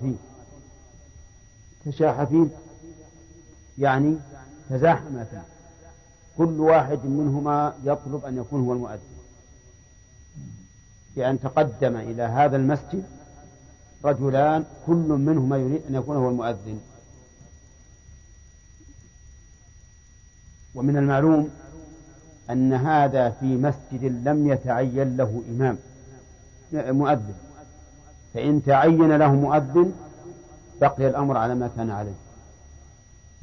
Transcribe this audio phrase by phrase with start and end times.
[0.00, 0.14] فيه
[1.84, 2.46] تشاح فيه
[3.78, 4.16] يعني
[4.70, 5.42] تزاحم فيه
[6.38, 9.12] كل واحد منهما يطلب أن يكون هو المؤذن.
[11.16, 13.04] بأن تقدم إلى هذا المسجد
[14.04, 16.80] رجلان كل منهما يريد أن يكون هو المؤذن.
[20.74, 21.50] ومن المعلوم
[22.50, 25.78] أن هذا في مسجد لم يتعين له إمام
[26.72, 27.34] مؤذن.
[28.34, 29.92] فإن تعين له مؤذن
[30.80, 32.14] بقي الأمر على ما كان عليه.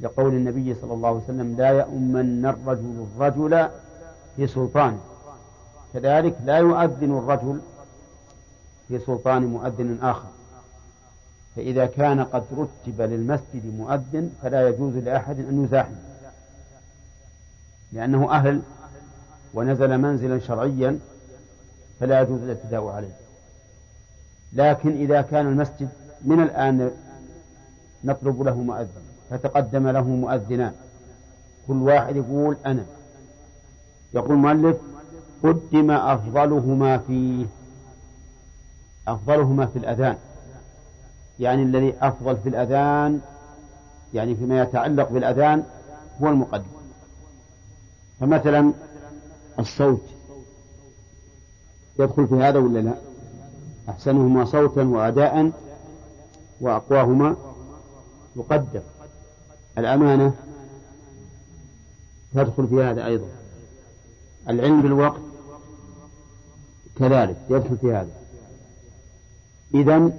[0.00, 3.68] لقول النبي صلى الله عليه وسلم لا يؤمن الرجل الرجل
[4.36, 5.00] في سلطانه
[5.92, 7.60] كذلك لا يؤذن الرجل
[8.88, 10.28] في سلطان مؤذن آخر.
[11.56, 15.94] فإذا كان قد رتب للمسجد مؤذن فلا يجوز لأحد أن يزاحم
[17.92, 18.62] لأنه أهل
[19.54, 20.98] ونزل منزلا شرعيا
[22.00, 23.14] فلا يجوز الاعتداء عليه.
[24.52, 25.88] لكن إذا كان المسجد
[26.24, 26.90] من الآن
[28.04, 30.72] نطلب له مؤذن فتقدم له مؤذنان
[31.68, 32.84] كل واحد يقول أنا.
[34.14, 34.76] يقول المؤلف
[35.42, 37.46] قدم أفضلهما فيه.
[39.08, 40.16] أفضلهما في الأذان.
[41.40, 43.20] يعني الذي أفضل في الأذان
[44.14, 45.64] يعني فيما يتعلق بالأذان
[46.22, 46.64] هو المقدم.
[48.20, 48.72] فمثلا
[49.58, 50.02] الصوت.
[51.98, 53.09] يدخل في هذا ولا لا؟
[53.90, 55.50] أحسنهما صوتا وأداء
[56.60, 57.36] وأقواهما
[58.36, 58.80] يقدم
[59.78, 60.32] الأمانة
[62.34, 63.26] تدخل في هذا أيضا.
[64.48, 65.20] العلم بالوقت
[66.98, 68.10] كذلك يدخل في هذا.
[69.74, 70.10] إذا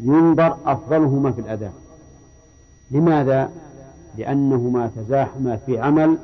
[0.00, 1.72] ينظر أفضلهما في الأداء.
[2.90, 3.50] لماذا؟
[4.18, 6.18] لأنهما تزاحما في عمل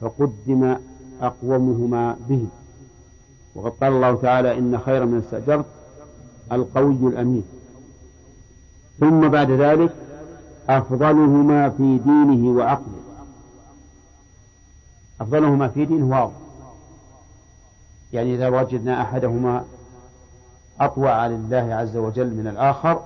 [0.00, 0.76] فقدم
[1.20, 2.46] أقومهما به.
[3.58, 5.66] وقد قال الله تعالى إن خير من استأجرت
[6.52, 7.44] القوي الأمين.
[9.00, 9.94] ثم بعد ذلك
[10.68, 13.00] أفضلهما في دينه وعقله.
[15.20, 16.34] أفضلهما في دينه واضح
[18.12, 19.64] يعني إذا وجدنا أحدهما
[20.80, 23.04] أطوع لله عز وجل من الآخر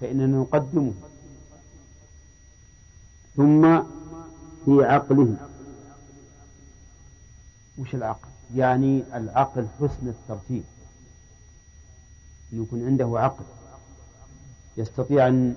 [0.00, 0.92] فإننا نقدمه.
[3.36, 3.82] ثم
[4.64, 5.36] في عقله.
[7.78, 10.64] وش العقل؟ يعني العقل حسن الترتيب.
[12.52, 13.44] يكون عنده عقل
[14.76, 15.54] يستطيع أن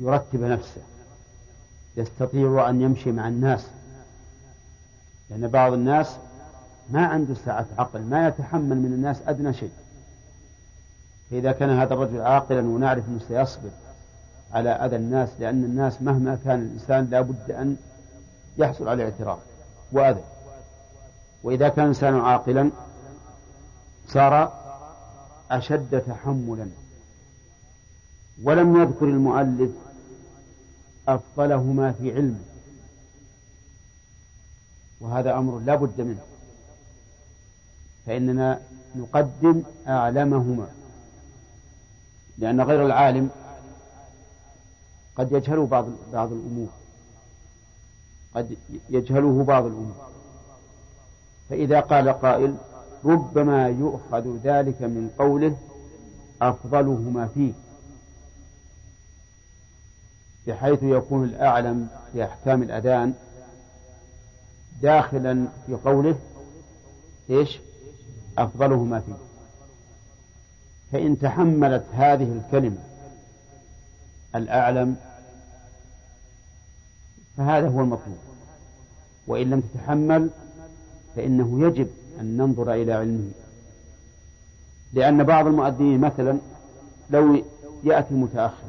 [0.00, 0.80] يرتب نفسه
[1.96, 3.66] يستطيع أن يمشي مع الناس
[5.30, 6.16] لأن بعض الناس
[6.90, 9.70] ما عنده سعة عقل ما يتحمل من الناس أدنى شيء.
[11.30, 13.70] فإذا كان هذا الرجل عاقلا ونعرف أنه سيصبر
[14.52, 17.76] على أذى الناس لأن الناس مهما كان الإنسان لا بد أن
[18.58, 19.38] يحصل على اعتراف
[19.92, 20.22] وأذى.
[21.46, 22.70] وإذا كان الإنسان عاقلا
[24.08, 24.52] صار
[25.50, 26.68] أشد تحملا.
[28.42, 29.70] ولم يذكر المؤلف
[31.08, 32.40] أفضلهما في علمه
[35.00, 36.24] وهذا أمر لا بد منه.
[38.06, 38.60] فإننا
[38.96, 40.68] نقدم أعلمهما.
[42.38, 43.30] لأن غير العالم
[45.16, 46.68] قد يجهله بعض بعض الأمور.
[48.34, 48.56] قد
[48.90, 50.15] يجهله بعض الأمور.
[51.50, 52.54] فإذا قال قائل
[53.04, 55.56] ربما يؤخذ ذلك من قوله
[56.42, 57.52] أفضلهما فيه
[60.46, 63.14] بحيث يكون الأعلم في أحكام الأذان
[64.82, 66.18] داخلا في قوله
[67.30, 67.60] إيش؟
[68.38, 69.14] أفضلهما فيه.
[70.92, 72.78] فإن تحملت هذه الكلمة
[74.34, 74.96] الأعلم
[77.36, 78.18] فهذا هو المطلوب
[79.26, 80.30] وإن لم تتحمل
[81.16, 81.88] فإنه يجب
[82.20, 83.30] أن ننظر إلى علمه.
[84.92, 86.38] لأن بعض المؤذنين مثلا
[87.10, 87.42] لو
[87.84, 88.66] يأتي متأخر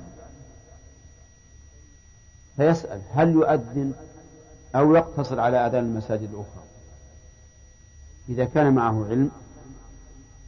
[2.57, 3.93] فيسأل هل يؤذن
[4.75, 6.63] أو يقتصر على أذان المساجد الأخرى.
[8.29, 9.31] إذا كان معه علم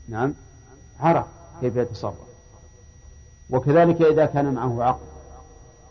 [0.10, 0.34] نعم
[1.00, 1.26] عرف
[1.62, 2.30] كيف يتصرف.
[3.50, 5.06] وكذلك إذا كان معه عقل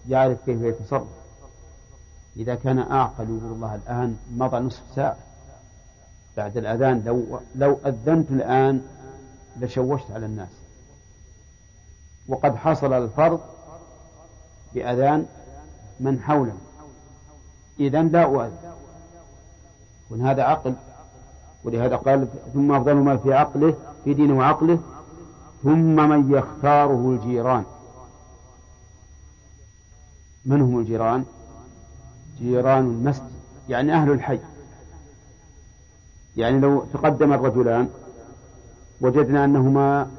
[0.08, 1.08] يعرف كيف يتصرف.
[2.36, 5.27] إذا كان أعقل يقول الله الآن مضى نصف ساعة.
[6.38, 8.82] بعد الأذان لو لو أذنت الآن
[9.60, 10.48] لشوشت على الناس.
[12.28, 13.40] وقد حصل الفرض
[14.74, 15.26] بأذان
[16.00, 16.56] من حوله.
[17.80, 18.72] إذا لا أؤذن.
[20.06, 20.74] يكون هذا عقل.
[21.64, 23.74] ولهذا قال ثم أفضل ما في عقله
[24.04, 24.78] في دينه وعقله
[25.62, 27.64] ثم من يختاره الجيران.
[30.44, 31.24] من هم الجيران؟
[32.38, 33.30] جيران المسجد
[33.68, 34.38] يعني أهل الحي.
[36.38, 37.88] يعني لو تقدم الرجلان
[39.00, 40.10] وجدنا أنهما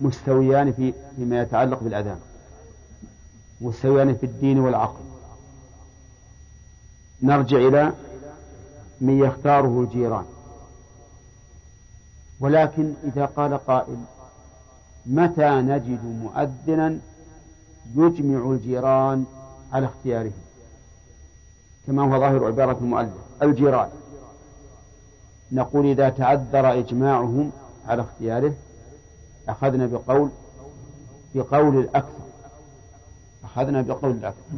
[0.00, 2.20] مستويان في فيما يتعلق بالأذان
[3.60, 5.04] مستويان في الدين والعقل.
[7.22, 7.92] نرجع إلى
[9.00, 10.24] من يختاره الجيران.
[12.40, 13.96] ولكن إذا قال قائل
[15.06, 16.98] متى نجد مؤذنا
[17.96, 19.24] يجمع الجيران
[19.72, 20.32] على اختياره
[21.86, 23.88] كما هو ظاهر عبارة المؤلف الجيران.
[25.52, 27.52] نقول إذا تعذر إجماعهم
[27.88, 28.54] على اختياره
[29.48, 30.30] أخذنا بقول
[31.34, 32.26] بقول الأكثر.
[33.44, 34.56] أخذنا بقول الأكثر.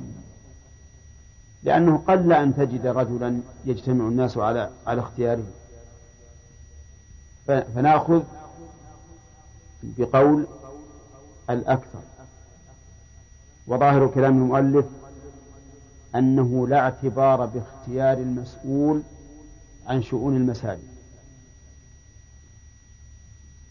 [1.63, 5.45] لأنه قل أن تجد رجلا يجتمع الناس على على اختياره.
[7.47, 8.23] فنأخذ
[9.83, 10.47] بقول
[11.51, 12.01] الأكثر.
[13.67, 14.87] وظاهر كلام المؤلف
[16.15, 19.03] أنه لا اعتبار باختيار المسؤول
[19.89, 20.89] عن شؤون المساجد.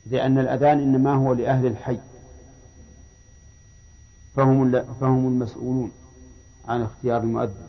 [0.06, 2.00] لأن الأذان إنما هو لأهل الحي.
[4.36, 5.92] فهم فهم المسؤولون
[6.68, 7.68] عن اختيار المؤذن.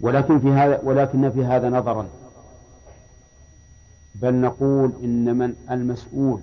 [0.00, 2.08] ولكن في هذا ولكن في هذا نظرا.
[4.14, 6.40] بل نقول إن من المسؤول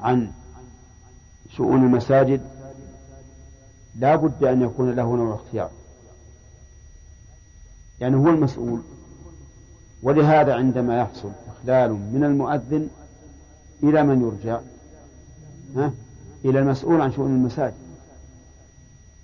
[0.00, 0.32] عن
[1.56, 2.40] شؤون المساجد
[3.96, 5.70] لا بد أن يكون له نوع اختيار
[8.00, 8.80] يعني هو المسؤول.
[10.02, 12.88] ولهذا عندما يحصل إخلال من المؤذن
[13.82, 14.60] إلى من يرجع
[15.76, 15.92] ها؟
[16.44, 17.74] إلى المسؤول عن شؤون المساجد.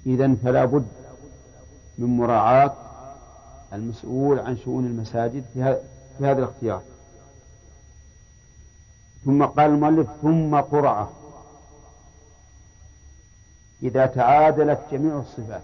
[0.07, 0.87] إذا فلا بد
[1.99, 2.73] من مراعاة
[3.73, 5.63] المسؤول عن شؤون المساجد في
[6.21, 6.83] هذا الاختيار.
[9.25, 11.11] ثم قال المؤلف ثم قرعة
[13.83, 15.63] إذا تعادلت جميع الصفات.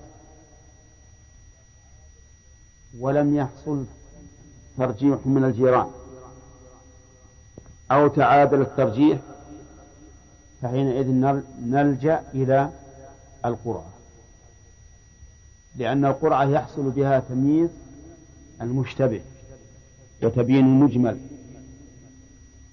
[2.98, 3.84] ولم يحصل
[4.78, 5.90] ترجيح من الجيران.
[7.90, 9.18] أو تعادل الترجيح
[10.62, 11.08] فحينئذ
[11.60, 12.70] نلجأ إلى
[13.44, 13.92] القرعة.
[15.76, 17.70] لأن القرعة يحصل بها تمييز
[18.60, 19.20] المشتبه
[20.22, 21.20] وتبيين المجمل.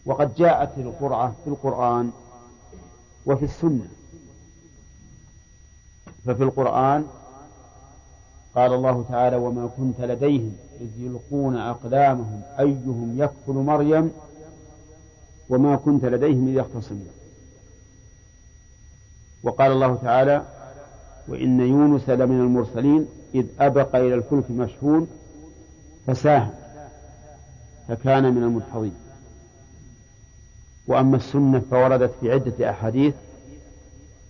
[0.06, 2.12] وقد جاءت القرعة في القرآن
[3.25, 3.88] وفي السنة.
[6.25, 7.07] ففي القرآن
[8.56, 14.12] قال الله تعالى وما كنت لديهم إذ يلقون أقلامهم أيهم يكفل مريم
[15.50, 17.10] وما كنت لديهم إذ يختصمون.
[19.44, 20.46] وقال الله تعالى
[21.28, 25.07] وإن يونس لمن المرسلين إذ أبق إلى الفلك مشحون
[26.07, 26.52] فساهم
[27.88, 28.94] فكان من المدحضين
[30.88, 33.13] وأما السنة فوردت في عدة أحاديث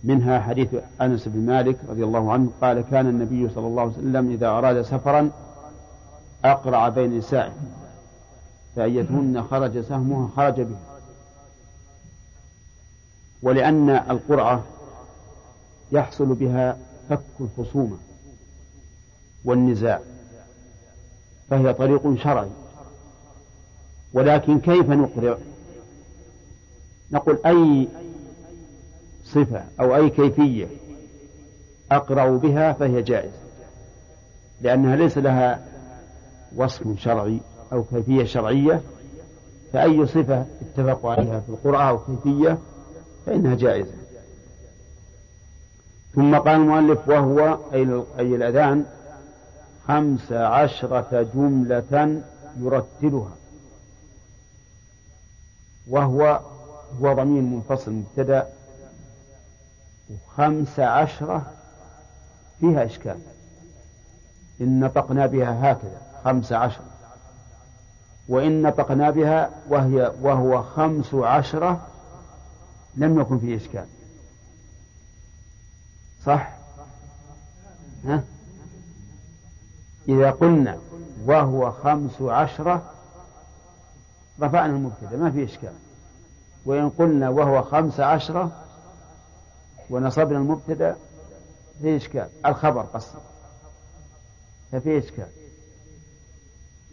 [0.04, 0.68] منها حديث
[1.00, 4.82] أنس بن مالك رضي الله عنه قال كان النبي صلى الله عليه وسلم إذا أراد
[4.82, 5.30] سفرا
[6.44, 7.52] أقرع بين نسائه
[8.76, 10.76] فأيتهن خرج سهمها خرج به
[13.42, 14.64] ولأن القرعة
[15.92, 17.96] يحصل بها فك الخصومة
[19.44, 20.00] والنزاع
[21.50, 22.50] فهي طريق شرعي.
[24.12, 25.38] ولكن كيف نقرع؟
[27.12, 27.88] نقول أي
[29.34, 30.66] صفة أو أي كيفية
[31.92, 33.40] أقرأ بها فهي جائزة
[34.60, 35.66] لأنها ليس لها
[36.56, 37.40] وصف شرعي
[37.72, 38.80] أو كيفية شرعية
[39.72, 42.58] فأي صفة اتفقوا عليها في القرآن أو كيفية
[43.26, 43.92] فإنها جائزة.
[46.14, 47.58] ثم قال المؤلف وهو
[48.18, 48.84] أي الأذان
[49.88, 52.22] خمس عشرة جملة
[52.60, 53.36] يرتلها.
[55.88, 56.40] وهو
[57.02, 58.46] هو ضمير منفصل مبتدأ
[60.10, 61.52] وخمس عشرة
[62.60, 63.18] فيها إشكال.
[64.60, 66.84] إن نطقنا بها هكذا خمس عشرة.
[68.28, 71.86] وإن نطقنا بها وهي وهو خمس عشرة
[72.94, 73.86] لم يكن فيه إشكال.
[76.24, 76.52] صح؟
[78.04, 78.24] ها؟
[80.08, 80.78] إذا قلنا
[81.24, 82.82] وهو خمس عشرة
[84.40, 85.72] رفعنا المبتدأ ما في إشكال.
[86.64, 88.52] وإن قلنا وهو خمس عشرة
[89.90, 90.96] ونصبنا المبتدأ
[91.82, 93.18] في إشكال الخبر قصر
[94.72, 95.28] ففي إشكال.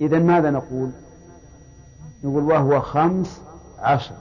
[0.02, 0.92] إذا ماذا نقول؟
[2.24, 3.42] نقول وهو خمس
[3.80, 4.16] عشر.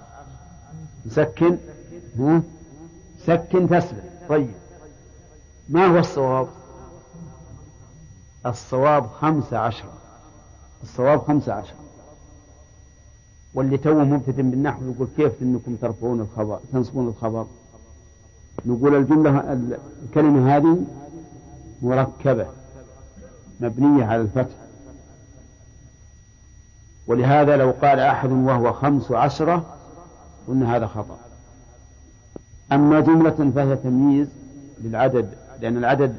[1.06, 1.58] نسكن؟
[2.18, 2.42] ها؟
[3.18, 4.54] سكن تسلم طيب.
[5.68, 6.48] ما هو الصواب؟
[8.46, 9.88] الصواب خمسة عشر.
[10.82, 11.74] الصواب خمسة عشر.
[13.54, 17.46] واللي توه مبتدئ بالنحو يقول كيف إنكم ترفعون الخبر تنصبون الخبر؟
[18.66, 19.52] نقول الجملة
[20.02, 20.84] الكلمة هذه
[21.82, 22.46] مركبة
[23.60, 24.54] مبنية على الفتح.
[27.06, 29.76] ولهذا لو قال أحد وهو خمس عشرة
[30.48, 31.18] قلنا هذا خطأ.
[32.72, 34.28] أما جملة فهي تمييز
[34.80, 36.16] للعدد لأن العدد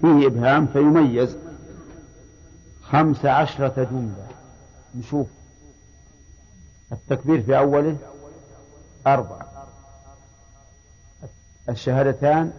[0.00, 1.36] فيه إبهام فيميز.
[2.82, 4.26] خمس عشرة جملة.
[4.94, 5.26] نشوف.
[6.92, 7.96] التكبير في أوله
[9.06, 9.53] أربع
[11.68, 12.52] الشهادتان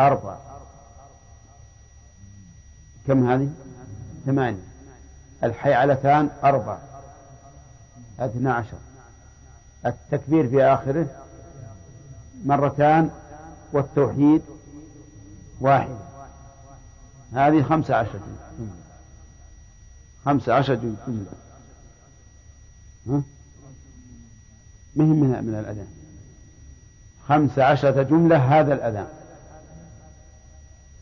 [0.00, 0.36] أربع
[3.06, 3.50] كم هذه؟
[4.26, 4.72] ثمانية.
[5.44, 6.78] الحيعلتان أربع
[8.18, 8.78] اثنى عشر.
[9.86, 11.06] التكبير في آخره
[12.44, 13.10] مرتان
[13.72, 14.42] والتوحيد
[15.60, 15.98] واحدة
[17.32, 18.20] هذه خمسة عشر
[18.58, 18.72] جملة
[20.24, 21.26] خمسة عشر جملة؟
[23.06, 23.24] مهم
[24.96, 26.01] من من الأذان؟
[27.28, 29.06] خمسة عشرة جملة هذا الأذان.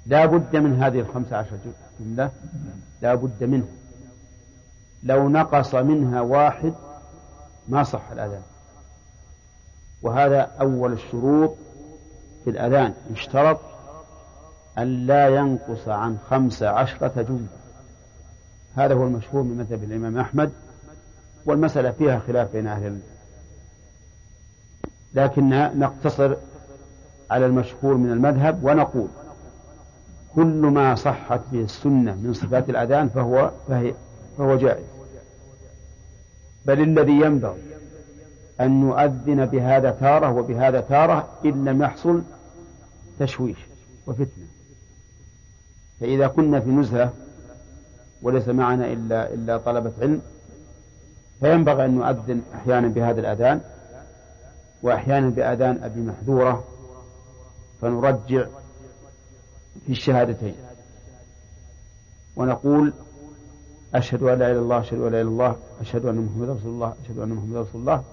[0.07, 1.59] لا بد من هذه الخمسة عشرة
[2.01, 2.31] جملة
[3.03, 3.69] لا بد منها
[5.03, 6.75] لو نقص منها واحد
[7.69, 8.43] ما صح الأذان.
[10.03, 11.57] وهذا أول الشروط
[12.45, 12.95] في الأذان.
[13.11, 13.61] يشترط
[14.79, 17.61] أن لا ينقص عن خمس عشرة جملة.
[18.77, 20.53] هذا هو المشهور من مذهب الإمام أحمد
[21.47, 22.87] والمسألة فيها خلاف بين أهل
[25.15, 25.49] لكن
[25.79, 26.37] نقتصر
[27.31, 29.09] على المشهور من المذهب ونقول
[30.35, 33.95] كل ما صحت به السنة من صفات الأذان فهو فهي
[34.39, 34.85] فهو جائز.
[36.67, 37.63] بل الذي ينبغي
[38.61, 42.23] أن نؤذن بهذا تارة وبهذا تارة إن لم يحصل
[43.19, 43.59] تشويش
[44.07, 44.47] وفتنة.
[46.01, 47.13] فإذا كنا في نزهة
[48.23, 50.23] وليس معنا إلا إلا طلبة علم
[51.41, 53.61] فينبغي أن نؤذن أحيانا بهذا الأذان
[54.83, 56.65] وأحيانا بأذان أبي محذورة
[57.81, 58.45] فنرجع
[59.87, 60.55] في الشهادتين.
[62.37, 62.93] ونقول
[63.95, 66.53] أشهد أن لا إله إلا الله أشهد أن لا إله إلا الله أشهد أن محمدا
[66.53, 68.05] رسول الله أشهد أن محمدا رسول الله.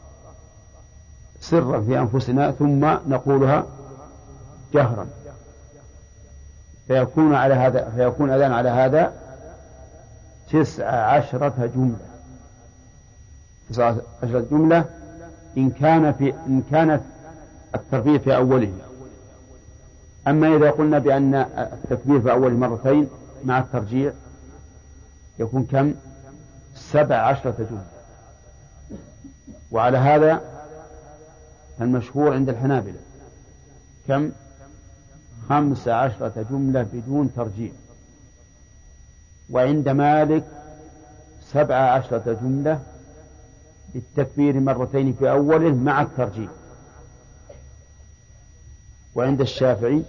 [1.40, 3.66] سرا في أنفسنا ثم نقولها
[4.74, 5.08] جهرا.
[6.88, 9.14] فيكون على هذا فيكون أذان على هذا
[10.52, 12.00] تسع عشرة جملة.
[13.70, 14.86] تسع عشرة جملة
[15.58, 17.02] إن كان في إن كانت
[17.76, 18.74] الترفيه في أوله.
[20.28, 23.08] أما إذا قلنا بأن التكبير في أول مرتين
[23.44, 24.14] مع الترجيع
[25.40, 25.94] يكون كم؟
[26.76, 27.86] سبع عشرة جملة
[29.72, 30.42] وعلى هذا
[31.82, 33.00] المشهور عند الحنابلة.
[34.08, 34.32] كم؟
[35.50, 37.72] خمس عشرة جملة بدون ترجيع.
[39.50, 40.44] وعند مالك
[41.42, 42.80] سبع عشرة جملة
[43.94, 46.50] بالتكبير مرتين في أوله مع الترجيح.
[49.16, 50.04] وعند الشافعي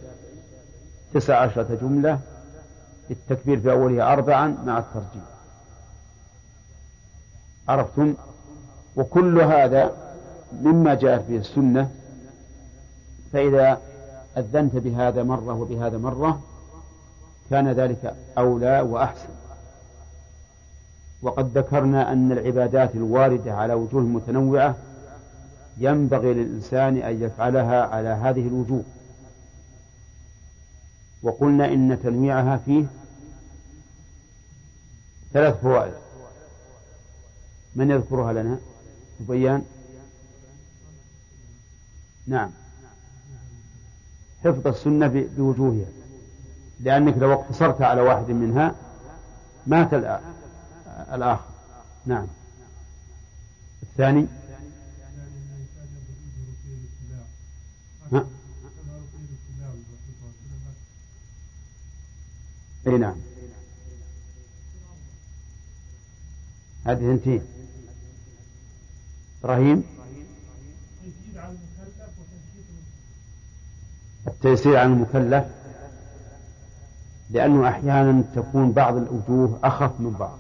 [1.15, 2.21] تسع عشرة جملة
[3.09, 5.25] بالتكبير في أوله أربعا مع الترجيح.
[7.69, 8.15] عرفتم؟
[8.97, 9.93] وكل هذا
[10.53, 11.91] مما جاءت به السنة
[13.33, 13.81] فإذا
[14.37, 16.41] أذنت بهذا مرة وبهذا مرة
[17.51, 19.29] كان ذلك أولى وأحسن.
[21.23, 24.77] وقد ذكرنا أن العبادات الواردة على وجوه متنوعة
[25.79, 28.83] ينبغي للإنسان أن يفعلها على هذه الوجوه.
[31.23, 32.85] وقلنا إن تنويعها فيه
[35.33, 35.93] ثلاث فوائد.
[37.75, 38.59] من يذكرها لنا؟
[39.21, 39.63] بيان
[42.27, 42.51] نعم.
[44.45, 45.87] حفظ السنة بوجوهها.
[46.81, 48.75] لأنك لو اقتصرت على واحد منها
[49.67, 49.95] مات
[51.13, 51.51] الآخر.
[52.07, 52.27] نعم.
[53.83, 54.27] الثاني؟
[62.87, 63.17] اي نعم.
[66.85, 67.43] هذه ثنتين
[69.45, 69.85] إبراهيم؟
[74.27, 75.45] التيسير على المكلف.
[77.31, 80.39] لأنه أحيانا تكون بعض الوجوه أخف من بعض.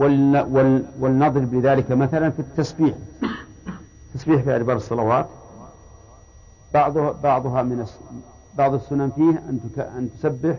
[0.00, 2.94] ولنضرب بذلك مثلا في التسبيح.
[4.08, 5.26] التسبيح في أدبار الصلوات.
[6.74, 7.86] بعضها بعضها من
[8.54, 10.58] بعض السنن فيه أن أن تسبح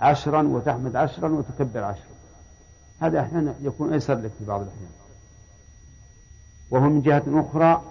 [0.00, 2.12] عشرا وتحمد عشرا وتكبر عشرا.
[3.00, 4.90] هذا أحيانا يكون أيسر لك في بعض الأحيان.
[6.70, 7.82] وهو من جهة أخرى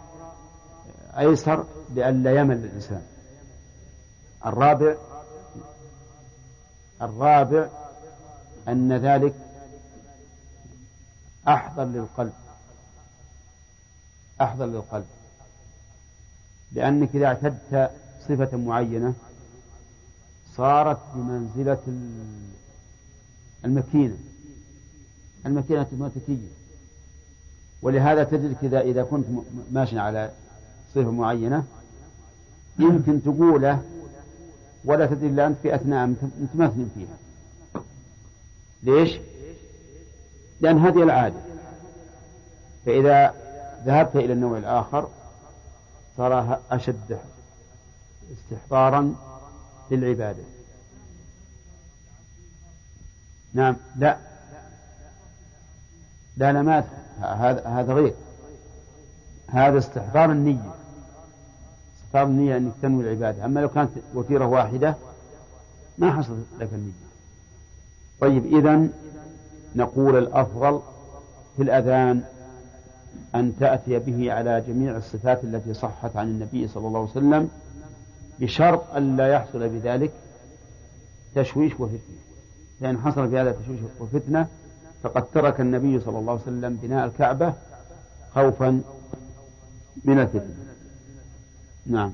[1.18, 1.66] أيسر
[1.96, 3.02] لئلا يمل الإنسان.
[4.46, 4.96] الرابع
[7.02, 7.68] الرابع
[8.68, 9.34] أن ذلك
[11.48, 12.34] أحضر للقلب.
[14.42, 15.06] أحضر للقلب.
[16.72, 19.14] لأنك إذا اعتدت صفة معينة
[20.56, 21.80] صارت بمنزلة
[23.66, 24.18] المكينة.
[25.46, 26.48] المكينة الموتكية
[27.82, 29.26] ولهذا تجد إذا إذا كنت
[29.72, 30.32] ماشي على
[30.96, 31.64] صفة معينة
[32.80, 33.84] يمكن تقوله
[34.86, 36.08] ولا تدري إلا أنت في أثناء
[36.40, 37.18] متمثل فيها.
[38.84, 39.20] ليش؟
[40.62, 41.40] لأن هذه العادة.
[42.86, 43.34] فإذا
[43.86, 45.10] ذهبت إلى النوع الآخر
[46.18, 47.20] صار أشد
[48.32, 49.16] استحضارا
[49.92, 50.44] للعبادة.
[53.54, 54.18] نعم لا.
[56.38, 56.84] لا لا
[57.20, 58.14] هذا هذا غير.
[59.48, 60.74] هذا استحضار النية.
[61.98, 63.46] استحضار النية أنك تنوي العبادة.
[63.46, 64.96] أما لو كانت وتيرة واحدة
[65.98, 66.92] ما حصلت لك النية.
[68.22, 68.90] طيب إذا
[69.76, 70.82] نقول الأفضل
[71.58, 72.24] في الأذان
[73.36, 77.50] أن تأتي به على جميع الصفات التي صحت عن النبي صلى الله عليه وسلم
[78.40, 80.12] بشرط أن لا يحصل بذلك
[81.36, 82.22] تشويش وفتنة.
[82.82, 84.48] لأن حصل في هذا تشويش وفتنة
[85.04, 87.54] فقد ترك النبي صلى الله عليه وسلم بناء الكعبة
[88.36, 88.82] خوفا
[90.04, 90.56] من الفتنة.
[91.86, 92.12] نعم.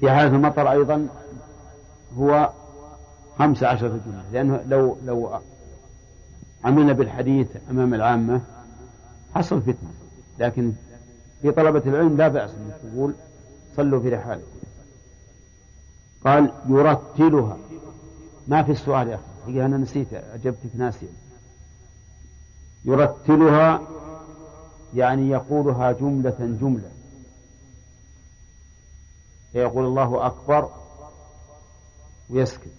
[0.00, 1.08] في حالة المطر أيضا
[2.18, 2.50] هو
[3.38, 5.38] خمس عشرة جملة لأنه لو لو
[6.66, 8.40] عملنا بالحديث أمام العامة
[9.34, 9.90] حصل فتنة
[10.38, 10.72] لكن
[11.42, 13.14] في طلبة العلم لا بأس أن تقول
[13.76, 14.56] صلوا في رحالكم.
[16.24, 17.58] قال يرتلها.
[18.48, 21.08] ما في السؤال يا أخي؟ أنا نسيت أجبتك ناسيا
[22.84, 23.80] يرتلها
[24.94, 26.90] يعني يقولها جملة جملة.
[29.52, 30.70] فيقول الله أكبر
[32.30, 32.72] ويسكت.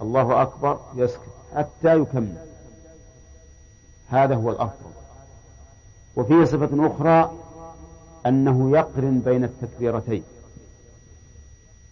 [0.00, 2.51] الله أكبر يسكت حتى يكمل.
[4.12, 4.90] هذا هو الأفضل
[6.16, 7.32] وفيه صفة أخرى
[8.26, 10.22] أنه يقرن بين التكبيرتين.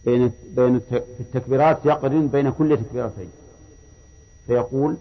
[0.04, 3.30] بين بين في التكبيرات يقرن بين كل تكبيرتين.
[4.46, 4.96] فيقول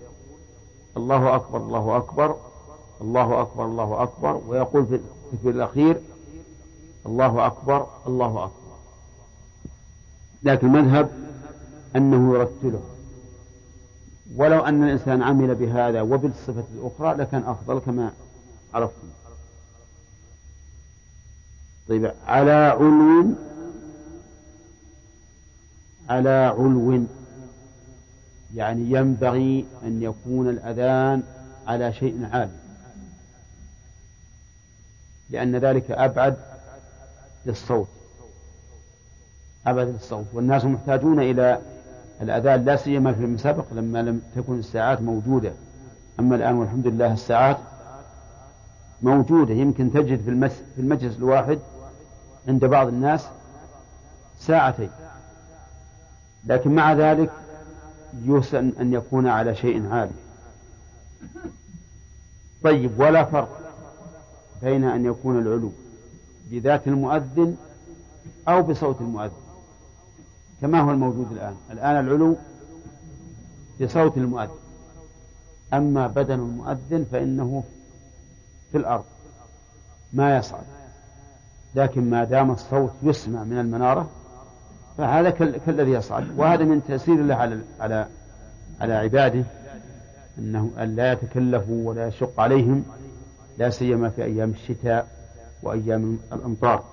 [0.97, 2.35] الله أكبر الله أكبر
[3.01, 4.41] الله أكبر الله أكبر.
[4.47, 6.01] ويقول في التكبير الأخير
[7.05, 8.75] الله أكبر الله أكبر.
[10.43, 11.09] لكن المذهب
[11.95, 12.81] أنه يرتله.
[14.35, 18.11] ولو أن الإنسان عمل بهذا وبالصفة الأخرى لكان أفضل كما
[18.73, 19.07] عرفتم.
[21.89, 23.33] طيب على علو
[26.09, 27.03] على علو.
[28.55, 31.23] يعني ينبغي أن يكون الأذان
[31.67, 32.51] على شيء عالي
[35.29, 36.37] لأن ذلك أبعد
[37.45, 37.87] للصوت.
[39.67, 40.25] أبعد للصوت.
[40.33, 41.61] والناس محتاجون إلى
[42.21, 45.51] الأذان لا سيما في المسابق لما لم تكن الساعات موجودة.
[46.19, 47.57] أما الآن والحمد لله الساعات
[49.01, 49.53] موجودة.
[49.53, 51.59] يمكن تجد في, في المجلس الواحد
[52.47, 53.27] عند بعض الناس
[54.39, 54.89] ساعتين.
[56.45, 57.31] لكن مع ذلك
[58.25, 60.11] يحسن أن يكون على شيء عالي.
[62.63, 63.59] طيب ولا فرق
[64.61, 65.71] بين أن يكون العلو
[66.51, 67.55] بذات المؤذن
[68.47, 69.48] أو بصوت المؤذن.
[70.61, 71.55] كما هو الموجود الآن.
[71.71, 72.35] الآن العلو
[73.81, 74.57] بصوت المؤذن.
[75.73, 77.63] أما بدن المؤذن فإنه
[78.71, 79.03] في الأرض.
[80.13, 80.63] ما يصعد.
[81.75, 84.09] لكن ما دام الصوت يسمع من المنارة
[84.97, 85.29] فهذا
[85.65, 86.39] كالذي يصعد.
[86.39, 88.07] وهذا من تأثير الله على على
[88.81, 89.43] على عباده.
[90.39, 92.85] أنه أن لا يتكلفوا ولا يشق عليهم.
[93.57, 95.07] لا سيما في أيام الشتاء
[95.63, 96.83] وأيام الأمطار.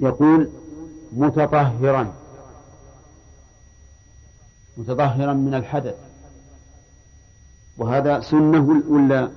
[0.00, 0.50] يقول
[1.16, 2.12] متطهرا.
[4.76, 5.94] متطهرا من الحدث.
[7.76, 9.30] وهذا سنة ولا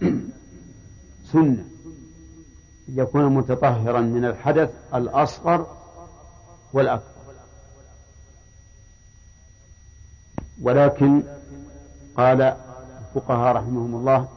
[1.32, 1.64] سنة؟
[2.88, 5.66] يكون متطهرا من الحدث الأصغر
[6.72, 7.12] والأكبر.
[10.62, 11.22] ولكن
[12.16, 12.42] قال
[13.00, 14.28] الفقهاء رحمهم الله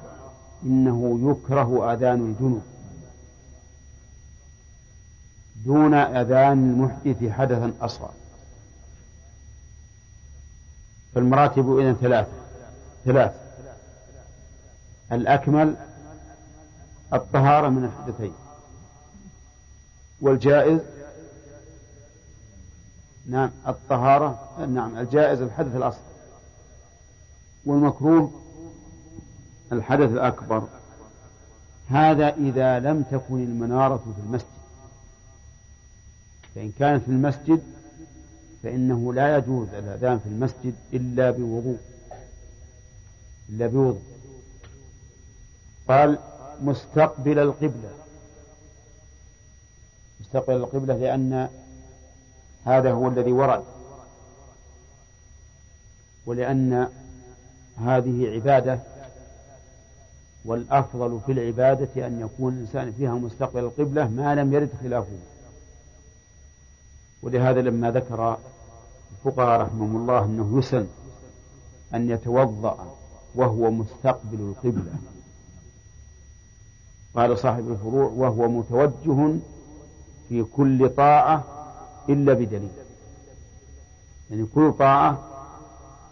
[0.64, 2.75] إنه يكره أذان الجنوب.
[5.66, 8.12] دون أذان المحدث حدثا أصغر.
[11.16, 12.32] فالمراتب إذن ثلاثة.
[13.06, 13.34] ثلاث
[15.12, 15.76] الأكمل
[17.14, 18.34] الطهارة من الحدثين.
[20.22, 20.80] والجائز
[23.30, 26.02] نعم الطهارة نعم الجائز الحدث الأصغر.
[27.66, 28.32] والمكروه
[29.72, 30.68] الحدث الأكبر.
[31.90, 34.55] هذا إذا لم تكن المنارة في المسجد.
[36.56, 37.64] فإن كانت في المسجد
[38.64, 41.78] فإنه لا يجوز الأذان في المسجد إلا بوضوء
[43.50, 44.02] إلا بوضوء.
[45.88, 46.18] قال
[46.62, 47.90] مستقبل القبلة.
[50.22, 51.50] مستقبل القبلة لأن
[52.66, 53.64] هذا هو الذي ورد.
[56.26, 56.90] ولأن
[57.78, 58.80] هذه عبادة
[60.46, 65.18] والأفضل في العبادة أن يكون الإنسان فيها مستقبل القبلة ما لم يرد خلافه.
[67.26, 68.38] ولهذا لما ذكر
[69.12, 70.88] الفقهاء رحمهم الله أنه يسن
[71.94, 72.96] أن يتوضأ
[73.36, 74.94] وهو مستقبل القبلة.
[77.16, 79.36] قال صاحب الفروع وهو متوجه
[80.30, 81.44] في كل طاعة
[82.10, 82.72] إلا بدليل.
[84.30, 85.20] يعني كل طاعة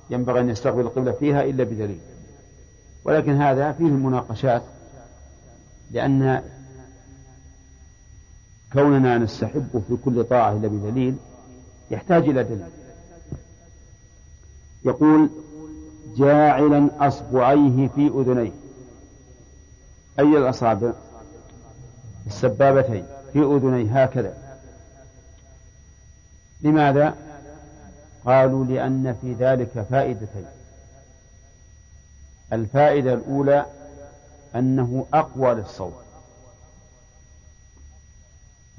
[0.10, 2.00] ينبغي أن يستقبل القبلة فيها إلا بدليل.
[3.06, 4.64] ولكن هذا فيه مناقشات
[5.92, 6.44] لأن
[8.74, 11.16] كوننا نستحب في كل طاعة إلا بدليل
[11.92, 12.68] يحتاج إلى دليل.
[14.86, 15.30] يقول
[16.18, 18.52] جاعلا أصبعيه في أذنيه.
[20.20, 20.94] أي الأصابع؟
[22.28, 24.38] السبابتين في أذنيه هكذا.
[26.62, 27.16] لماذا؟
[28.26, 30.46] قالوا لأن في ذلك فائدتين.
[32.54, 33.66] الفائدة الأولى
[34.56, 36.03] أنه أقوى للصوت.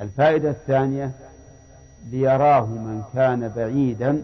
[0.00, 1.10] الفائدة الثانية
[2.10, 4.22] ليراه من كان بعيدا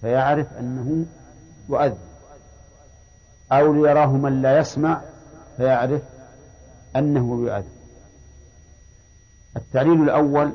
[0.00, 1.06] فيعرف أنه
[1.68, 1.98] يؤذن
[3.52, 5.00] أو ليراه من لا يسمع
[5.56, 6.02] فيعرف
[6.96, 7.76] أنه يؤذن.
[9.56, 10.52] التعليل الأول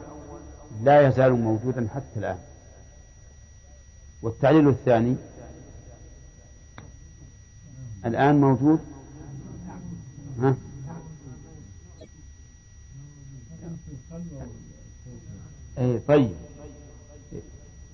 [0.82, 2.38] لا يزال موجودا حتى الآن.
[4.22, 5.16] والتعليل الثاني
[8.06, 8.80] الآن موجود؟
[10.40, 10.56] ها؟
[15.78, 16.32] أي طيب.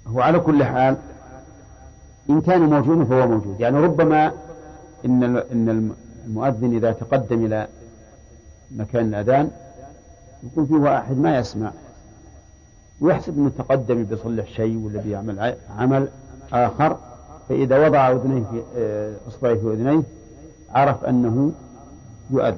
[0.07, 0.97] هو على كل حال
[2.29, 3.59] إن كان موجودا فهو موجود.
[3.59, 4.31] يعني ربما
[5.05, 5.93] إن إن
[6.27, 7.67] المؤذن إذا تقدم إلى
[8.71, 9.51] مكان الأذان
[10.43, 11.71] يكون فيه واحد ما يسمع.
[13.01, 16.07] ويحسب أنه تقدم بيصلح شيء ولا بيعمل عمل
[16.53, 16.97] آخر.
[17.49, 20.03] فإذا وضع أذنيه في آه، إصبعيه في أذنيه
[20.69, 21.51] عرف أنه
[22.31, 22.57] يؤذن.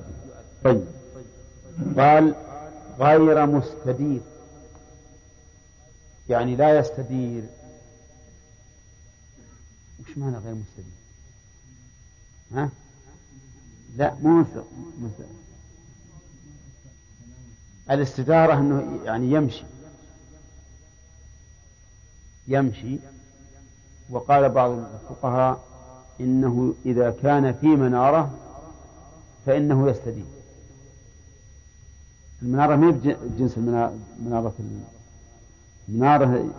[0.63, 0.83] طيب.
[1.97, 2.35] قال
[2.99, 4.21] غير مستدير.
[6.29, 7.43] يعني لا يستدير.
[9.99, 10.93] وش معنى غير مستدير؟
[12.53, 12.69] ها؟
[13.95, 14.45] لا مو
[17.91, 19.63] الاستدارة أنه يعني يمشي.
[22.47, 22.99] يمشي.
[24.09, 25.63] وقال بعض الفقهاء
[26.19, 28.37] إنه إذا كان في منارة
[29.45, 30.38] فإنه يستدين
[32.41, 34.53] المنارة ما بجنس المنارة
[35.89, 36.49] المنارة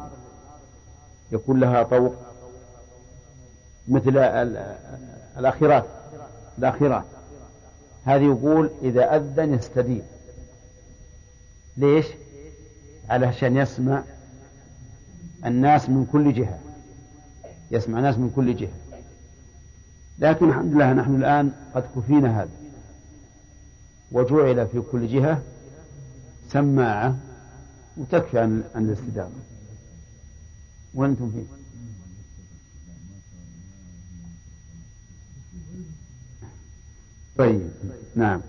[1.32, 2.14] يكون لها طوق
[3.88, 4.18] مثل
[5.38, 5.84] الأخيرات
[6.58, 7.04] الأخيرات.
[8.04, 10.02] هذه يقول إذا أذن يستدين.
[11.76, 12.06] ليش؟
[13.08, 14.02] علشان يسمع
[15.46, 16.58] الناس من كل جهة.
[17.70, 18.72] يسمع ناس من كل جهة.
[20.18, 22.50] لكن الحمد لله نحن الآن قد كفينا هذا.
[24.12, 25.42] وجعل في كل جهة
[26.52, 27.16] سماعة
[27.96, 29.30] وتكفي عن عن الاستدامة.
[30.94, 31.44] وأنتم فيه.
[37.38, 37.70] طيب
[38.14, 38.40] نعم.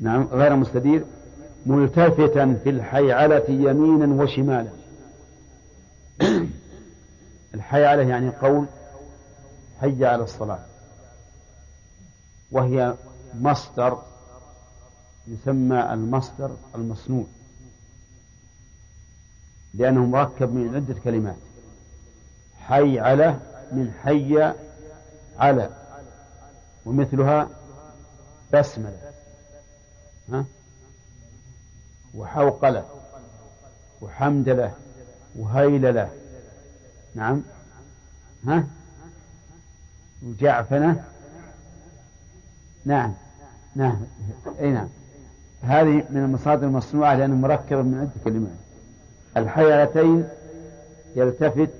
[0.00, 1.04] نعم غير مستدير.
[1.66, 4.70] ملتفتا في الحيعلة يمينا وشمالا.
[7.54, 8.66] الحيعلة يعني قول
[9.80, 10.64] حي على الصلاة.
[12.52, 12.94] وهي
[13.34, 14.13] مصدر
[15.28, 17.26] يسمى المصدر المصنوع
[19.74, 21.36] لأنه مركب من عدة كلمات.
[22.60, 23.38] حي على
[23.72, 24.54] من حي
[25.38, 25.70] على
[26.86, 27.48] ومثلها
[28.52, 29.12] بسملة
[30.28, 30.44] ها؟
[32.14, 32.84] وحوقلة
[34.00, 34.74] وحمدلة
[35.36, 36.10] وهيللة
[37.14, 37.42] نعم
[38.46, 38.66] ها؟
[40.22, 41.04] وجعفنة
[42.84, 43.14] نعم
[43.74, 44.00] نعم
[44.60, 44.88] اي نعم.
[45.64, 48.56] هذه من المصادر المصنوعة لأنه مركبة من عدة كلمات.
[49.36, 50.28] الحيالتين
[51.16, 51.70] يلتفت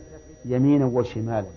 [0.44, 1.48] يمينا وشمالا.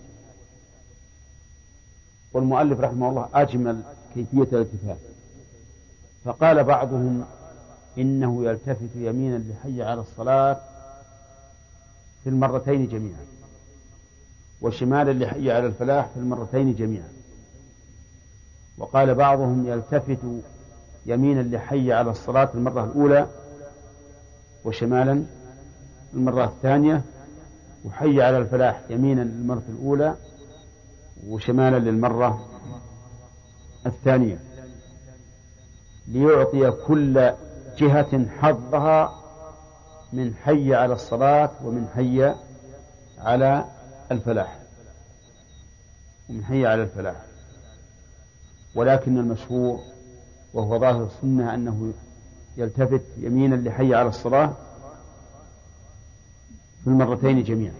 [2.34, 3.82] والمؤلف رحمه الله أجمل
[4.14, 4.98] كيفية الالتفات.
[6.26, 7.26] فقال بعضهم
[7.98, 10.60] إنه يلتفت يمينا لحي على الصلاة
[12.24, 13.26] في المرتين جميعا
[14.62, 17.10] وشمالا لحي على الفلاح في المرتين جميعا.
[18.78, 20.20] وقال بعضهم يلتفت
[21.08, 23.28] يمينا لحي على الصلاة المرة الأولى
[24.66, 25.24] وشمالا
[26.14, 27.02] المرة الثانية
[27.86, 30.16] وحي على الفلاح يمينا للمرة الأولى
[31.28, 32.48] وشمالا للمرة
[33.86, 34.40] الثانية
[36.08, 37.32] ليعطي كل
[37.78, 39.24] جهة حظها
[40.14, 42.34] من حي على الصلاة ومن حي
[43.18, 43.66] على
[44.12, 44.60] الفلاح
[46.30, 47.16] ومن حي على الفلاح.
[48.76, 49.80] ولكن المشهور
[50.54, 51.94] وهو ظاهر السنة أنه
[52.58, 54.54] يلتفت يمينا لحي على الصلاة
[56.84, 57.76] في المرتين جميعا.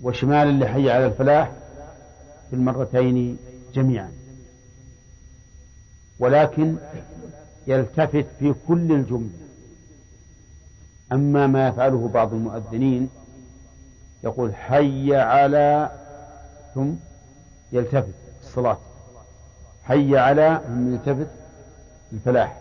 [0.00, 1.52] وشمالا لحي على الفلاح
[2.50, 3.38] في المرتين
[3.74, 4.12] جميعا.
[6.18, 6.76] ولكن
[7.66, 9.38] يلتفت في كل الجملة.
[11.12, 13.08] أما ما يفعله بعض المؤذنين
[14.24, 15.90] يقول حي على
[16.74, 16.92] ثم
[17.72, 18.78] يلتفت الصلاة.
[19.88, 21.28] حي على ثم يلتفت
[22.12, 22.60] الفلاح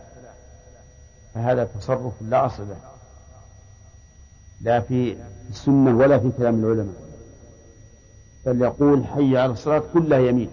[1.36, 2.78] فهذا تصرف لا أصل له.
[4.62, 5.18] لا في
[5.50, 6.96] السنة ولا في كلام العلماء.
[8.46, 10.50] بل يقول حي على الصلاة كلها يمين.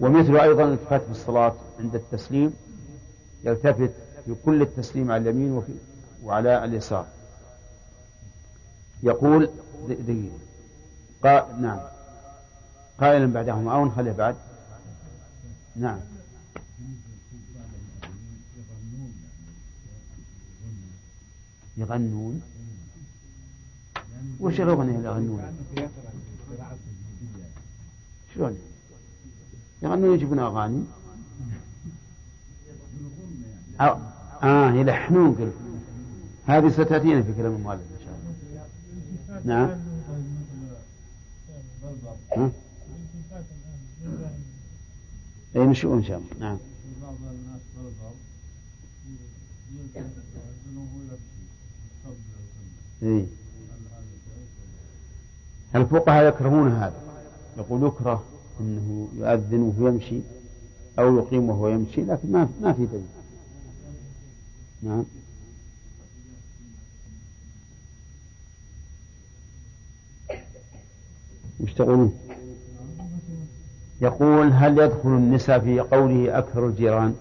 [0.00, 2.54] ومثل أيضا الالتفات في الصلاة عند التسليم
[3.44, 3.92] يلتفت
[4.24, 5.72] في كل التسليم على اليمين وفي
[6.24, 7.06] وعلى اليسار.
[9.02, 9.50] يقول
[9.88, 10.38] دقيقة.
[11.24, 11.52] قا...
[11.60, 11.80] نعم.
[13.00, 14.36] قائلا بعدهما أو نخليه بعد.
[15.76, 16.00] نعم.
[21.76, 22.42] يغنون؟
[24.40, 25.42] وش الأغنية اللي يغنون
[28.34, 28.58] شلون؟
[29.82, 30.84] يغنون يجيبون أغاني؟
[34.42, 35.54] آه يلحنون قلت
[36.46, 39.42] هذه ستأتينا في كلام المؤلف إن شاء الله.
[39.44, 39.70] نعم.
[42.36, 42.50] ها؟
[45.56, 46.28] أي نشوف إن شاء الله.
[46.40, 46.58] نعم.
[53.02, 53.26] إيه؟
[55.74, 57.02] الفقهاء يكرهون هذا.
[57.58, 58.24] يقول يكره
[58.60, 60.20] أنه يؤذن وهو يمشي
[60.98, 63.06] أو يقيم وهو يمشي لكن ما ما في دليل.
[64.82, 65.04] نعم.
[71.60, 72.31] وش تقولون؟
[74.02, 77.14] يقول هل يدخل النساء في قوله أكثر الجيران؟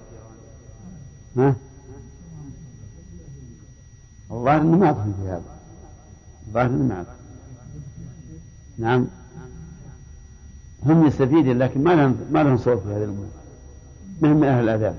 [1.38, 1.56] ها؟
[4.32, 5.44] الظاهر أنه ما يدخل في هذا
[6.48, 7.06] الظاهر أنه ما
[8.78, 9.08] نعم
[10.86, 13.28] هم يستفيدون لكن ما لهم ما لهم صوت في هذه الأمور
[14.22, 14.96] ما هم من أهل الاذان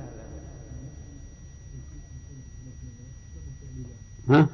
[4.29, 4.49] ها؟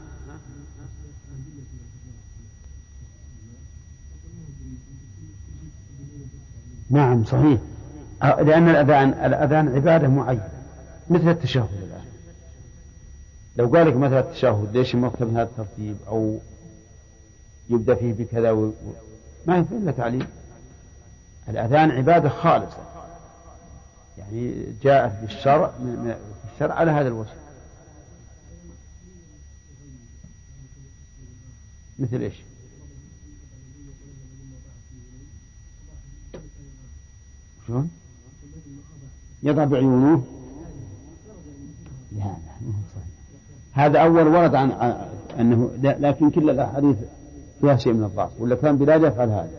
[6.91, 7.61] نعم صحيح.
[8.23, 10.49] لأن الأذان الأذان عبادة معينة
[11.11, 12.05] مثل التشهد الآن.
[13.57, 16.39] لو قال لك مثلا التشهد ليش مكتب هذا الترتيب؟ أو
[17.71, 18.73] يبدأ فيه بكذا و...
[19.47, 20.27] ما ينفع إلا تعليم.
[21.49, 22.83] الأذان عبادة خالصة.
[24.19, 27.35] يعني جاءت بالشرع في الشرع على هذا الوجه
[31.99, 32.35] مثل إيش؟
[37.69, 37.91] شلون؟
[39.43, 40.25] يضع بعيونه.
[42.13, 42.35] لا لا
[43.73, 44.71] هذا أول ورد عن
[45.41, 46.97] أنه لكن كل الأحاديث
[47.61, 48.31] فيها شيء من الضعف.
[48.39, 49.51] ولا كان بلال يفعل هذا.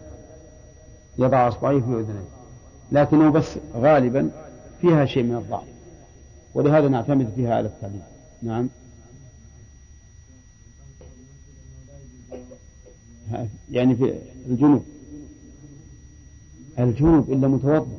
[1.17, 2.28] يضع أصبعيه في أذنيه.
[2.91, 4.32] لكنه بس غالبا
[4.82, 5.67] فيها شيء من الضعف.
[6.54, 8.04] ولهذا نعتمد فيها على التعليم.
[8.43, 8.69] نعم.
[13.72, 14.86] يعني في الجنوب.
[16.79, 17.97] الجنوب إلا متوضئ.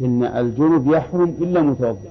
[0.00, 2.08] إن الجنوب يحرم إلا متوضئ.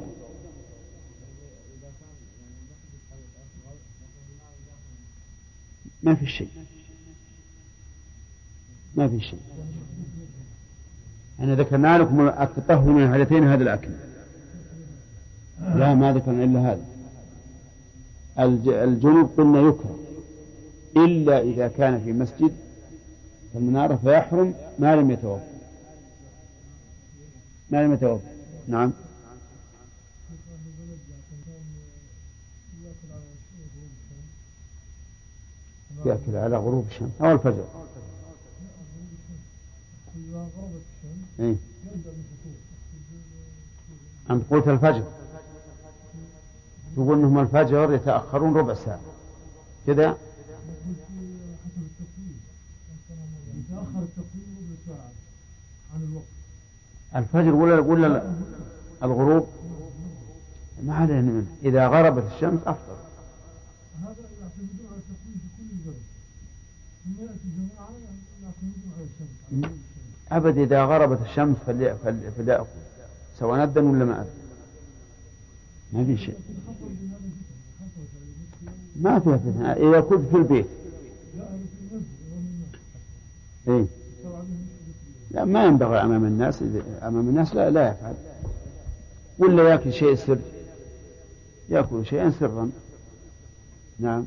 [6.04, 6.50] ما في شيء.
[8.96, 9.40] ما في شيء.
[11.40, 13.92] أنا ذكرنا لكم التطهر من الهدتين هذا الأكل.
[15.60, 16.86] لا ما ذكرنا إلا هذا.
[18.84, 20.00] الجنوب قلنا يكره.
[20.98, 22.56] إلا إذا كان في مسجد
[23.56, 25.48] المنارة فيحرم ما لم يتوضأ
[27.70, 28.22] ما لم يتوضأ
[28.68, 28.94] نعم.
[36.06, 37.66] يأكل على غروب الشمس أو الفجر.
[41.40, 41.56] إيه؟
[44.32, 45.04] أنت قلت الفجر.
[46.96, 49.02] تقول أنهم الفجر يتأخرون ربع ساعة.
[49.88, 50.18] كذا
[53.56, 55.12] يتأخر التقويم ربع ساعة
[55.91, 55.91] عن الوقت
[57.16, 58.34] الفجر ولا ولا
[59.04, 59.48] الغروب.
[60.84, 62.98] ما علينا منه إذا غربت الشمس أفطر.
[64.02, 65.34] هذا يعتمدون على كل
[67.06, 67.90] ثم يأتي جماعة
[68.44, 69.72] يعتمدون على الشمس
[70.32, 72.66] أبد إذا غربت الشمس فليأكل
[73.40, 74.30] سواء أذن ولا ما أذن
[75.94, 76.40] ما في شيء.
[78.96, 79.72] ما فيها فتنة.
[79.72, 80.68] إذا كنت في البيت.
[83.68, 83.86] إيه؟
[85.34, 86.62] لا ما ينبغي أمام الناس
[87.02, 88.14] أمام الناس لا, لا يفعل.
[89.40, 90.40] ولا يأكل شيء سر.
[91.70, 92.72] يأكل شيئا سرا.
[94.00, 94.26] نعم.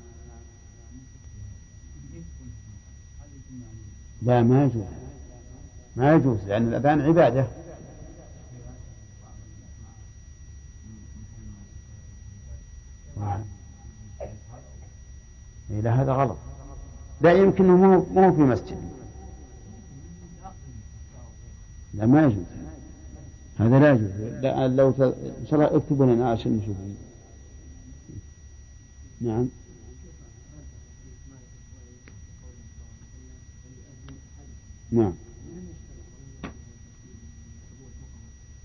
[4.22, 4.84] لا ما يجوز.
[5.96, 7.46] ما يجوز لأن الأذان عبادة.
[15.70, 16.36] إلى هذا غلط.
[17.20, 18.93] لا يمكن مو في مسجد.
[21.94, 22.44] لا ما يجوز.
[23.58, 24.10] هذا لا يجوز.
[24.76, 24.88] لو.
[25.40, 25.66] إن شاء الله
[26.06, 26.76] لنا عشان نشوف.
[29.20, 29.46] نعم.
[34.92, 35.12] نعم.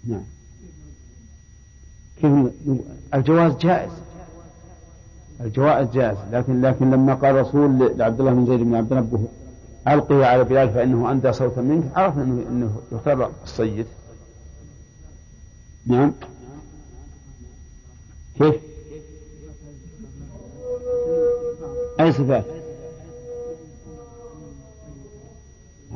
[0.04, 0.24] نعم.
[2.22, 2.32] كيف
[3.14, 3.92] الجواز جائز.
[5.42, 9.28] الجوائز جائز لكن لكن لما قال الرسول لعبد الله بن زيد بن عبد ربه
[9.88, 11.98] ألقي على بلال فإنه أندى صوتا منك.
[11.98, 13.86] عرف أنه أنه يختار الصيد.
[15.86, 16.14] نعم.
[18.38, 18.56] كيف؟
[22.00, 22.46] أي صفات؟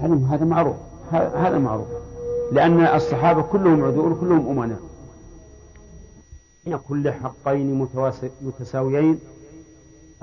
[0.01, 0.75] هذا هذا معروف.
[1.11, 1.87] هذا معروف.
[2.51, 4.79] لأن الصحابة كلهم عدول كلهم أمناء.
[6.87, 7.87] كل حقين
[8.41, 9.19] متساويين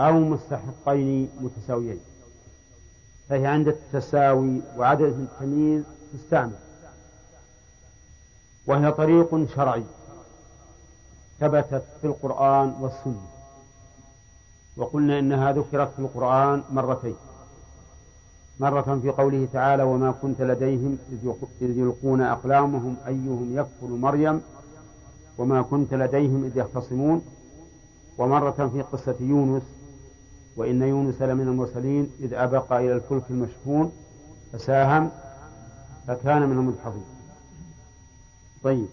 [0.01, 1.99] أو مستحقين متساويين.
[3.31, 6.59] فهي عند التساوي وعدم التمييز تستعمل.
[8.67, 9.85] وهي طريق شرعي
[11.41, 13.27] ثبتت في القرآن والسنة.
[14.77, 17.17] وقلنا إنها ذكرت في القرآن مرتين.
[18.61, 20.99] مرة في قوله تعالى وما كنت لديهم
[21.63, 24.43] إذ يلقون أقلامهم أيهم يكفل مريم؟
[25.39, 27.25] وما كنت لديهم إذ يختصمون؟
[28.19, 29.63] ومرة في قصة يونس
[30.61, 33.93] وإن يونس لمن المرسلين إذ أبق إلى الفلك المشحون
[34.53, 35.11] فساهم
[36.07, 37.05] فكان من المدحضين.
[38.63, 38.89] طيب.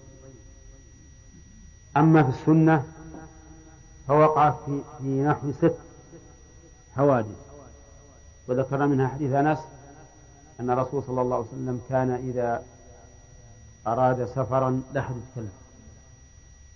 [1.98, 2.84] أما في السنة
[4.08, 5.78] فوقع في, في نحو ست
[6.96, 7.36] حوادث.
[8.48, 9.60] وذكر منها حديث أنس
[10.60, 12.64] أن الرسول صلى الله عليه وسلم كان إذا
[13.88, 15.52] أراد سفرا لا أحد يتكلم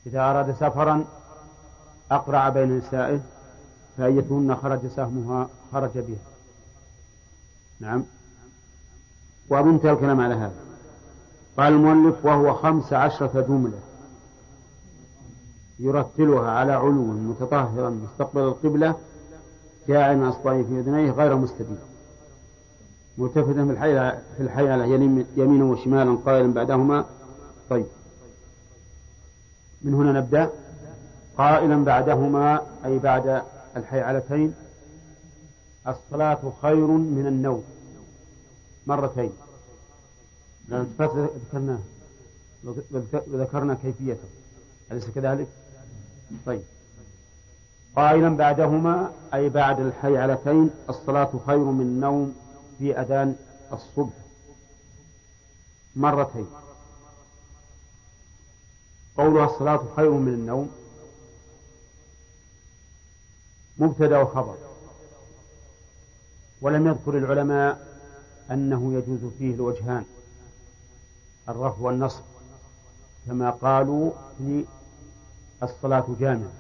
[0.06, 1.06] إذا أراد سفرا
[2.12, 3.22] أقرع بين نسائه
[4.02, 6.26] فأيتهن خرج سهمها خرج بها.
[7.80, 8.04] نعم.
[9.50, 10.56] ومنتهى الكلام على هذا.
[11.58, 13.80] قال المؤلف وهو خمس عشرة جملة
[15.80, 18.96] يرتلها على علو متطهرا مستقبل القبلة
[19.88, 21.80] جاعلا أصبعه في أذنيه غير مستديم
[23.18, 24.94] ملتفتا في الحي في الحي على
[25.38, 27.06] يمينا وشمالا قائلا بعدهما.
[27.70, 27.86] طيب.
[29.82, 30.50] من هنا نبدأ؟
[31.38, 33.42] قائلا بعدهما أي بعد
[33.78, 34.54] الحيعلتين
[35.88, 37.64] الصلاة خير من النوم
[38.88, 39.32] مرتين.
[40.68, 41.80] لأن ذكرناه
[43.28, 44.28] وذكرنا كيفيته.
[44.92, 45.48] أليس كذلك؟
[46.46, 46.62] طيب.
[47.96, 52.36] قائلا بعدهما أي بعد الحيعلتين الصلاة خير من النوم
[52.80, 53.36] في أذان
[53.74, 54.14] الصبح
[55.96, 56.48] مرتين.
[59.18, 60.72] قولها الصلاة خير من النوم
[63.82, 64.56] مبتدا وخبر.
[66.62, 67.88] ولم يذكر العلماء
[68.52, 70.06] أنه يجوز فيه الوجهان
[71.50, 72.24] الرفع والنصب
[73.28, 74.66] كما قالوا في
[75.64, 76.52] الصلاة جامعة.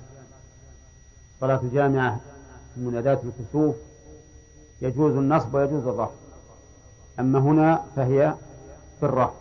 [1.36, 2.19] الصلاة جامعة
[2.77, 3.75] من أداة الكسوف
[4.81, 6.15] يجوز النصب ويجوز الرفع.
[7.19, 8.36] أما هنا فهي
[8.99, 9.34] في الرفع.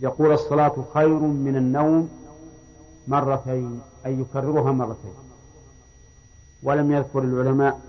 [0.00, 2.08] يقول الصلاة خير من النوم
[3.08, 5.14] مرتين أي يكررها مرتين.
[6.62, 7.80] ولم يذكر العلماء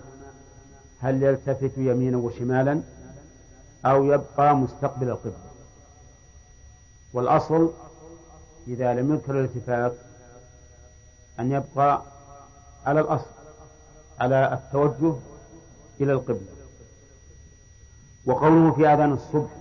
[1.00, 2.82] هل يلتفت يمينا وشمالا
[3.86, 5.52] أو يبقى مستقبل القبلة.
[7.14, 7.74] والأصل
[8.68, 9.94] إذا لم يذكر الالتفات
[11.40, 12.02] أن يبقى
[12.86, 13.30] على الأصل
[14.20, 15.16] على التوجه
[16.02, 16.54] إلى القبلة.
[18.26, 19.52] وقوله في أذان الصبح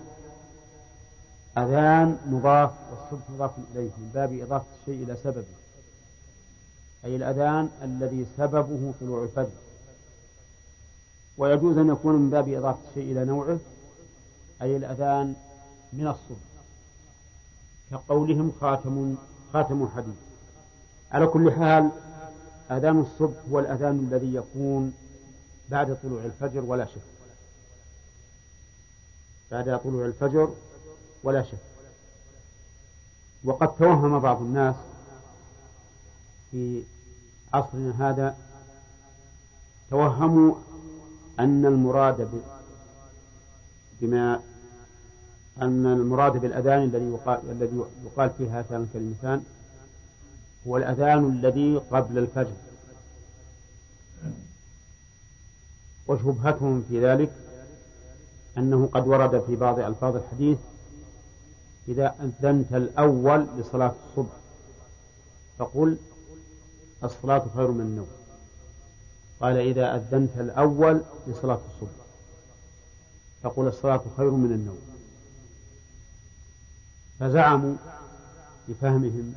[1.58, 5.61] أذان مضاف والصبح مضاف إليه من باب إضافة الشيء إلى سببه.
[7.04, 9.50] أي الأذان الذي سببه طلوع الفجر.
[11.38, 13.58] ويجوز أن يكون من باب إضافة الشيء إلى نوعه
[14.62, 15.34] أي الأذان
[15.92, 16.52] من الصبح.
[17.90, 19.16] كقولهم خاتم
[19.52, 20.14] خاتم حديث
[21.12, 21.90] على كل حال
[22.70, 24.94] أذان الصبح هو الأذان الذي يكون
[25.70, 27.00] بعد طلوع الفجر ولا شك.
[29.50, 30.54] بعد طلوع الفجر
[31.22, 31.58] ولا شك.
[33.44, 34.74] وقد توهم بعض الناس
[36.52, 36.82] في
[37.54, 38.36] عصرنا هذا
[39.90, 40.54] توهموا
[41.40, 42.42] أن المراد
[44.00, 44.40] بما
[45.62, 49.42] أن المراد بالأذان الذي يقال الذي يقال فيه هاتان الكلمتان
[50.66, 52.56] هو الأذان الذي قبل الفجر.
[56.08, 57.32] وشبهتهم في ذلك
[58.58, 60.58] أنه قد ورد في بعض ألفاظ الحديث
[61.88, 64.32] إذا أذنت الأول لصلاة الصبح.
[65.58, 65.98] فقل
[67.04, 68.08] الصلاة خير من النوم.
[69.40, 72.02] قال إذا أذنت الأول لصلاة الصبح.
[73.42, 74.78] فقل الصلاة خير من النوم.
[77.20, 77.74] فزعموا
[78.68, 79.34] بفهمهم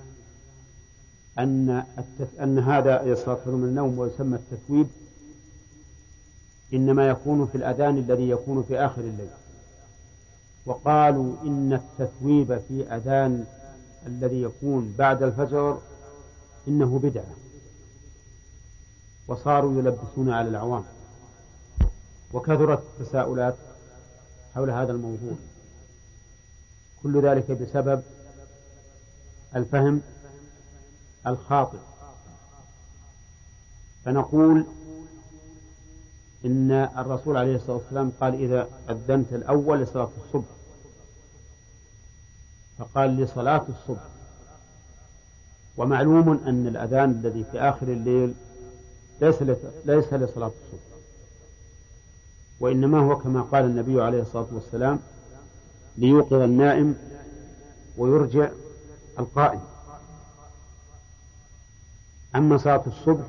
[1.40, 2.40] أن التف...
[2.40, 4.88] أن هذا خير من النوم ويسمى التثويب
[6.74, 9.30] إنما يكون في الأذان الذي يكون في آخر الليل.
[10.66, 13.46] وقالوا إن التثويب في أذان
[14.08, 15.80] الذي يكون بعد الفجر
[16.68, 17.45] إنه بدعة.
[19.28, 20.84] وصاروا يلبسون على العوام.
[22.34, 23.56] وكثرت التساؤلات
[24.56, 25.36] حول هذا الموضوع.
[27.04, 28.04] كل ذلك بسبب
[29.56, 30.02] الفهم
[31.28, 31.78] الخاطئ.
[34.06, 34.66] فنقول
[36.46, 40.46] إن الرسول عليه الصلاة والسلام قال إذا أذنت الأول لصلاة الصبح.
[42.78, 44.04] فقال لصلاة الصبح.
[45.78, 48.34] ومعلوم أن الأذان الذي في آخر الليل
[49.22, 49.42] ليس
[49.86, 50.96] ليس لصلاة الصبح.
[52.60, 55.00] وإنما هو كما قال النبي عليه الصلاة والسلام
[55.98, 56.96] ليوقظ النائم
[57.98, 58.50] ويرجع
[59.20, 59.62] القائم.
[62.36, 63.26] أما صلاة الصبح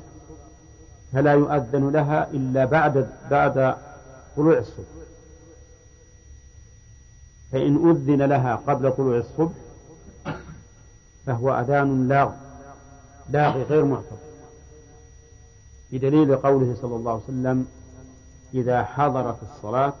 [1.13, 3.75] فلا يؤذن لها إلا بعد بعد
[4.37, 4.97] طلوع الصبح.
[7.51, 9.55] فإن أذن لها قبل طلوع الصبح
[11.25, 12.31] فهو أذان لاغ
[13.29, 14.26] لاغي غير معتبر
[15.91, 17.67] بدليل قوله صلى الله عليه وسلم
[18.53, 19.93] إذا حضرت الصلاة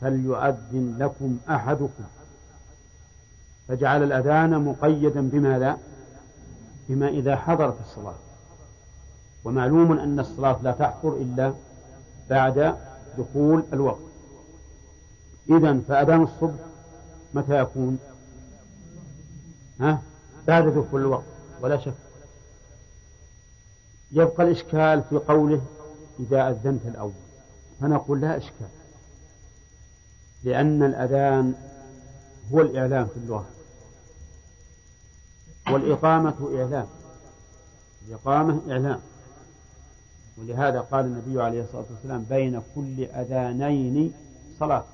[0.00, 2.04] فليؤذن لكم أحدكم
[3.68, 5.78] فجعل الأذان مقيدا بماذا؟
[6.88, 8.14] بما إذا حضرت الصلاة
[9.44, 11.54] ومعلوم أن الصلاة لا تحضر إلا
[12.30, 12.76] بعد
[13.18, 14.12] دخول الوقت
[15.50, 16.60] إذا فأذان الصبح
[17.34, 17.98] متى يكون؟
[19.80, 20.02] ها؟
[20.46, 21.24] بعد دخول الوقت
[21.60, 21.94] ولا شك
[24.12, 25.62] يبقى الإشكال في قوله
[26.20, 27.12] إذا أذنت الأول.
[27.80, 28.68] فنقول لا إشكال.
[30.44, 31.54] لأن الأذان
[32.52, 33.46] هو الإعلام في اللغة.
[35.70, 36.86] والإقامة إعلام.
[38.08, 39.00] الإقامة إعلام.
[40.38, 44.12] ولهذا قال النبي عليه الصلاة والسلام بين كل أذانين
[44.60, 44.84] صلاة.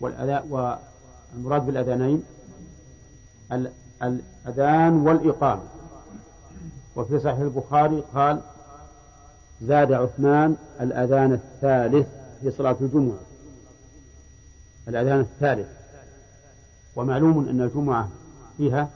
[0.00, 2.24] والمراد بالأذانين
[4.02, 5.62] الأذان والإقامة.
[6.96, 8.40] وفي صحيح البخاري قال
[9.62, 12.06] زاد عثمان الأذان الثالث
[12.40, 13.18] في صلاة الجمعة.
[14.88, 15.68] الأذان الثالث.
[16.96, 18.08] ومعلوم أن الجمعة
[18.56, 18.90] فيها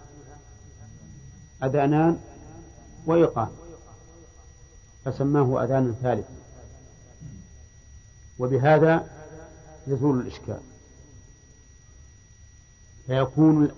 [1.62, 2.18] أذانان
[3.06, 3.50] وإقامة
[5.04, 6.34] فسماه أذانا ثالثا
[8.38, 9.06] وبهذا
[9.86, 10.60] يزول الإشكال.
[13.06, 13.70] فيكون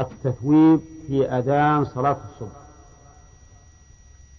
[0.00, 2.65] التثويب في أذان صلاة الصبح.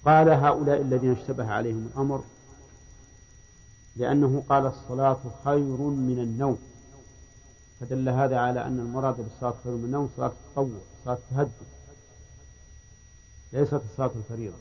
[0.08, 2.24] قال هؤلاء الذين اشتبه عليهم الأمر
[3.96, 6.60] لأنه قال الصلاة خير من النوم.
[7.80, 11.52] فدل هذا على أن المراد بالصلاة خير من النوم صلاة التطوع صلاة التهجد
[13.54, 14.58] ليست الصلاة الفريضة.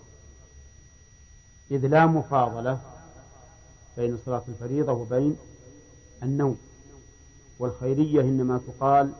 [1.70, 2.80] إذ لا مفاضلة
[3.96, 5.36] بين صلاة الفريضة وبين
[6.22, 6.58] النوم
[7.58, 9.12] والخيرية إنما تقال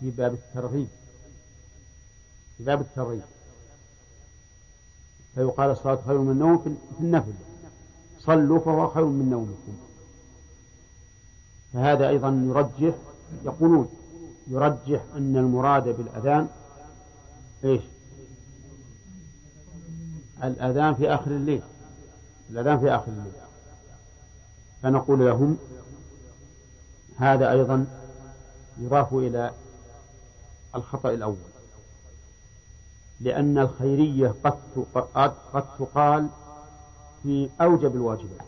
[0.00, 0.88] في باب الترغيب
[2.58, 3.22] في باب الترغيب.
[5.34, 7.32] فيقال الصلاة خير من النوم في النفل.
[8.18, 9.76] صلوا فهو خير من نومكم.
[11.72, 12.94] فهذا أيضا يرجح
[13.44, 13.88] يقولون
[14.48, 16.48] يرجح أن المراد بالأذان
[17.64, 17.82] إيش؟
[20.44, 21.62] الأذان في آخر الليل.
[22.50, 23.32] الأذان في آخر الليل.
[24.82, 25.58] فنقول لهم
[27.16, 27.86] هذا أيضا
[28.78, 29.50] يضاف إلى
[30.74, 31.49] الخطأ الأول.
[33.20, 34.54] لأن الخيرية قد
[35.52, 36.28] قد تقال
[37.22, 38.46] في أوجب الواجبات.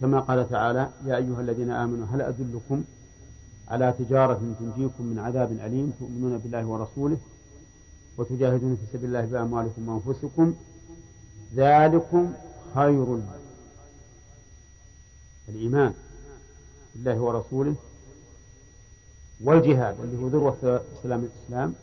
[0.00, 2.84] كما قال تعالى يا أيها الذين آمنوا هل أدلكم
[3.68, 7.18] على تجارة تنجيكم من عذاب أليم؟ تؤمنون بالله ورسوله
[8.18, 10.54] وتجاهدون في سبيل الله بأموالكم وأنفسكم.
[11.54, 12.32] ذلكم
[12.74, 13.18] خير.
[15.48, 15.94] الإيمان
[16.94, 17.74] بالله ورسوله
[19.44, 21.74] والجهاد اللي هو ذروة سلام الإسلام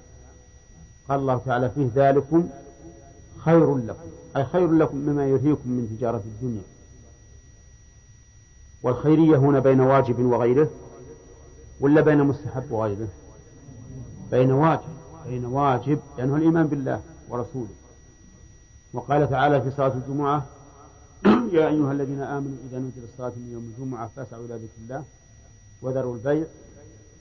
[1.10, 2.50] قال الله تعالى فيه ذلكم
[3.38, 6.62] خير لكم أي خير لكم مما يلهيكم من تجارة الدنيا.
[8.84, 10.70] والخيرية هنا بين واجب وغيره
[11.80, 13.08] ولا بين مستحب وغيره؟
[14.32, 14.96] بين واجب
[15.26, 17.76] بين واجب لأنه الإيمان بالله ورسوله.
[18.94, 20.46] وقال تعالى في صلاة الجمعة
[21.54, 25.04] يا أيها الذين آمنوا إذا نودي للصلاة من يوم الجمعة فاسعوا إلى ذكر الله
[25.82, 26.46] وذروا البيع.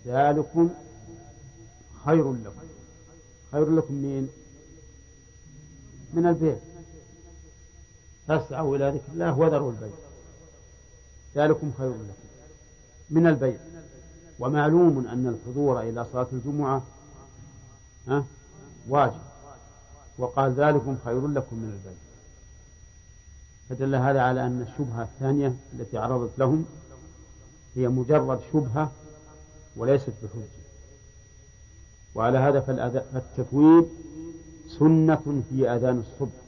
[0.07, 0.71] ذلكم
[2.05, 2.74] خير لكم.
[3.55, 4.29] خير لكم من
[6.13, 6.57] من البيع.
[8.29, 9.95] فاسعوا إلى ذكر الله وذروا البيع.
[11.37, 12.29] ذلكم خير لكم
[13.11, 13.59] من البيع.
[14.39, 16.83] ومعلوم أن الحضور إلى صلاة الجمعة
[18.09, 18.25] ها
[18.89, 19.21] واجب.
[20.19, 21.99] وقال ذلكم خير لكم من البيع.
[23.69, 26.67] فدل هذا على أن الشبهة الثانية التي عرضت لهم
[27.75, 28.93] هي مجرد شبهة
[29.77, 30.64] وليست بحجة.
[32.15, 33.89] وعلى هذا فالتثويب
[34.79, 36.45] سنة في أذان الصبح.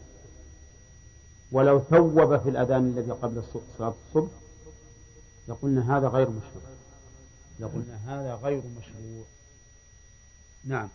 [1.52, 3.42] ولو ثوب في الأذان الذي قبل
[3.78, 4.30] صلاة الصبح
[5.48, 6.62] لقلنا هذا غير مشروع.
[7.60, 9.24] لقلنا هذا غير مشروع.
[10.64, 10.88] نعم.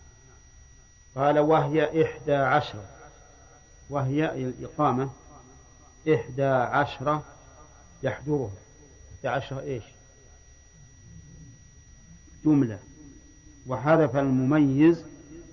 [1.15, 2.85] قال وهي إحدى عشرة
[3.89, 5.09] وهي الإقامة.
[6.13, 7.23] إحدى عشرة
[8.03, 8.51] يحضرها.
[9.15, 9.83] إحدى عشرة إيش؟
[12.45, 12.79] جملة.
[13.67, 15.03] وحذف المميز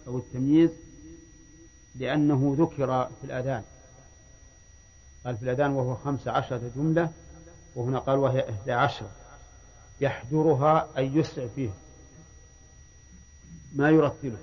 [0.07, 0.71] أو التمييز
[1.95, 3.63] لأنه ذكر في الأذان.
[5.25, 7.13] قال في الأذان وهو خمس عشرة جملة
[7.75, 9.11] وهنا قال وهي إحدى عشرة
[10.01, 11.71] يحضرها أي يسرع فيه
[13.75, 14.39] ما يرتله.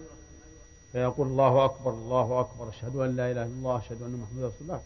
[0.91, 4.61] فيقول الله أكبر الله أكبر أشهد أن لا إله إلا الله أشهد أن محمد رسول
[4.61, 4.82] الله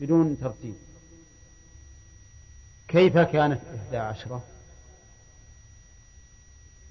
[0.00, 0.74] بدون ترتيب.
[2.88, 4.42] كيف كانت إحدى عشرة؟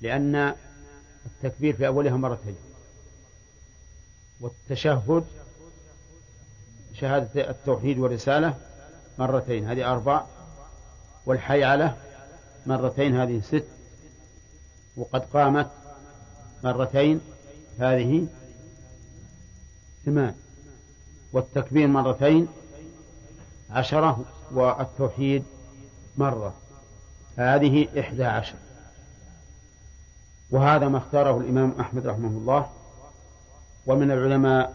[0.02, 0.56] لأن
[1.44, 2.56] التكبير في أولها مرتين
[4.42, 5.26] والتشهد
[6.94, 8.56] شهادة التوحيد والرسالة
[9.18, 10.24] مرتين هذه أربع.
[11.26, 11.96] والحي على
[12.66, 13.66] مرتين هذه ست.
[14.98, 15.70] وقد قامت
[16.64, 17.22] مرتين
[17.80, 18.28] هذه
[20.06, 20.36] ثمان.
[21.34, 22.48] والتكبير مرتين
[23.70, 25.44] عشرة والتوحيد
[26.18, 26.54] مرة.
[27.38, 28.56] هذه إحدى عشر.
[30.54, 32.70] وهذا ما اختاره الإمام أحمد رحمه الله
[33.86, 34.74] ومن العلماء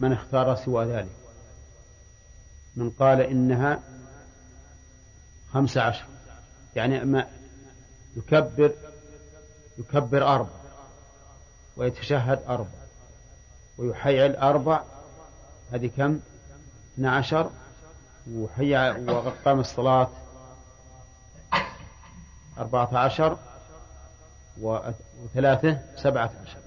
[0.00, 1.16] من اختار سوى ذلك
[2.76, 3.80] من قال إنها
[5.52, 6.04] خمس عشر
[6.76, 7.26] يعني ما
[8.16, 8.72] يكبر
[9.78, 10.50] يكبر أربع
[11.76, 12.80] ويتشهد أربع
[13.78, 14.82] ويحيل أربع
[15.72, 16.20] هذه كم؟
[16.94, 17.50] اثنا عشر
[18.32, 18.74] وحي
[19.08, 20.08] وقام الصلاة
[22.58, 23.38] أربعة عشر
[24.60, 26.60] وثلاثة سبعة عشر.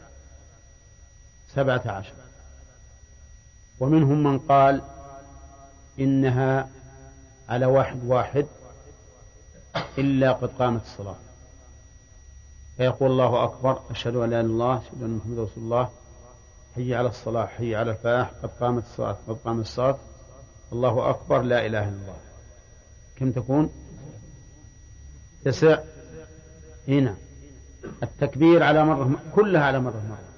[1.56, 2.14] سبعة عشر.
[3.80, 4.82] ومنهم من قال
[6.00, 6.70] إنها
[7.50, 8.46] على واحد واحد
[9.98, 11.16] إلا قد قامت الصلاة.
[12.78, 15.90] فيقول الله أكبر أشهد أن لا إله إلا الله أشهد أن محمد رسول الله.
[16.76, 19.98] حي على الصلاة حي على الفلاح قد قامت الصلاة قد قامت الصلاة.
[20.72, 22.18] الله أكبر لا إله إلا الله.
[23.16, 23.70] كم تكون؟
[25.46, 25.78] تسع.
[26.88, 27.16] هنا.
[28.04, 30.34] التكبير على مرة كلها على مرة مرة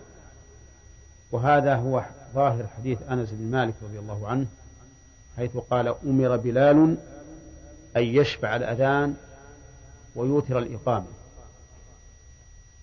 [1.31, 4.45] وهذا هو ظاهر حديث أنس بن مالك رضي الله عنه
[5.37, 6.97] حيث قال أمر بلال
[7.97, 9.15] أن يشفع الأذان
[10.15, 11.05] ويوتر الإقامة.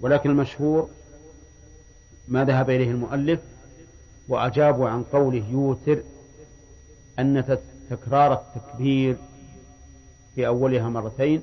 [0.01, 0.89] ولكن المشهور
[2.29, 3.41] ما ذهب إليه المؤلف
[4.29, 6.03] وأجابوا عن قوله يوتر
[7.19, 7.59] أن
[7.91, 9.17] تكرار التكبير
[10.35, 11.43] في أولها مرتين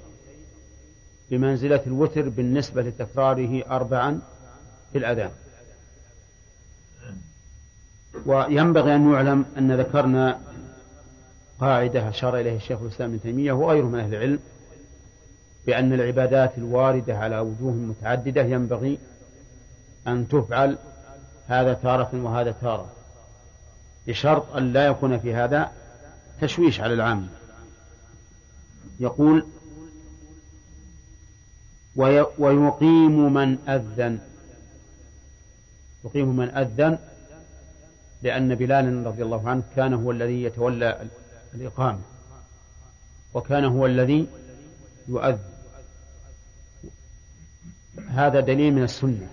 [1.32, 4.20] بمنزلة الوتر بالنسبة لتكراره أربعا
[4.92, 5.32] في الأذان.
[8.26, 10.40] وينبغي أن يعلم أن ذكرنا
[11.60, 14.40] قاعدة أشار إليها الشيخ الإسلام ابن تيمية وغيره من أهل العلم
[15.66, 19.00] بأن العبادات الواردة على وجوه متعددة ينبغي
[20.08, 20.78] أن تفعل
[21.48, 22.92] هذا تارة وهذا تارة.
[24.08, 25.72] بشرط أن لا يكون في هذا
[26.42, 27.28] تشويش على العام.
[29.00, 29.46] يقول
[31.96, 34.20] ويقيم من أذن.
[36.06, 36.98] يقيم من أذن
[38.22, 41.08] لأن بلال رضي الله عنه كان هو الذي يتولى
[41.54, 42.02] الإقامة
[43.34, 44.28] وكان هو الذي
[45.08, 45.40] يؤذن.
[48.10, 49.28] هذا دليل من السنة.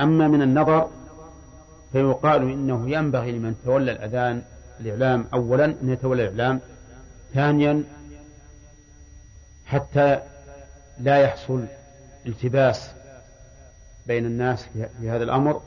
[0.00, 0.90] أما من النظر
[1.92, 4.42] فيقال إنه ينبغي لمن تولى الأذان
[4.80, 6.60] الإعلام أولا أن يتولى الإعلام
[7.34, 7.84] ثانيا
[9.66, 10.20] حتى
[11.00, 11.64] لا يحصل
[12.26, 12.90] التباس
[14.06, 14.66] بين الناس
[15.00, 15.60] في هذا الأمر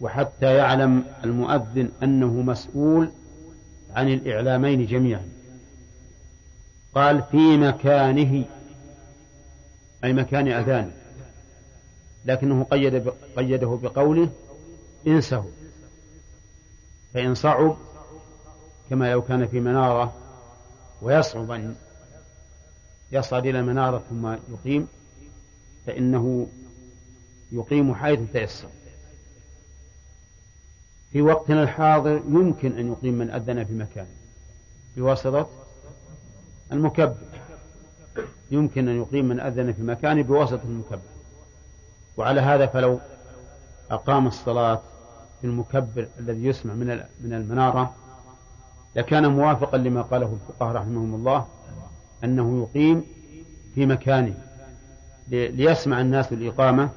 [0.00, 3.10] وحتى يعلم المؤذن أنه مسؤول
[3.94, 5.28] عن الإعلامين جميعا.
[6.94, 8.44] قال في مكانه
[10.04, 10.92] أي مكان أذانه
[12.24, 14.28] لكنه قيد قيده بقوله
[15.06, 15.44] انسه
[17.14, 17.76] فإن صعب
[18.90, 20.14] كما لو كان في منارة
[21.02, 21.74] ويصعب أن
[23.12, 24.88] يصعد إلى المنارة ثم يقيم.
[25.86, 26.46] فإنه
[27.52, 28.68] يقيم حيث تيسر.
[31.12, 34.08] في وقتنا الحاضر يمكن أن يقيم من أذن في مكانه
[34.96, 35.48] بواسطة
[36.72, 37.16] المكبر
[38.50, 41.00] يمكن أن يقيم من أذن في مكانه بواسطة المكبر
[42.16, 43.00] وعلى هذا فلو
[43.90, 44.82] أقام الصلاة
[45.40, 46.86] في المكبر الذي يسمع من
[47.20, 47.94] من المنارة
[48.96, 51.46] لكان موافقا لما قاله الفقهاء رحمهم الله
[52.24, 53.04] أنه يقيم
[53.74, 54.34] في مكانه.
[55.32, 56.90] ليسمع الناس الإقامة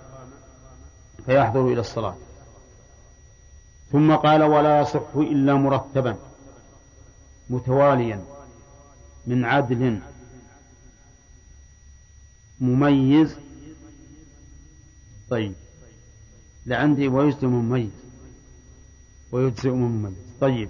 [1.26, 2.16] فيحضروا إلى الصلاة.
[3.92, 6.18] ثم قال ولا يصح إلا مرتبا
[7.50, 8.24] متواليا
[9.28, 10.00] من عدل
[12.60, 13.36] مميز.
[15.30, 15.54] طيب
[16.66, 17.92] لعندي ويجزم مميز
[19.32, 20.14] ويجزئ مميز.
[20.42, 20.70] طيب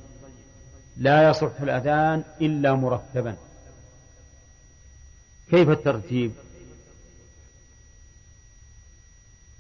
[0.98, 3.38] لا يصح الأذان إلا مرتبا.
[5.50, 6.32] كيف الترتيب؟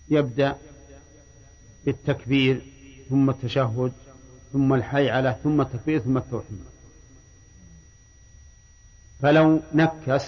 [0.09, 0.57] يبدأ
[1.85, 2.61] بالتكبير
[3.09, 3.93] ثم التشهد
[4.53, 6.63] ثم الحي على ثم التكبير ثم التوحيد.
[9.21, 10.23] فلو نكس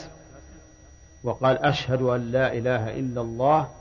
[1.24, 3.72] وقال أشهد أن لا إله إلا الله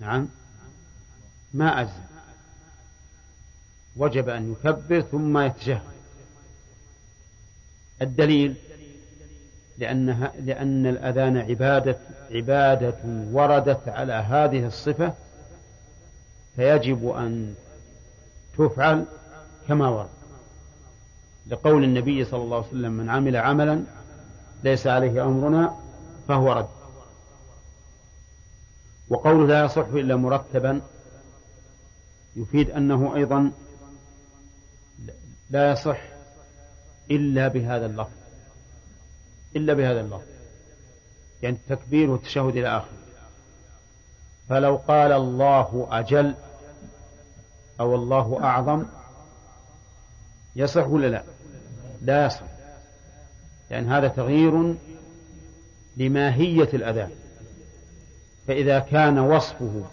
[0.00, 0.28] نعم
[1.54, 2.10] ما أجزم
[3.96, 5.82] وجب أن يكبر ثم يتشهد.
[8.02, 8.56] الدليل
[9.80, 11.96] لأنها لأن الأذان عبادة
[12.30, 12.96] عبادة
[13.32, 15.14] وردت على هذه الصفة
[16.56, 17.54] فيجب أن
[18.58, 19.04] تفعل
[19.68, 20.08] كما ورد.
[21.46, 23.82] لقول النبي صلى الله عليه وسلم من عمل عملا
[24.64, 25.76] ليس عليه أمرنا
[26.28, 26.68] فهو رد.
[29.08, 30.80] وقوله لا يصح إلا مرتبا
[32.36, 33.52] يفيد أنه أيضا
[35.50, 36.00] لا يصح
[37.10, 38.19] إلا بهذا اللفظ.
[39.56, 40.30] إلا بهذا اللفظ
[41.42, 43.00] يعني التكبير والتشهد إلى آخره.
[44.48, 46.34] فلو قال الله أجل
[47.80, 48.84] أو الله أعظم
[50.56, 51.22] يصح ولا لا؟
[52.02, 52.42] لا يصح.
[53.70, 54.74] لأن هذا تغيير
[55.96, 57.10] لماهية الأذان.
[58.46, 59.84] فإذا كان وصفه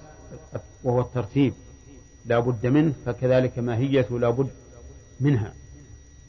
[0.84, 1.54] وهو الترتيب
[2.26, 4.50] لا بد منه فكذلك ماهيته لا بد
[5.20, 5.54] منها.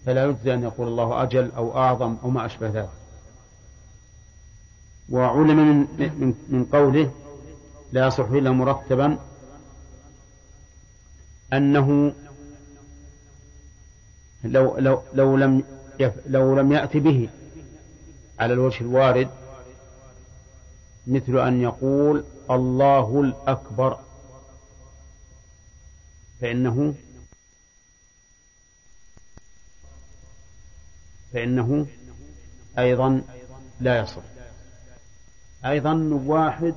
[0.07, 2.98] فلا يجزي أن يقول الله أجل أو أعظم أو ما أشبه ذلك.
[5.11, 5.57] وعلم
[5.99, 7.11] من, من, قوله
[7.93, 9.19] لا يصح إلا مرتبا
[11.53, 12.13] أنه
[14.45, 15.63] لو لو لو لم
[16.27, 17.29] لو لم يأتي به
[18.39, 19.29] على الوجه الوارد
[21.07, 23.99] مثل أن يقول الله الأكبر
[26.41, 26.95] فإنه
[31.33, 31.87] فإنه
[32.79, 33.23] أيضا
[33.81, 34.38] لا يصح.
[35.65, 36.75] أيضا واحد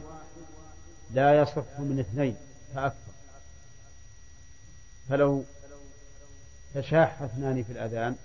[1.13, 2.35] لا يصح من اثنين
[2.75, 3.11] فأكثر.
[5.09, 5.43] فلو
[6.73, 8.15] تشاح اثنان في الأذان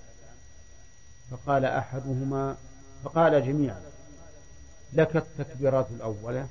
[1.30, 2.56] فقال أحدهما
[3.04, 3.82] فقال جميعا
[4.92, 6.46] لك التكبيرات الأولى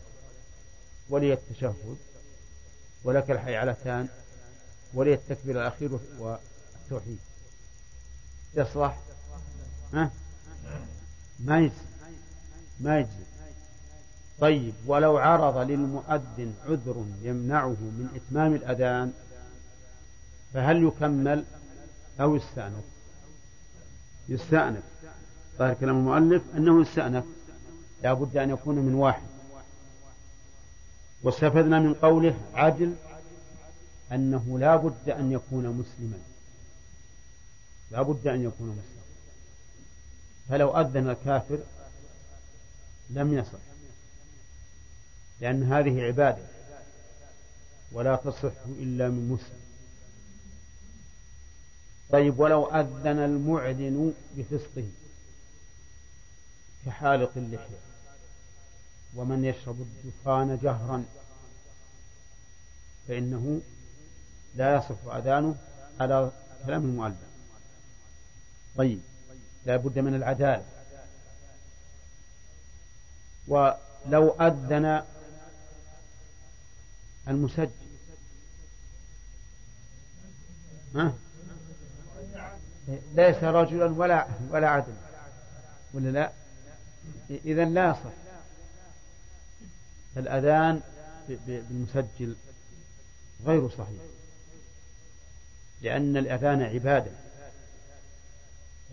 [1.10, 1.98] ولي التشهد
[3.04, 4.08] ولك الحيعلتان
[4.94, 7.20] ولي التكبير الأخير والتوحيد.
[8.56, 9.00] يصلح؟
[9.94, 10.12] ها؟
[11.40, 11.76] ما يجزي.
[12.80, 13.35] ما يجزي.
[14.40, 19.14] طيب ولو عرض للمؤذن عذر يمنعه من إتمام الأذان
[20.54, 21.46] فهل يكمل
[22.20, 22.84] أو يستأنف؟
[24.30, 24.84] يستأنف.
[25.58, 27.24] ظاهر كلام المؤلف أنه يستأنف.
[28.04, 29.28] لا بد أن يكون من واحد.
[31.24, 32.96] واستفدنا من قوله عدل
[34.12, 36.18] أنه لا بد أن يكون مسلما.
[37.92, 39.06] لا بد أن يكون مسلما.
[40.50, 41.60] فلو أذن الكافر
[43.10, 43.75] لم يصح.
[45.42, 46.44] لأن هذه عبادة
[47.92, 49.66] ولا تصح إلا من مسلم.
[52.12, 54.88] طيب ولو أذن المعلن بفسقه
[56.86, 57.78] كحالق اللحية
[59.16, 61.06] ومن يشرب الدخان جهرا
[63.08, 63.62] فإنه
[64.56, 65.56] لا يصح أذانه
[66.00, 66.32] على
[66.66, 67.16] كلام المؤلف
[68.78, 69.00] طيب
[69.66, 70.66] لا بد من العدالة.
[73.48, 75.04] ولو أذن
[77.28, 77.70] المسجل
[80.96, 81.14] ها؟
[83.16, 84.94] ليس رجلا ولا ولا عدل.
[85.94, 86.32] ولا لا؟
[87.30, 88.14] إذا لا يصح
[90.18, 90.82] الأذان
[91.30, 92.36] بالمسجل
[93.46, 94.02] غير صحيح.
[95.82, 97.12] لأن الأذان عبادة.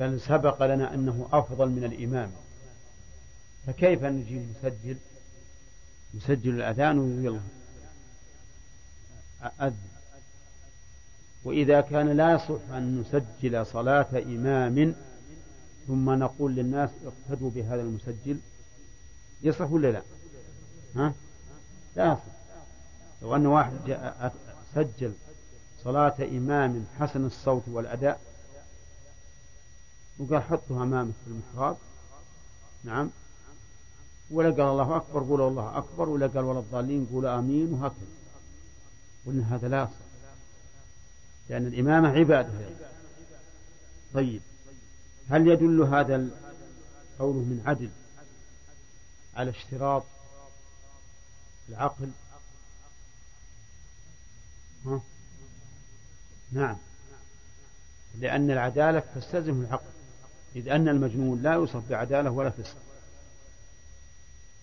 [0.00, 2.32] بل سبق لنا أنه أفضل من الإمام.
[3.66, 4.96] فكيف نجي مسجل
[6.14, 7.40] يسجل الأذان ويقول
[9.42, 9.92] أذن
[11.44, 14.94] وإذا كان لا يصح أن نسجل صلاة إمام
[15.86, 18.38] ثم نقول للناس اقتدوا بهذا المسجل
[19.42, 20.02] يصح ولا لا؟
[20.96, 21.14] ها؟
[21.96, 22.22] لا يصح
[23.22, 24.34] لو أن واحد جاء
[24.74, 25.12] سجل
[25.84, 28.20] صلاة إمام حسن الصوت والأداء
[30.18, 31.76] وقال حطها أمامك في المحراب
[32.84, 33.10] نعم
[34.30, 38.21] ولا قال الله أكبر قولوا الله أكبر ولا قال ولا الضالين قولوا آمين وهكذا
[39.24, 40.12] وإن هذا لا يصح
[41.48, 42.50] لأن الإمامة عبادة
[44.14, 44.42] طيب.
[45.30, 46.28] هل يدل هذا
[47.18, 47.90] قوله من عدل
[49.36, 50.04] على اشتراط
[51.68, 52.10] العقل؟
[54.86, 55.00] ها؟
[56.52, 56.76] نعم.
[58.18, 59.92] لأن العدالة تستلزم العقل.
[60.56, 62.76] إذ أن المجنون لا يوصف بعدالة ولا فسق.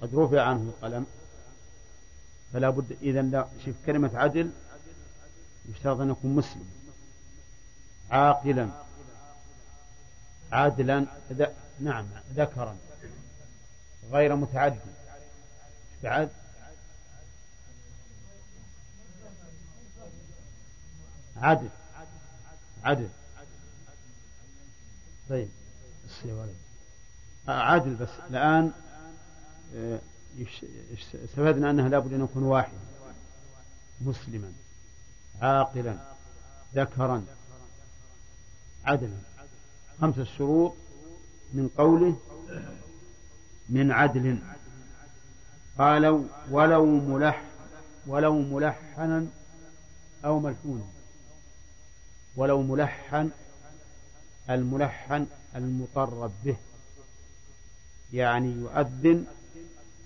[0.02, 1.06] قد رفع عنه القلم.
[2.54, 4.52] فلا بد إذا لا شوف كلمة عدل
[5.70, 6.70] يشترط أن يكون مسلم.
[8.12, 8.70] عاقلا.
[10.52, 11.06] عادلا
[11.80, 12.78] نعم ذكرا.
[14.12, 14.80] غير متعدي
[16.04, 16.30] بعد؟
[21.38, 21.70] عدل
[22.84, 23.10] عدل
[25.30, 25.50] طيب
[27.48, 28.10] عدل بس.
[28.30, 28.72] الآن
[29.76, 30.00] آه،
[31.24, 32.78] استفدنا أنها لابد أن يكون واحد
[34.02, 34.52] مسلما.
[35.42, 35.98] عاقلا.
[36.76, 37.26] ذكرا.
[38.86, 39.18] عدلا.
[40.02, 40.74] خمسة شروط
[41.54, 42.18] من قوله
[43.70, 44.40] من عدل.
[45.78, 47.44] قالوا ولو ملح
[48.08, 49.28] ولو ملحنا
[50.26, 50.86] أو ملحونا.
[52.36, 53.30] ولو ملحن
[54.50, 55.26] الملحن
[55.56, 56.58] المطرب به.
[58.14, 59.26] يعني يؤذن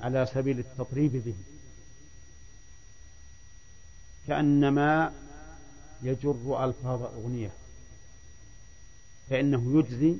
[0.03, 1.35] على سبيل التطريب به.
[4.27, 5.13] كأنما
[6.01, 7.51] يجر ألفاظ أغنية.
[9.29, 10.15] فإنه يجزي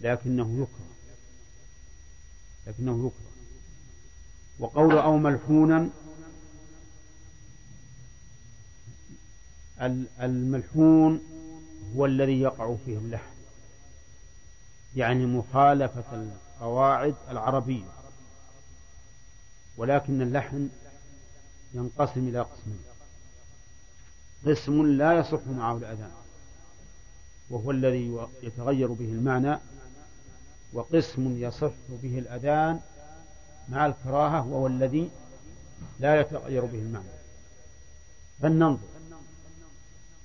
[0.00, 0.90] لكنه يكره.
[2.66, 3.30] لكنه يكره.
[4.58, 5.90] وقول أو ملحونا
[10.20, 11.20] الملحون
[11.96, 13.30] هو الذي يقع فيه اللحن.
[14.96, 17.99] يعني مخالفة القواعد العربية.
[19.80, 20.68] ولكن اللحن
[21.74, 22.82] ينقسم إلى قسمين.
[24.46, 26.10] قسم لا يصح معه الأذان
[27.50, 29.58] وهو الذي يتغير به المعنى
[30.72, 32.80] وقسم يصح به الأذان
[33.68, 35.10] مع الكراهة وهو الذي
[35.98, 37.18] لا يتغير به المعنى.
[38.42, 38.88] فلننظر.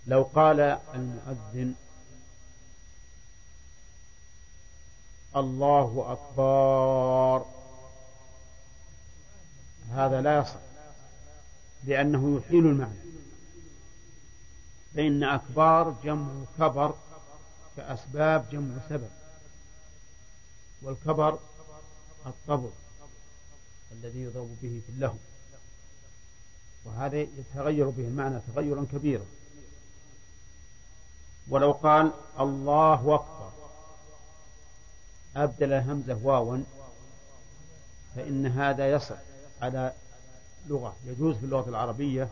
[0.08, 0.60] لو قال
[0.96, 1.76] المؤذن
[5.36, 7.46] الله أكبر
[9.94, 10.60] هذا لا يصح
[11.84, 13.06] لأنه يحيل المعنى.
[14.96, 16.28] فإن أكبار جمع
[16.60, 16.94] كبر
[17.78, 19.10] كأسباب جمع سبب
[20.82, 21.40] والكبر
[22.26, 22.70] الطبل
[23.92, 25.16] الذي يضرب به في اللهو.
[26.86, 29.26] وهذا يتغير به المعنى تغيرا كبيرا.
[31.50, 33.52] ولو قال الله أكبر
[35.36, 36.58] أبدل الهمزة واوا
[38.16, 39.18] فإن هذا يصح.
[39.66, 39.94] على
[40.68, 42.30] لغة يجوز في اللغة العربية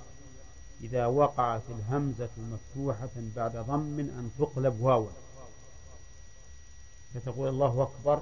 [0.82, 5.10] إذا وقعت الهمزة مفتوحة بعد ضم أن تقلب واوا
[7.14, 8.22] فتقول الله أكبر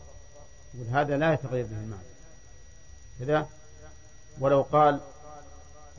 [0.91, 2.03] هذا لا يتغير به المعنى.
[3.19, 3.47] كذا.
[4.39, 5.01] ولو قال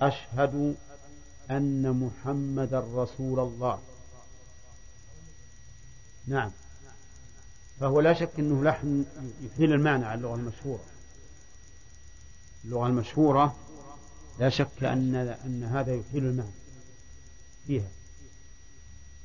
[0.00, 0.76] أشهد
[1.50, 3.78] أن محمد رسول الله.
[6.26, 6.50] نعم.
[7.80, 9.04] فهو لا شك أنه لحن
[9.42, 10.80] يحيل المعنى على اللغة المشهورة.
[12.64, 13.56] اللغة المشهورة
[14.38, 16.50] لا شك أن أن هذا يحيل المعنى
[17.66, 17.88] فيها.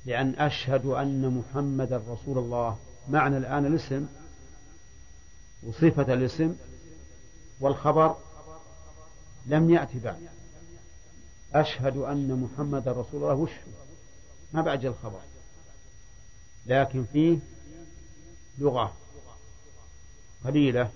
[0.05, 2.77] لأن أشهد أن محمدا رسول الله
[3.09, 4.07] معنى الآن الاسم
[5.63, 6.55] وصفة الاسم
[7.59, 8.15] والخبر
[9.45, 10.29] لم يأتي بعد.
[11.53, 13.51] أشهد أن محمد رسول الله وش
[14.53, 15.19] ما بعد الخبر.
[16.65, 17.39] لكن فيه
[18.59, 18.93] لغة
[20.45, 20.91] قليلة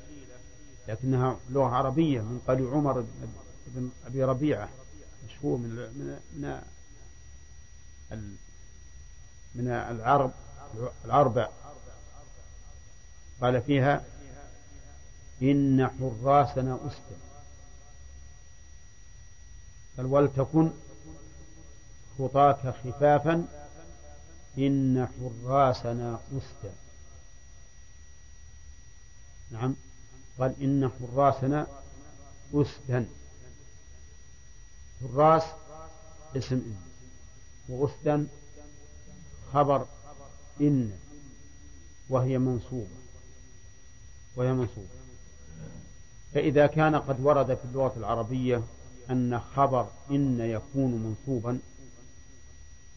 [0.87, 3.05] لكنها لغة عربية من قال عمر
[3.67, 4.69] بن أبي ربيعة
[5.25, 6.61] مشهور من من
[8.11, 8.37] من
[9.55, 10.31] من العرب
[11.05, 11.47] العربة
[13.41, 14.03] قال فيها
[15.41, 17.17] إن حراسنا أسد
[19.97, 20.71] قال ولتكن
[22.19, 23.47] خطاك خفافا
[24.57, 26.71] إن حراسنا أسد
[29.51, 29.75] نعم.
[30.39, 31.67] قال إن حراسنا
[32.53, 33.05] أسدا
[35.01, 35.43] حراس
[36.35, 36.75] اسم إن.
[37.69, 38.27] وأسدا
[39.53, 39.85] خبر
[40.61, 40.91] إن.
[42.09, 42.87] وهي منصوبة.
[44.35, 44.87] وهي منصوبة.
[46.33, 48.63] فإذا كان قد ورد في اللغة العربية
[49.09, 51.59] أن خبر إن يكون منصوبا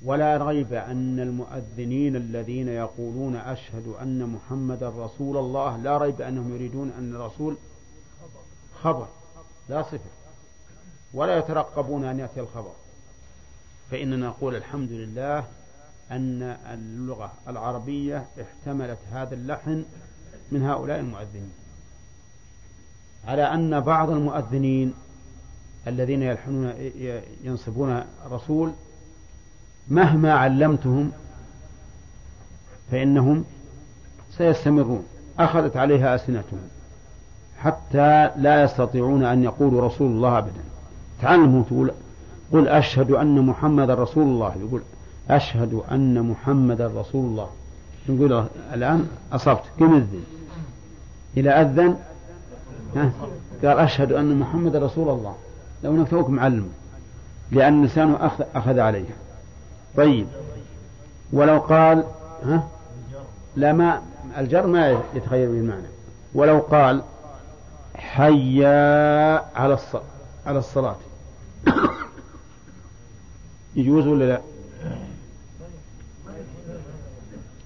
[0.05, 6.93] ولا ريب أن المؤذنين الذين يقولون أشهد أن محمدا رسول الله لا ريب أنهم يريدون
[6.99, 7.57] أن الرسول
[8.83, 9.07] خبر
[9.69, 10.11] لا صفة
[11.15, 12.73] ولا يترقبون أن يأتي الخبر.
[13.91, 15.39] فإننا نقول الحمد لله
[16.11, 16.43] أن
[16.73, 19.85] اللغة العربية احتملت هذا اللحن
[20.53, 21.53] من هؤلاء المؤذنين.
[23.25, 24.95] على أن بعض المؤذنين
[25.87, 26.75] الذين يلحنون
[27.45, 28.73] ينصبون الرسول
[29.89, 31.13] مهما علمتهم
[32.91, 33.45] فإنهم
[34.39, 35.05] سيستمرون.
[35.39, 36.59] أخذت عليها ألسنتهم
[37.59, 40.65] حتى لا يستطيعون أن يقولوا رسول الله أبدا.
[41.23, 41.93] تعلموا تقول
[42.53, 44.55] قل أشهد أن محمد رسول الله.
[44.61, 44.83] يقول
[45.31, 47.49] أشهد أن محمد رسول الله.
[48.09, 49.63] نقول الآن أصبت.
[49.81, 50.25] قم الذن
[51.37, 51.97] إلى أذن؟
[53.65, 55.35] قال أشهد أن محمد رسول الله.
[55.85, 56.69] لو نفوك معلم
[57.53, 59.05] لأن لسانه أخذ, أخذ عليه
[59.97, 60.27] طيب.
[61.33, 62.05] ولو قال
[62.45, 62.69] ها؟
[63.57, 64.03] لا ما
[64.39, 65.87] الجر ما يتغير به المعنى.
[66.35, 67.03] ولو قال
[67.95, 70.05] حيا على الصلاة
[70.47, 70.97] على الصلاة.
[73.77, 74.41] يجوز ولا لا؟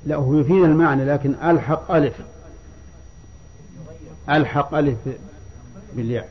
[0.06, 2.14] لا هو يفيد المعنى لكن ألحق ألف.
[4.30, 4.98] ألحق ألف
[5.92, 6.28] بالياء.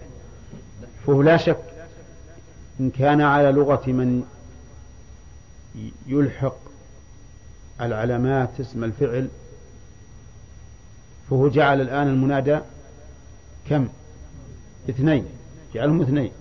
[1.08, 1.64] فهو لا شك
[2.80, 4.24] إن كان على لغة من
[6.08, 6.58] يلحق
[7.82, 9.28] العلامات اسم الفعل
[11.30, 12.60] فهو جعل الآن المنادى
[13.70, 13.88] كم؟
[14.90, 15.26] اثنين
[15.74, 16.32] جعلهم اثنين.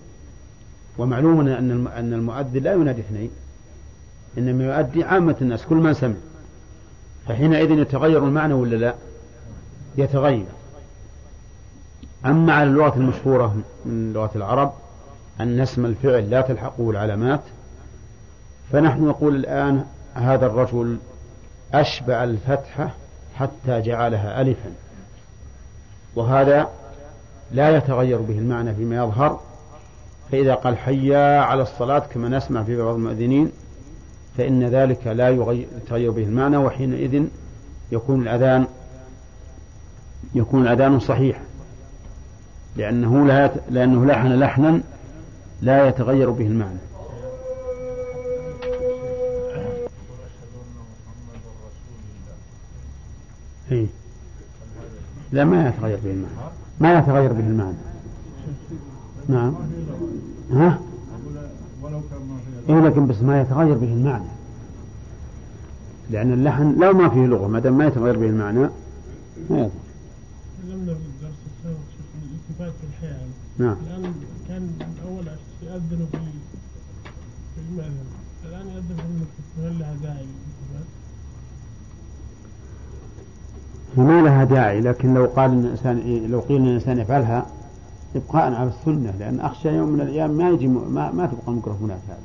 [0.97, 3.29] ومعلوم أن أن المؤذن لا ينادي اثنين
[4.37, 6.15] إنما يؤدي عامة الناس كل من سمع.
[7.27, 8.95] فحينئذ يتغير المعنى ولا لا؟
[9.97, 10.45] يتغير.
[12.25, 14.73] أما على اللغة المشهورة من لغة العرب
[15.39, 17.41] أن اسم الفعل لا تلحقه العلامات
[18.71, 20.97] فنحن نقول الآن هذا الرجل
[21.73, 22.91] أشبع الفتحة
[23.35, 24.71] حتى جعلها ألفا.
[26.15, 26.69] وهذا
[27.51, 29.39] لا يتغير به المعنى فيما يظهر.
[30.31, 33.51] فإذا قال حيا على الصلاة كما نسمع في بعض المؤذنين
[34.37, 37.25] فإن ذلك لا يتغير به المعنى وحينئذ
[37.91, 38.67] يكون الأذان
[40.35, 41.41] يكون الأذان صحيح.
[42.75, 44.81] لأنه لا لأنه لحن لحنا
[45.61, 46.79] لا يتغير به المعنى.
[53.71, 53.87] إيه؟
[55.31, 56.51] لا ما يتغير به المعنى.
[56.79, 57.77] ما يتغير به المعنى.
[59.29, 59.55] نعم.
[60.51, 60.79] ها؟
[62.69, 64.29] إيه لكن بس ما يتغير به المعنى.
[66.09, 67.47] لأن اللحن لو ما فيه لغة.
[67.47, 68.69] ما دام ما يتغير به المعنى ما
[69.49, 69.69] يتغير.
[70.59, 71.77] تكلمنا في الدرس السابق
[72.23, 73.27] الالتفات في الحياة.
[73.57, 73.75] نعم.
[73.87, 74.13] الآن
[74.47, 74.69] كان
[75.07, 75.25] أول
[75.63, 76.17] يأذنوا في
[77.55, 78.05] في المأذن
[78.45, 80.25] الآن يأذن في المكتب هل لها داعي؟
[83.97, 87.45] الالتفات؟ ما لها داعي لكن لو قال إن الانسان لو قيل إن الإنسان يفعلها
[88.15, 92.17] إبقاء على السنة لأن أخشى يوم من الأيام ما يجي ما, ما تبقى الميكروفونات هذه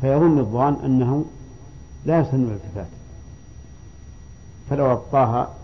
[0.00, 1.24] فيظن الظان أنه
[2.06, 2.86] لا يسن الالتفات
[4.70, 5.54] فلو أبقاها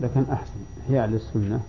[0.00, 0.52] لكان أحسن.
[0.86, 1.60] احياء للسنه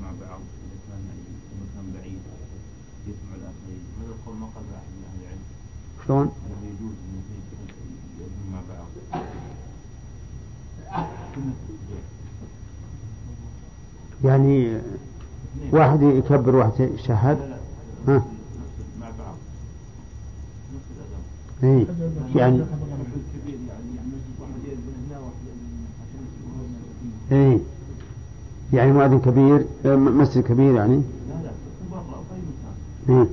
[0.00, 1.02] مع بعض اذا كان
[1.60, 2.22] مكان بعيد
[3.06, 5.42] يسمع الاخرين هذا القول ما قال أحد من أهل العلم.
[6.06, 7.22] شلون؟ انه يجوز انه
[8.52, 8.88] مع بعض
[14.24, 14.78] يعني
[15.72, 17.38] واحد يكبر واحد يشهد
[18.08, 18.22] ها؟
[21.62, 21.86] اي
[22.34, 22.64] يعني
[27.30, 27.60] كبير
[28.72, 31.50] يعني مؤذن كبير آه، مسجد كبير يعني؟ لا لا
[33.08, 33.26] مكان اي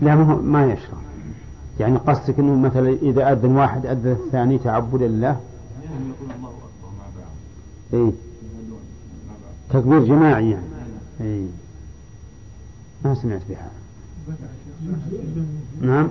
[0.00, 0.98] لا ما ما يشرع.
[1.80, 6.88] يعني قصدك إنه مثلا إذا أذن واحد أذن الثاني تعبدا لله اثنينهم يقول الله اكبر
[6.98, 7.32] مع بعض
[7.94, 8.12] بعض
[9.70, 10.66] تكبير جماعي يعني.
[11.20, 11.46] اي
[13.04, 13.70] ما سمعت بها.
[15.80, 16.08] نعم.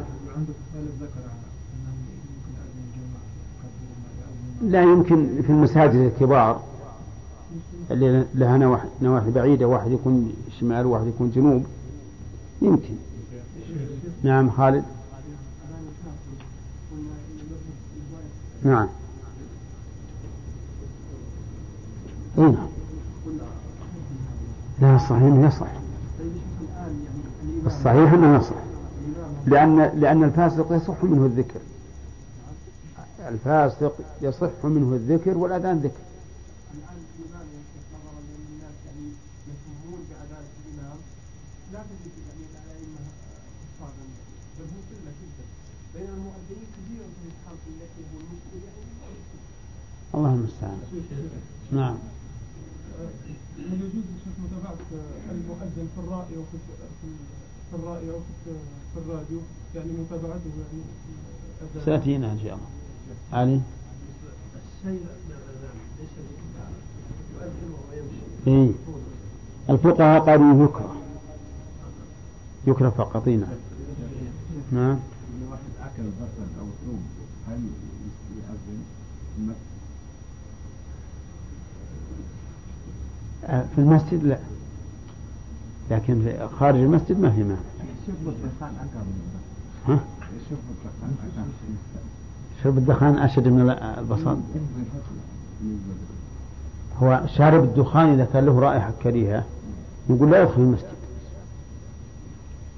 [4.61, 6.61] لا يمكن في المساجد الكبار
[7.91, 11.65] اللي لها نواحي, نواحي بعيدة واحد يكون شمال وواحد يكون جنوب.
[12.61, 12.95] يمكن.
[14.23, 14.83] نعم خالد.
[18.63, 18.89] نعم اي
[22.37, 22.67] نعم
[24.81, 25.67] لا الصحيح إنه يصح.
[27.65, 28.55] الصحيح إنه يصح.
[29.45, 31.59] لأن لأن الفاسق يصح منه الذكر.
[33.27, 35.99] الفاسق يصح منه الذكر والأذان ذكر.
[50.15, 50.79] الله المستعان
[51.71, 51.97] نعم.
[53.57, 54.77] هل يجوز شيخ متابعة
[55.31, 56.57] المؤذن في الرأي أو في
[57.71, 58.19] في الرأي أو
[58.93, 59.39] في الراديو
[59.75, 60.83] يعني متابعته يعني
[61.85, 62.67] سيأتينا إن شاء الله.
[63.33, 63.61] علي؟
[68.47, 68.71] إيه.
[69.69, 70.95] الفقهاء قالوا يكره.
[72.67, 73.49] يكره فقط نعم.
[74.71, 74.99] نعم.
[75.51, 77.03] واحد أكل بصل أو ثوم
[77.47, 77.59] هل
[78.37, 78.83] يأذن
[83.47, 84.37] في المسجد لا.
[85.91, 87.55] لكن في خارج المسجد ما في مانع.
[89.87, 89.99] ها؟
[92.63, 93.69] شرب الدخان أشد من
[93.99, 94.37] البصل
[97.01, 99.43] هو شارب الدخان إذا كان له رائحة كريهة
[100.09, 100.87] يقول لا يدخل المسجد.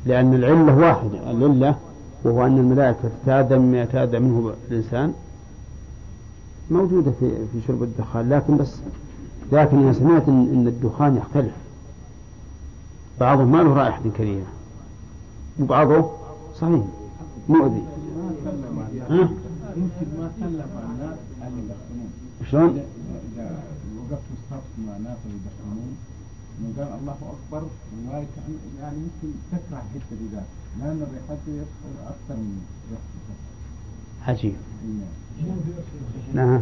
[0.05, 1.76] لأن العلة واحدة العلة
[2.24, 5.13] وهو أن الملائكة تتأذى مما يتأذى منه الإنسان
[6.72, 8.76] موجودة في في شرب الدخان لكن بس
[9.52, 11.54] لكن أنا سمعت إن, الدخان يختلف.
[13.20, 14.46] بعضه ما له رائحة كريهة.
[15.60, 16.12] وبعضه
[16.60, 16.84] صحيح
[17.50, 17.84] مؤذي.
[19.10, 19.30] ها؟
[19.76, 21.18] يمكن ما سلم على
[21.48, 22.10] اللي يدخنون
[22.52, 22.80] شلون؟
[23.34, 23.64] إذا
[24.00, 25.96] وقفت الصف مع ناس اللي يدخنون
[26.78, 27.68] قال الله أكبر
[28.82, 30.43] يعني يمكن تكره بذلك
[30.80, 34.56] لأن الريحة يدخل أكثر من ريحة عجيب.
[36.34, 36.62] نعم.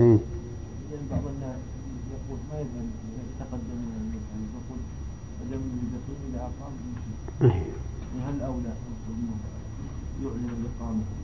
[0.00, 0.18] إيه
[1.10, 1.56] بعض الناس
[2.10, 3.78] يقول ما يتقدم
[4.52, 4.80] يقول
[8.26, 8.72] هل اولى
[10.22, 11.18] يعلن يتركها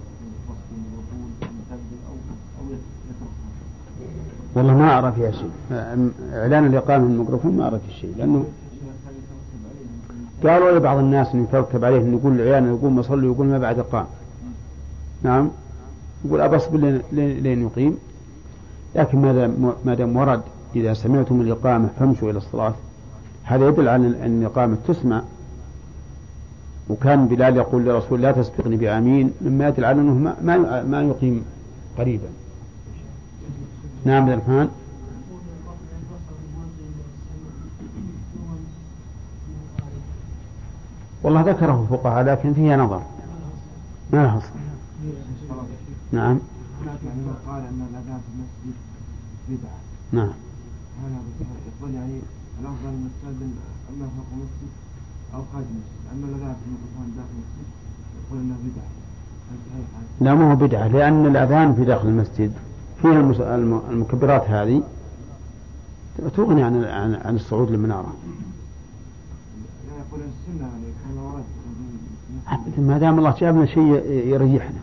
[4.55, 5.51] والله ما أرى فيها شيء
[6.33, 8.45] إعلان الإقامة الميكروفون ما فيه شيء لأنه
[10.45, 14.07] قالوا لبعض الناس أن يترتب عليه أن يقول العيان يقوم يصلي يقول ما بعد إقام
[15.23, 15.51] نعم.
[16.25, 17.99] يقول أبى أصبر لين يقيم.
[18.95, 19.19] لكن
[19.85, 20.43] ما دام ورد
[20.77, 22.75] إذا سمعتم الإقامة فامشوا إلى الصلاة.
[23.45, 25.23] هذا يدل على أن الإقامة تسمع.
[26.89, 29.33] وكان بلال يقول لرسول لا تسبقني بآمين.
[29.41, 31.45] مما يدل على أنه ما ما يقيم
[31.99, 32.29] قريبا.
[34.05, 34.69] نعم الرحمن
[41.23, 43.03] والله ذكره الفقهاء لكن فيها نظر.
[44.13, 44.64] ما أصل.
[46.15, 46.39] نعم.
[47.47, 48.77] قال أن الأذان في المسجد
[49.49, 49.79] بدعة.
[50.13, 50.33] نعم.
[51.03, 51.17] هذا
[51.69, 52.21] يقول يعني
[52.61, 53.53] الأفضل أن نستأذن
[53.91, 54.71] أما فوق المسجد
[55.35, 56.05] أو خارج المسجد.
[56.13, 57.69] أما الأذان في الميكروفون داخل المسجد
[58.27, 58.91] يقول أنه بدعة.
[60.21, 62.53] لا ما هو بدعة لأن الأذان في داخل المسجد
[63.03, 63.21] فيها
[63.91, 64.83] المكبرات هذه
[66.37, 66.85] تغني عن
[67.25, 68.15] عن الصعود للمنارة.
[72.79, 74.81] ما دام الله جاب شيء يريحنا.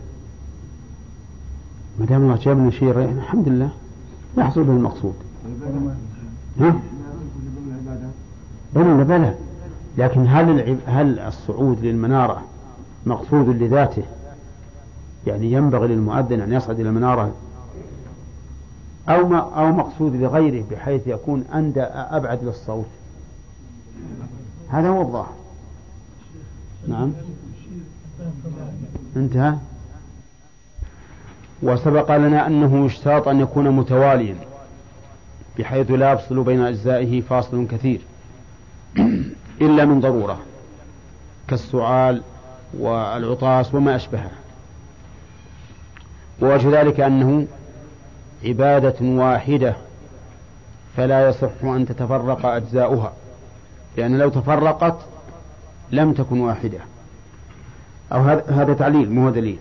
[1.98, 3.70] ما دام الله جاب لنا شيء الحمد لله
[4.38, 5.14] يحصل به المقصود.
[6.60, 6.80] ها؟
[8.74, 9.34] بلى بلى
[9.98, 12.42] لكن هل هل الصعود للمنارة
[13.06, 14.02] مقصود لذاته؟
[15.26, 17.34] يعني ينبغي للمؤذن أن يصعد إلى المنارة
[19.08, 22.86] أو ما أو مقصود لغيره بحيث يكون أندى أبعد للصوت
[24.68, 25.32] هذا هو الظاهر
[26.88, 27.12] نعم
[29.16, 29.56] انتهى
[31.62, 34.36] وسبق لنا أنه يشتاط أن يكون متواليا
[35.58, 38.00] بحيث لا يفصل بين أجزائه فاصل كثير.
[39.62, 40.40] إلا من ضرورة
[41.48, 42.22] كالسعال
[42.78, 44.30] والعطاس وما أشبهه.
[46.42, 47.46] ووجه ذلك أنه
[48.44, 49.76] عبادة واحدة
[50.96, 53.12] فلا يصح أن تتفرق أجزاؤها
[53.96, 54.96] لأن لو تفرقت
[55.90, 56.78] لم تكن واحدة.
[58.12, 59.58] أو هذا تعليل مو دليل.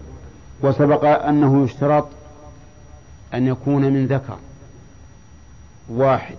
[0.64, 2.08] وسبق أنه يشترط
[3.34, 4.38] أن يكون من ذكر
[5.90, 6.36] واحد.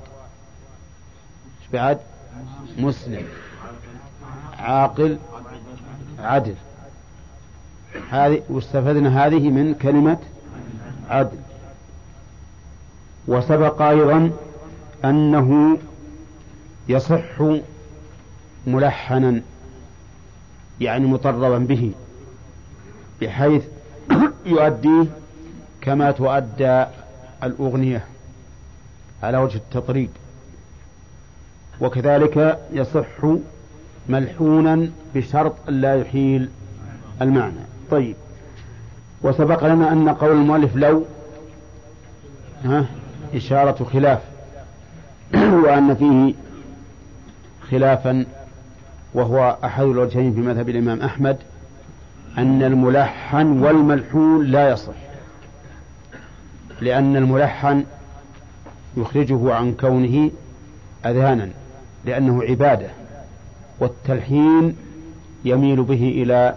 [1.72, 1.98] بعد
[2.78, 3.24] مسلم.
[4.58, 5.18] عاقل.
[6.18, 6.54] عدل.
[8.10, 10.18] هذه واستفدنا هذه من كلمة
[11.08, 11.38] عدل.
[13.28, 14.30] وسبق أيضا
[15.04, 15.78] أنه
[16.88, 17.42] يصح
[18.66, 19.40] ملحنا
[20.80, 21.92] يعني مطربا به
[23.20, 23.62] بحيث
[24.46, 25.04] يؤديه
[25.80, 26.84] كما تؤدى
[27.42, 28.04] الأغنية.
[29.22, 30.10] على وجه التطريب
[31.80, 33.06] وكذلك يصح
[34.08, 36.48] ملحونا بشرط لا يحيل
[37.22, 37.60] المعنى.
[37.90, 38.16] طيب.
[39.22, 41.04] وسبق لنا أن قول المؤلف لو
[42.64, 42.86] ها
[43.34, 44.20] إشارة خلاف
[45.34, 46.34] وأن فيه
[47.70, 48.26] خلافا
[49.14, 51.38] وهو أحد الوجهين في مذهب الإمام أحمد.
[52.38, 54.92] أن الملحن والملحون لا يصح.
[56.80, 57.84] لأن الملحن
[58.96, 60.30] يخرجه عن كونه
[61.06, 61.48] أذانا
[62.04, 62.88] لأنه عبادة
[63.80, 64.76] والتلحين
[65.44, 66.56] يميل به إلى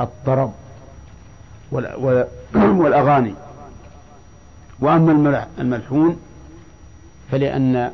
[0.00, 0.52] الطرب
[2.52, 3.34] والأغاني.
[4.80, 6.20] وأما الملحون
[7.30, 7.92] فلأن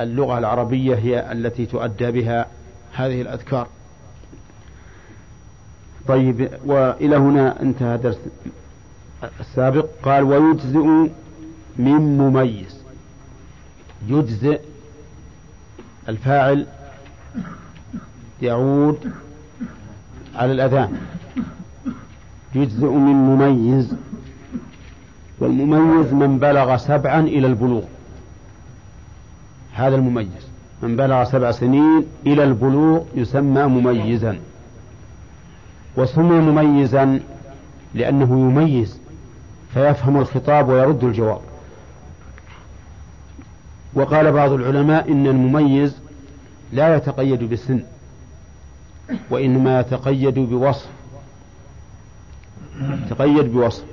[0.00, 2.46] اللغة العربية هي التي تؤدى بها
[2.94, 3.68] هذه الأذكار.
[6.08, 8.18] طيب وإلى هنا انتهى درس
[9.40, 9.86] السابق.
[10.02, 10.86] قال ويجزئ
[11.76, 12.80] من مميز.
[14.08, 14.60] يجزئ
[16.08, 16.66] الفاعل
[18.42, 19.12] يعود
[20.34, 20.98] على الأذان.
[22.54, 23.94] يجزئ من مميز.
[25.38, 27.82] والمميز من بلغ سبعا إلى البلوغ.
[29.72, 30.46] هذا المميز.
[30.82, 34.38] من بلغ سبع سنين إلى البلوغ يسمى مميزا.
[35.96, 37.20] وسمي مميزا
[37.94, 38.98] لأنه يميز
[39.74, 41.40] فيفهم الخطاب ويرد الجواب.
[43.94, 45.96] وقال بعض العلماء إن المميز
[46.72, 47.82] لا يتقيد بسن
[49.30, 50.88] وإنما يتقيد بوصف.
[52.80, 53.84] يتقيد بوصف.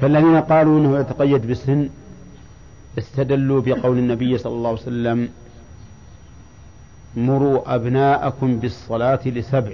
[0.00, 1.88] فالذين قالوا إنه يتقيد بالسن
[2.98, 5.28] استدلوا بقول النبي صلى الله عليه وسلم
[7.16, 9.72] مروا أبناءكم بالصلاة لسبع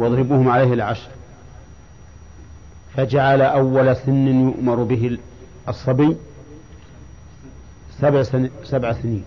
[0.00, 1.08] واضربوهم عليه العشر.
[2.96, 5.18] فجعل أول سن يؤمر به
[5.68, 6.16] الصبي
[8.00, 9.24] سبع, سن سبع سنين.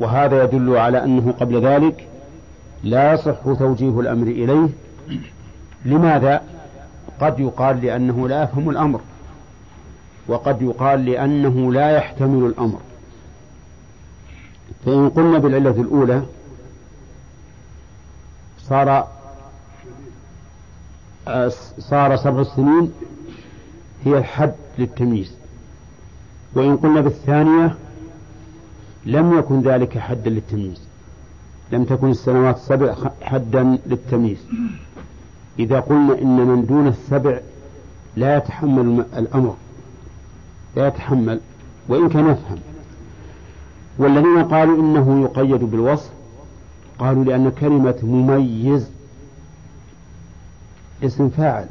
[0.00, 2.06] وهذا يدل على أنه قبل ذلك
[2.82, 4.68] لا يصح توجيه الأمر إليه.
[5.84, 6.42] لماذا؟
[7.20, 9.00] قد يقال لأنه لا يفهم الأمر.
[10.28, 12.78] وقد يقال لأنه لا يحتمل الأمر.
[14.86, 16.22] فإن قلنا بالعلة الأولى
[18.58, 19.17] صار
[21.78, 22.92] صار سبع سنين
[24.04, 25.32] هي الحد للتمييز.
[26.54, 27.74] وإن قلنا بالثانية
[29.06, 30.82] لم يكن ذلك حدا للتمييز.
[31.72, 34.38] لم تكن السنوات السبع حدا للتمييز.
[35.58, 37.40] إذا قلنا إن من دون السبع
[38.16, 39.56] لا يتحمل الأمر.
[40.76, 41.40] لا يتحمل.
[41.88, 42.58] وإن كان يفهم.
[43.98, 46.10] والذين قالوا إنه يقيد بالوصف
[46.98, 48.90] قالوا لأن كلمة مميز
[51.04, 51.66] اسم فاعل.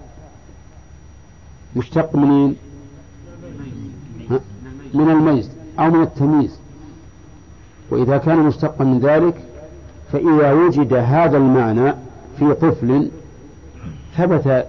[1.76, 2.56] مشتق منين؟
[4.94, 5.50] من الميز
[5.80, 6.60] أو من التمييز.
[7.90, 9.36] وإذا كان مشتقا من ذلك
[10.12, 11.94] فإذا وجد هذا المعنى
[12.40, 13.12] في طفل
[14.18, 14.68] ثبت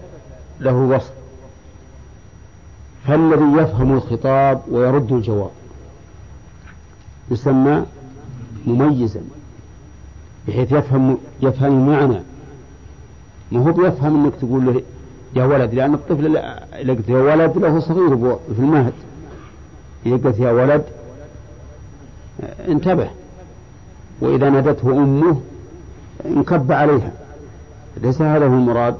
[0.60, 1.12] له وصف.
[3.06, 5.50] فالذي يفهم الخطاب ويرد الجواب.
[7.30, 7.84] يسمى
[8.66, 9.20] مميزا
[10.48, 12.22] بحيث يفهم يفهم المعنى
[13.52, 14.82] ما هو بيفهم إنك تقول له
[15.36, 18.16] يا ولد لأن الطفل اذا قلت يا ولد له صغير
[18.56, 18.92] في المهد.
[20.06, 20.84] إذا قلت يا ولد
[22.68, 23.10] انتبه.
[24.20, 25.40] وإذا نادته أمه
[26.26, 27.12] انكب عليها.
[27.96, 28.96] ليس هذا هو المراد؟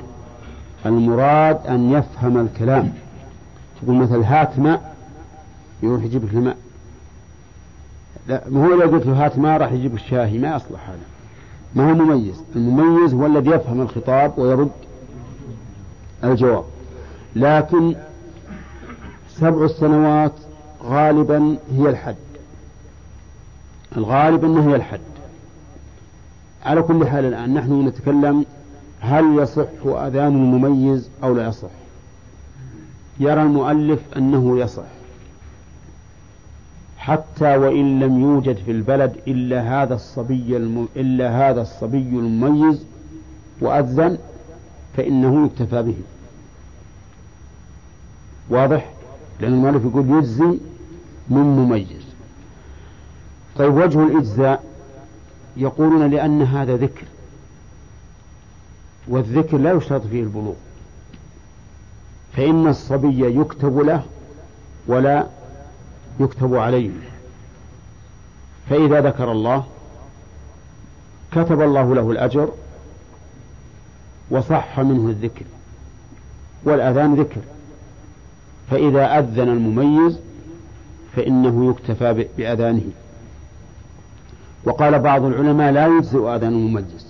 [0.86, 2.92] المراد أن يفهم الكلام.
[3.82, 4.96] تقول مثل هات ماء
[5.82, 6.56] يروح يجيب لك الماء.
[8.28, 10.38] لا ما هو لو قلت له هات ماء راح يجيب الشاهي.
[10.38, 11.18] ما يصلح هذا.
[11.74, 14.70] ما هو مميز؟ المميز هو الذي يفهم الخطاب ويرد
[16.24, 16.65] الجواب.
[17.36, 17.95] لكن
[19.31, 20.32] سبع السنوات
[20.85, 22.16] غالبا هي الحد.
[23.97, 25.01] الغالب أنها هي الحد.
[26.65, 28.45] على كل حال الآن نحن نتكلم
[29.01, 31.69] هل يصح أذان المميز أو لا يصح؟
[33.20, 34.97] يرى المؤلف أنه يصح.
[37.09, 40.89] حتى وإن لم يوجد في البلد إلا هذا الصبي الم...
[40.97, 42.85] إلا هذا الصبي المميز
[43.60, 44.18] وأذن
[44.97, 45.97] فإنه يكتفى به.
[48.51, 48.93] واضح؟
[49.40, 50.59] لأن المؤلف يقول يجزي
[51.28, 52.09] من مميز.
[53.56, 54.64] طيب وجه الإجزاء
[55.56, 57.05] يقولون لأن هذا ذكر
[59.09, 60.55] والذكر لا يشترط فيه البلوغ
[62.32, 64.02] فإن الصبي يكتب له
[64.86, 65.26] ولا
[66.20, 66.90] يكتب عليه.
[68.70, 69.65] فإذا ذكر الله
[71.32, 72.49] كتب الله له الأجر
[74.31, 75.45] وصح منه الذكر
[76.65, 77.40] والأذان ذكر.
[78.70, 80.19] فإذا أذن المميز
[81.16, 82.90] فإنه يكتفى بأذانه.
[84.65, 87.07] وقال بعض العلماء لا يجزئ أذان المميز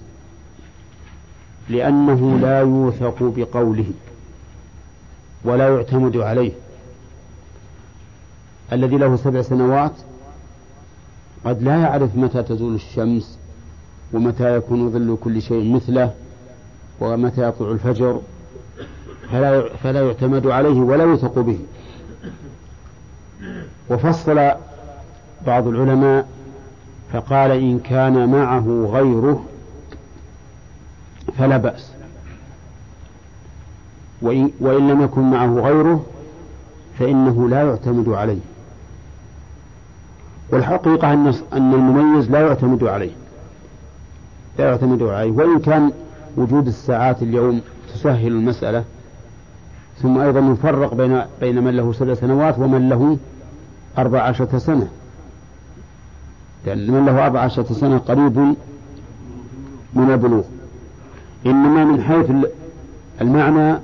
[1.68, 3.90] لأنه لا يوثق بقوله
[5.44, 6.52] ولا يعتمد عليه.
[8.72, 9.92] الذي له سبع سنوات
[11.44, 13.38] قد لا يعرف متى تزول الشمس
[14.12, 16.10] ومتى يكون ظل كل شيء مثله
[17.00, 18.20] ومتى يطلع الفجر
[19.32, 21.58] فلا فلا يعتمد عليه ولا يوثق به.
[23.90, 24.50] وفصل
[25.46, 26.28] بعض العلماء
[27.12, 29.44] فقال إن كان معه غيره
[31.38, 31.92] فلا بأس.
[34.22, 36.06] وإن, لم يكن معه غيره
[36.98, 38.40] فإنه لا يعتمد عليه.
[40.50, 43.10] والحقيقة أن أن المميز لا يعتمد عليه.
[44.58, 45.30] لا يعتمد عليه.
[45.30, 45.92] وإن كان
[46.36, 47.60] وجود الساعات اليوم
[47.94, 48.84] تسهل المسألة
[50.02, 53.18] ثم أيضا نفرق بين بين من له سبع سنوات ومن له
[53.98, 54.88] أربع عشرة سنة.
[56.66, 58.38] لأن من له أربع عشرة سنة قريب
[59.94, 60.44] من البلوغ.
[61.46, 62.30] إنما من حيث
[63.20, 63.78] المعنى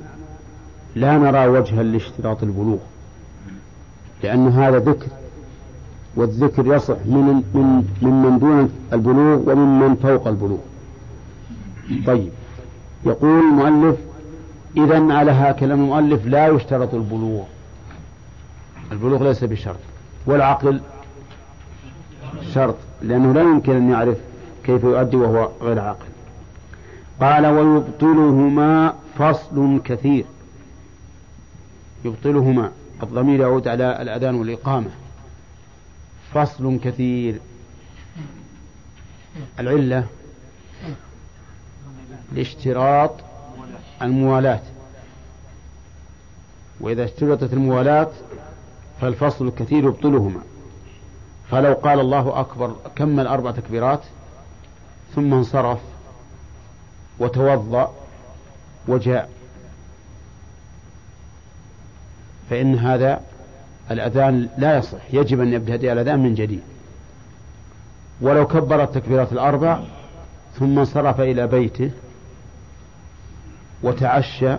[0.95, 2.79] لا نرى وجها لاشتراط البلوغ
[4.23, 5.07] لأن هذا ذكر
[6.17, 10.59] والذكر يصح من من ممن دون البلوغ وممن فوق البلوغ.
[12.07, 12.31] طيب
[13.07, 13.97] يقول المؤلف
[14.77, 17.43] إذا على هكذا المؤلف لا يشترط البلوغ.
[18.93, 19.79] البلوغ ليس بشرط
[20.27, 20.81] والعقل
[22.55, 24.19] شرط لأنه لا يمكن أن يعرف
[24.65, 26.07] كيف يؤدي وهو غير عاقل.
[27.21, 30.25] قال ويبطلهما فصل كثير
[32.05, 32.71] يبطلهما
[33.03, 34.91] الضمير يعود على الأذان والإقامة
[36.35, 37.41] فصل كثير.
[39.59, 40.07] العلة
[42.33, 43.15] لاشتراط
[44.03, 44.63] الموالاة.
[46.81, 48.11] وإذا اشترطت الموالاة
[49.01, 50.41] فالفصل الكثير يبطلهما.
[51.51, 54.01] فلو قال الله أكبر كمل أربع تكبيرات؟
[55.15, 55.79] ثم انصرف
[57.19, 57.95] وتوضأ
[58.89, 59.31] وجاء.
[62.51, 63.23] فإن هذا
[63.91, 66.63] الأذان لا يصح يجب أن يبتدئ الأذان من جديد.
[68.21, 69.81] ولو كبر التكبيرات الأربع
[70.59, 71.91] ثم انصرف إلى بيته
[73.83, 74.57] وتعشى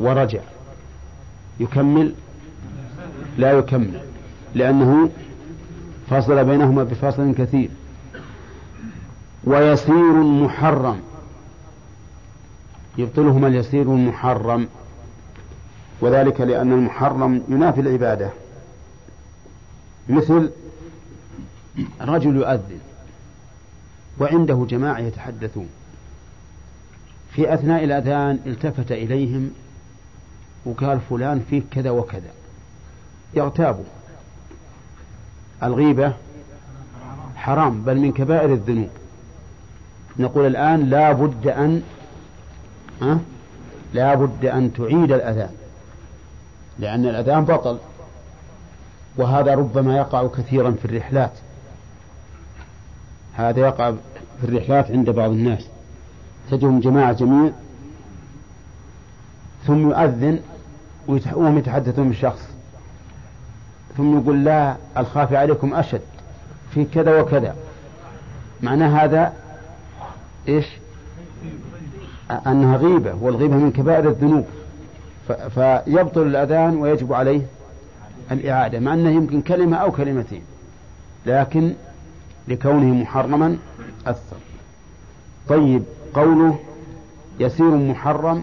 [0.00, 0.40] ورجع.
[1.60, 2.14] يكمل؟
[3.38, 4.00] لا يكمل
[4.54, 5.10] لأنه
[6.10, 7.70] فصل بينهما بفاصل كثير.
[9.44, 11.00] ويسير محرم
[12.98, 14.68] يبطلهما اليسير المحرم.
[16.02, 18.30] وذلك لأن المحرم ينافي العبادة.
[20.08, 20.50] مثل
[22.00, 22.80] رجل يؤذن
[24.20, 25.68] وعنده جماعة يتحدثون.
[27.30, 29.50] في أثناء الأذان التفت إليهم
[30.64, 32.30] وقال فلان فيك كذا وكذا.
[33.34, 33.84] يغتابوا.
[35.62, 36.12] الغيبة
[37.36, 38.90] حرام بل من كبائر الذنوب.
[40.18, 41.82] نقول الآن لا بد أن؟
[43.94, 45.61] لا بد أن تعيد الأذان.
[46.78, 47.78] لأن الأذان بطل
[49.16, 51.32] وهذا ربما يقع كثيرا في الرحلات.
[53.34, 53.90] هذا يقع
[54.40, 55.66] في الرحلات عند بعض الناس.
[56.50, 57.52] تجدهم جماعة جميع
[59.66, 60.40] ثم يؤذن
[61.08, 62.48] وهم يتحدثون بالشخص.
[63.96, 66.00] ثم يقول لا الخافي عليكم أشد.
[66.70, 67.56] في كذا وكذا.
[68.62, 69.32] معنى هذا
[70.48, 70.66] إيش؟
[72.46, 74.46] أنها غيبة والغيبة من كبائر الذنوب.
[75.28, 77.42] فيبطل الأذان ويجب عليه
[78.30, 80.42] الإعادة مع أنه يمكن كلمة أو كلمتين
[81.26, 81.74] لكن
[82.48, 83.58] لكونه محرما
[84.06, 84.36] أثر.
[85.48, 85.82] طيب
[86.14, 86.58] قوله
[87.40, 88.42] يسير محرم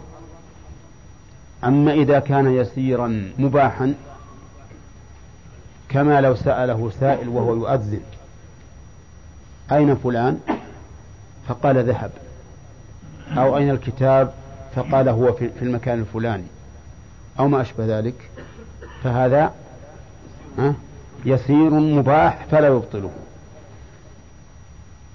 [1.64, 3.94] أما إذا كان يسيرا مباحا
[5.90, 8.02] كما لو سأله سائل وهو يؤذن
[9.72, 10.40] أين فلان؟
[11.48, 12.12] فقال ذهب
[13.38, 14.34] أو أين الكتاب؟
[14.76, 16.44] فقال هو في المكان الفلاني.
[17.40, 18.30] أو ما أشبه ذلك
[19.04, 19.54] فهذا
[21.26, 23.12] يسير مباح فلا يبطله.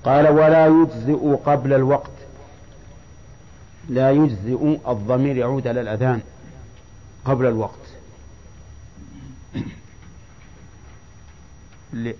[0.04, 2.10] قال ولا يجزئ قبل الوقت
[3.88, 6.20] لا يجزئ الضمير يعود على الأذان
[7.24, 7.78] قبل الوقت.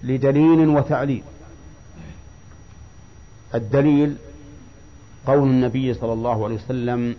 [0.02, 1.22] لدليل وتعليل.
[3.54, 4.16] الدليل
[5.26, 7.16] قول النبي صلى الله عليه وسلم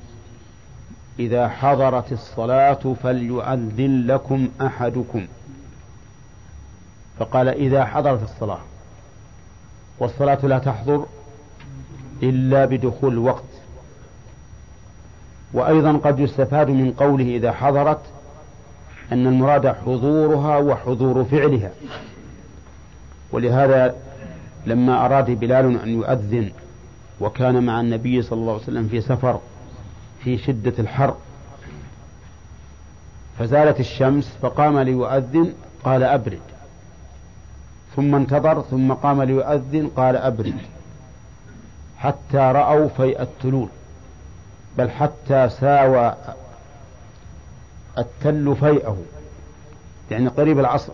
[1.20, 5.28] إذا حضرت الصلاة فليؤذن لكم أحدكم.
[7.20, 8.60] فقال إذا حضرت الصلاة
[10.00, 11.06] والصلاة لا تحضر
[12.24, 13.44] إلا بدخول الوقت
[15.54, 18.02] وأيضا قد يستفاد من قوله إذا حضرت
[19.12, 21.72] أن المراد حضورها وحضور فعلها.
[23.32, 23.96] ولهذا
[24.66, 26.52] لما أراد بلال أن يؤذن
[27.22, 29.40] وكان مع النبي صلى الله عليه وسلم في سفر
[30.26, 31.16] في شدة الحر.
[33.40, 35.54] فزالت الشمس فقام ليؤذن
[35.84, 36.40] قال أبرد.
[37.96, 40.56] ثم انتظر ثم قام ليؤذن قال أبرد.
[41.98, 43.68] حتى رأوا فيء التلول.
[44.78, 46.16] بل حتى ساوى
[47.98, 48.98] التل فيئه
[50.12, 50.94] يعني قريب العصر.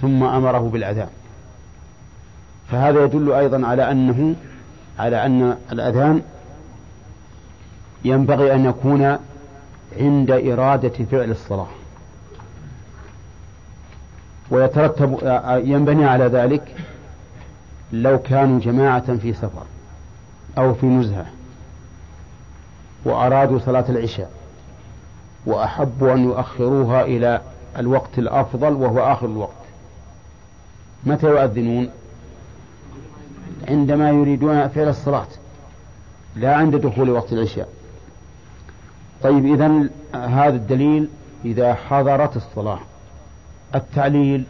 [0.00, 1.10] ثم أمره بالأذان.
[2.70, 4.34] فهذا يدل أيضا على أنه
[4.98, 6.22] على أن الأذان
[8.06, 9.18] ينبغي أن يكون
[10.00, 11.66] عند إرادة فعل الصلاة.
[14.50, 15.18] ويترتب
[15.64, 16.76] ينبني على ذلك
[17.92, 19.62] لو كانوا جماعة في سفر
[20.58, 21.26] أو في نزهة
[23.04, 24.30] وأرادوا صلاة العشاء
[25.46, 27.40] وأحبوا أن يؤخروها إلى
[27.78, 29.52] الوقت الأفضل وهو آخر الوقت
[31.04, 31.90] متى يؤذنون؟
[33.68, 35.26] عندما يريدون فعل الصلاة
[36.36, 37.68] لا عند دخول وقت العشاء.
[39.26, 41.08] طيب إذا هذا الدليل
[41.44, 42.78] إذا حضرت الصلاة.
[43.74, 44.44] التعليل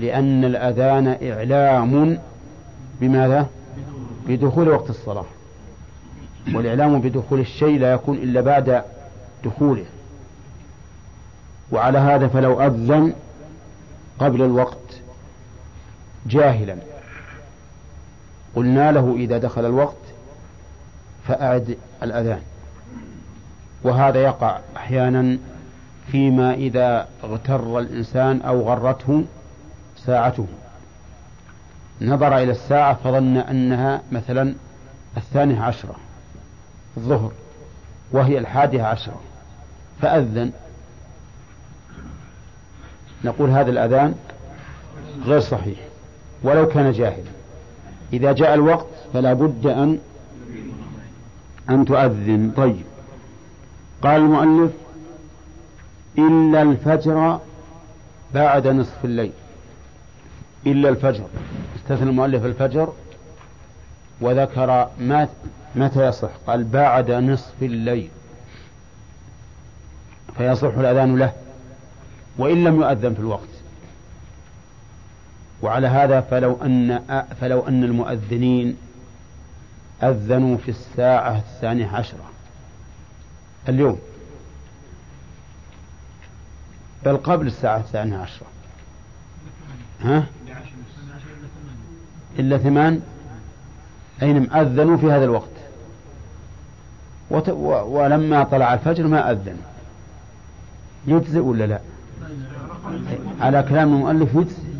[0.00, 2.18] لأن الأذان إعلام
[3.00, 3.46] بماذا؟
[4.28, 5.24] بدخول وقت الصلاة.
[6.54, 8.82] والإعلام بدخول الشيء لا يكون إلا بعد
[9.44, 9.84] دخوله.
[11.72, 13.12] وعلى هذا فلو أذن
[14.18, 15.00] قبل الوقت
[16.26, 16.76] جاهلا.
[18.56, 19.96] قلنا له إذا دخل الوقت
[21.28, 22.42] فأعد الأذان.
[23.84, 25.38] وهذا يقع أحيانا
[26.10, 29.24] فيما إذا اغتر الإنسان أو غرته
[29.96, 30.46] ساعته.
[32.00, 34.54] نظر إلى الساعة فظن أنها مثلا
[35.16, 35.94] الثانية عشرة
[36.96, 37.32] الظهر
[38.12, 39.20] وهي الحادية عشرة
[40.00, 40.52] فأذن.
[43.24, 44.14] نقول هذا الأذان
[45.24, 45.78] غير صحيح
[46.42, 47.30] ولو كان جاهلا.
[48.12, 49.98] إذا جاء الوقت فلا بد أن
[51.70, 52.52] أن تؤذن.
[52.56, 52.91] طيب.
[54.02, 54.72] قال المؤلف
[56.18, 57.40] إلا الفجر
[58.34, 59.32] بعد نصف الليل.
[60.66, 61.26] إلا الفجر.
[61.76, 62.92] استثنى المؤلف الفجر
[64.20, 64.88] وذكر
[65.74, 66.30] متى يصح.
[66.46, 68.08] قال بعد نصف الليل.
[70.36, 71.32] فيصح الأذان له
[72.38, 73.48] وإن لم يؤذن في الوقت.
[75.62, 77.00] وعلى هذا فلو أن
[77.40, 78.76] فلو أن المؤذنين
[80.02, 82.31] أذنوا في الساعة الثانية عشرة.
[83.68, 83.98] اليوم.
[87.04, 88.46] بل قبل الساعة الثانية عشرة.
[90.02, 90.26] ها؟
[92.38, 93.02] إلا ثمان؟
[94.22, 95.48] أين أذنوا في هذا الوقت.
[97.30, 97.48] وت...
[97.48, 97.98] و...
[97.98, 99.56] ولما طلع الفجر ما أذن.
[101.06, 101.80] يجزئ ولا لا؟
[103.40, 104.72] على كلام المؤلف يجزئ؟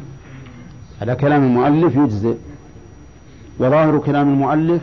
[1.01, 2.37] على كلام المؤلف يجزئ.
[3.59, 4.83] وظاهر كلام المؤلف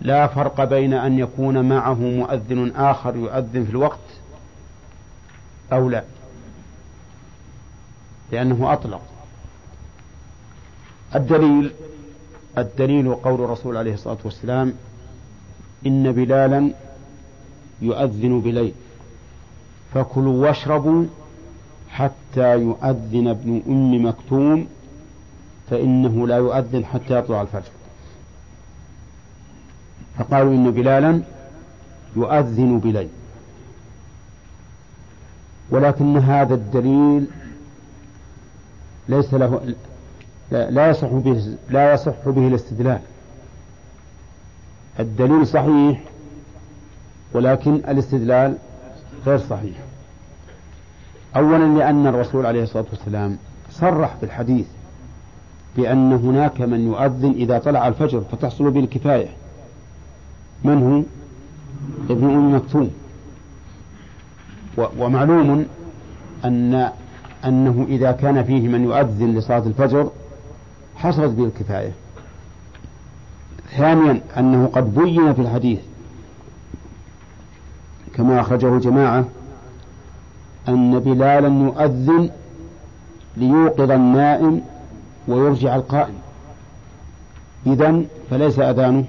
[0.00, 3.98] لا فرق بين أن يكون معه مؤذن آخر يؤذن في الوقت
[5.72, 6.04] أو لا.
[8.32, 9.00] لأنه أطلق.
[11.14, 11.72] الدليل
[12.58, 14.72] الدليل قول الرسول عليه الصلاة والسلام
[15.86, 16.70] إن بلالا
[17.82, 18.74] يؤذن بليل.
[19.94, 21.04] فكلوا واشربوا
[21.90, 24.66] حتى يؤذن ابن أم مكتوم
[25.70, 27.70] فإنه لا يؤذن حتى يطلع الفجر.
[30.18, 31.22] فقالوا إن بلالا
[32.16, 33.08] يؤذن بليل.
[35.70, 37.26] ولكن هذا الدليل
[39.08, 39.74] ليس له
[40.50, 43.00] لا يصح به لا يصح به الاستدلال.
[45.00, 46.00] الدليل صحيح
[47.32, 48.56] ولكن الاستدلال
[49.26, 49.76] غير صحيح.
[51.36, 53.38] أولا لأن الرسول عليه الصلاة والسلام
[53.70, 54.66] صرح في الحديث
[55.76, 59.28] بأن هناك من يؤذن إذا طلع الفجر فتحصل به الكفاية
[60.66, 61.02] من هو؟
[62.14, 62.90] ابن أم مكتوم.
[64.98, 65.66] ومعلوم
[66.44, 66.90] أن
[67.44, 70.10] أنه إذا كان فيه من يؤذن لصلاة الفجر
[70.96, 71.92] حصلت به الكفاية.
[73.76, 75.78] ثانيا أنه قد بين في الحديث
[78.14, 79.24] كما أخرجه جماعة
[80.68, 82.30] أن بلالا يؤذن
[83.36, 84.60] ليوقظ النائم
[85.28, 86.14] ويرجع القائم.
[87.66, 89.04] إذا فليس أذانه.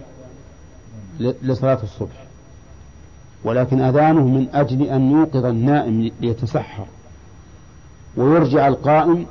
[1.19, 2.26] لصلاة الصبح.
[3.44, 6.85] ولكن أذانه من أجل أن يوقظ النائم ليتسحر.
[8.18, 9.26] ويرجع القائم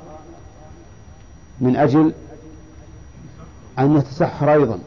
[1.61, 2.13] من أجل
[3.79, 4.79] أن يتسحر أيضا.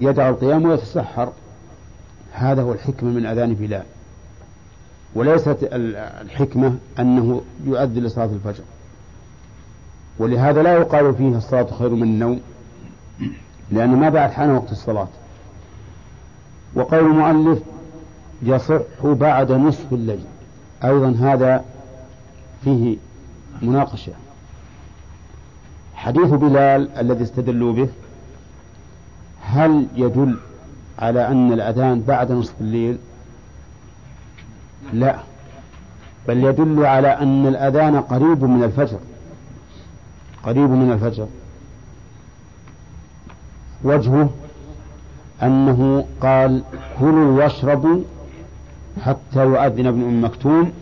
[0.00, 1.32] يدع القيام ويتسحر.
[2.32, 3.84] هذا هو الحكمة من أذان بلال.
[5.14, 8.64] وليست الحكمة أنه يؤذن لصلاة الفجر.
[10.18, 12.40] ولهذا لا يقال فيه الصلاة خير من النوم
[13.70, 15.08] لأن ما بعد حان وقت الصلاة.
[16.74, 17.58] وقول المؤلف
[18.42, 20.24] يصح بعد نصف الليل.
[20.84, 21.64] أيضا هذا
[22.64, 22.96] فيه
[23.62, 24.12] مناقشة.
[25.94, 27.88] حديث بلال الذي استدلوا به
[29.42, 30.38] هل يدل
[30.98, 32.98] على أن الأذان بعد نصف الليل؟
[34.92, 35.18] لا
[36.28, 38.98] بل يدل على أن الأذان قريب من الفجر.
[40.42, 41.26] قريب من الفجر.
[43.84, 44.30] وجهه
[45.42, 46.62] أنه قال
[47.00, 48.00] كلوا واشربوا
[49.02, 50.72] حتى يؤذن ابن أم مكتوم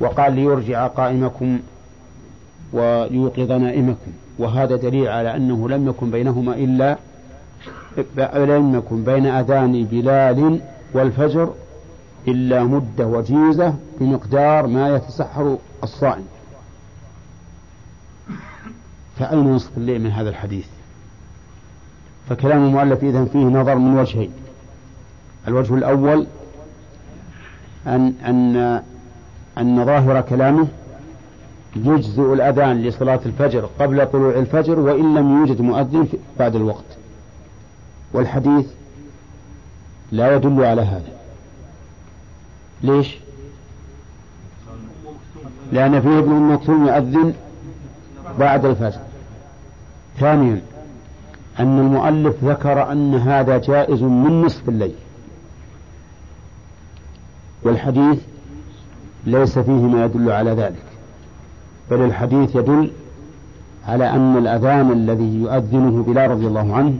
[0.00, 1.60] وقال ليرجع قائمكم
[2.72, 4.10] ويوقظ نائمكم.
[4.38, 6.98] وهذا دليل على أنه لم يكن بينهما إلا
[8.34, 10.60] لم يكن بين أذان بلال
[10.94, 11.54] والفجر
[12.28, 16.24] إلا مدة وجيزة بمقدار ما يتسحر الصائم.
[19.18, 20.66] فأين نصف الليل من هذا الحديث؟
[22.30, 24.30] فكلام المؤلف إذن فيه نظر من وجهين.
[25.48, 26.26] الوجه الأول
[27.86, 28.56] أن أن
[29.58, 30.68] أن ظاهر كلامه
[31.76, 36.08] يجزئ الأذان لصلاة الفجر قبل طلوع الفجر وإن لم يوجد مؤذن
[36.38, 36.84] بعد الوقت.
[38.12, 38.66] والحديث
[40.12, 41.12] لا يدل على هذا.
[42.82, 43.16] ليش؟
[45.72, 47.34] لأن فيه ابن مكتوم يؤذن
[48.38, 49.00] بعد الفجر.
[50.20, 50.62] ثانيا
[51.60, 54.94] أن المؤلف ذكر أن هذا جائز من نصف الليل.
[57.62, 58.18] والحديث
[59.26, 60.84] ليس فيه ما يدل على ذلك
[61.90, 62.90] بل الحديث يدل
[63.88, 66.94] على أن الأذان الذي يؤذنه بلال رضي الله عنه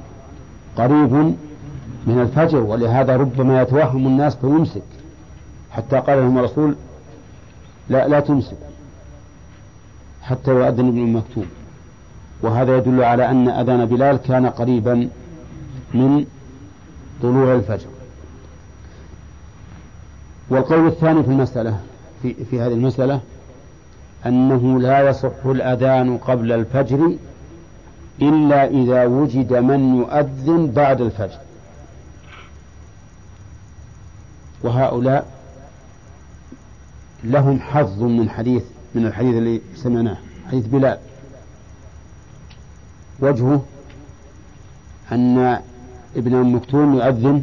[0.76, 1.12] قريب
[2.06, 4.82] من الفجر ولهذا ربما يتوهم الناس فيمسك.
[5.70, 6.76] حتى قال لهم الرسول
[7.88, 8.56] لا لا تمسك
[10.22, 11.46] حتى يؤذن ابن مكتوم
[12.42, 15.08] وهذا يدل على أن أذان بلال كان قريبا
[15.94, 16.26] من
[17.22, 17.88] طلوع الفجر.
[20.50, 21.80] والقول الثاني في المسألة
[22.22, 23.20] في, في هذه المسألة
[24.26, 27.12] أنه لا يصح الأذان قبل الفجر
[28.22, 31.38] إلا إذا وجد من يؤذن بعد الفجر.
[34.62, 35.26] وهؤلاء
[37.24, 38.62] لهم حظ من حديث
[38.94, 40.16] من الحديث الذي سمعناه
[40.48, 40.98] حديث بلال.
[43.20, 43.64] وجهه
[45.12, 45.60] أن
[46.16, 47.42] ابن أم مكتوم يؤذن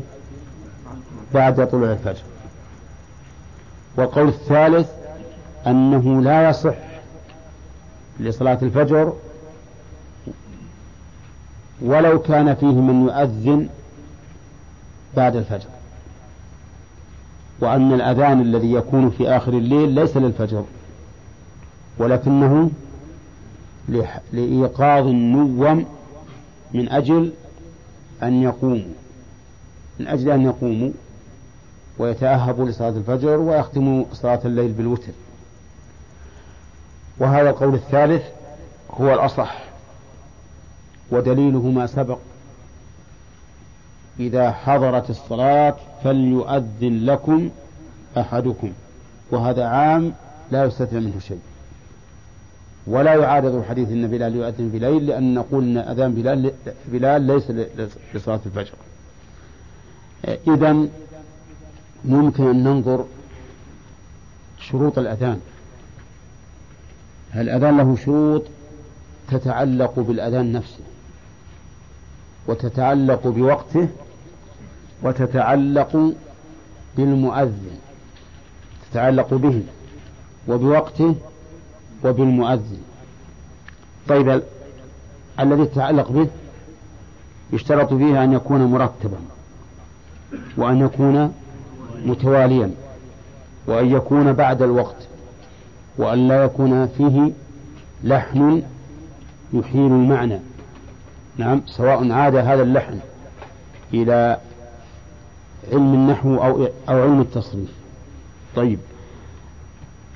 [1.33, 2.21] بعد طلوع الفجر.
[3.97, 4.89] والقول الثالث
[5.67, 6.75] أنه لا يصح
[8.19, 9.13] لصلاة الفجر
[11.81, 13.69] ولو كان فيه من يؤذن
[15.15, 15.67] بعد الفجر.
[17.59, 20.65] وأن الأذان الذي يكون في آخر الليل ليس للفجر
[21.97, 22.71] ولكنه
[24.33, 25.85] لإيقاظ النوم
[26.73, 27.33] من أجل
[28.23, 28.93] أن يقوموا
[29.99, 30.91] من أجل أن يقوموا
[31.97, 35.11] ويتأهبوا لصلاة الفجر ويختموا صلاة الليل بالوتر.
[37.17, 38.23] وهذا القول الثالث
[38.91, 39.63] هو الأصح
[41.11, 42.17] ودليله ما سبق.
[44.19, 47.49] إذا حضرت الصلاة فليؤذن لكم
[48.17, 48.71] أحدكم
[49.31, 50.13] وهذا عام
[50.51, 51.39] لا يستثنى منه شيء.
[52.87, 56.51] ولا يعارض حديث أن بلال يؤذن بليل لأن نقول أن أذان بلال,
[56.87, 57.51] بلال ليس
[58.13, 58.73] لصلاة الفجر.
[60.47, 60.87] إذا
[62.05, 63.05] ممكن أن ننظر
[64.59, 65.39] شروط الأذان.
[67.35, 68.43] الأذان له شروط
[69.31, 70.83] تتعلق بالأذان نفسه
[72.47, 73.87] وتتعلق بوقته
[75.03, 76.13] وتتعلق
[76.97, 77.77] بالمؤذن
[78.91, 79.63] تتعلق به
[80.47, 81.15] وبوقته
[82.03, 82.81] وبالمؤذن.
[84.07, 84.41] طيب
[85.39, 86.27] الذي يتعلق به
[87.53, 89.17] يشترط فيه أن يكون مرتبا
[90.57, 91.33] وأن يكون
[92.05, 92.71] متواليا
[93.67, 95.07] وأن يكون بعد الوقت
[95.97, 97.31] وأن لا يكون فيه
[98.03, 98.63] لحن
[99.53, 100.39] يحيل المعنى.
[101.37, 102.99] نعم سواء عاد هذا اللحن
[103.93, 104.37] إلى
[105.71, 107.69] علم النحو أو أو علم التصريف.
[108.55, 108.79] طيب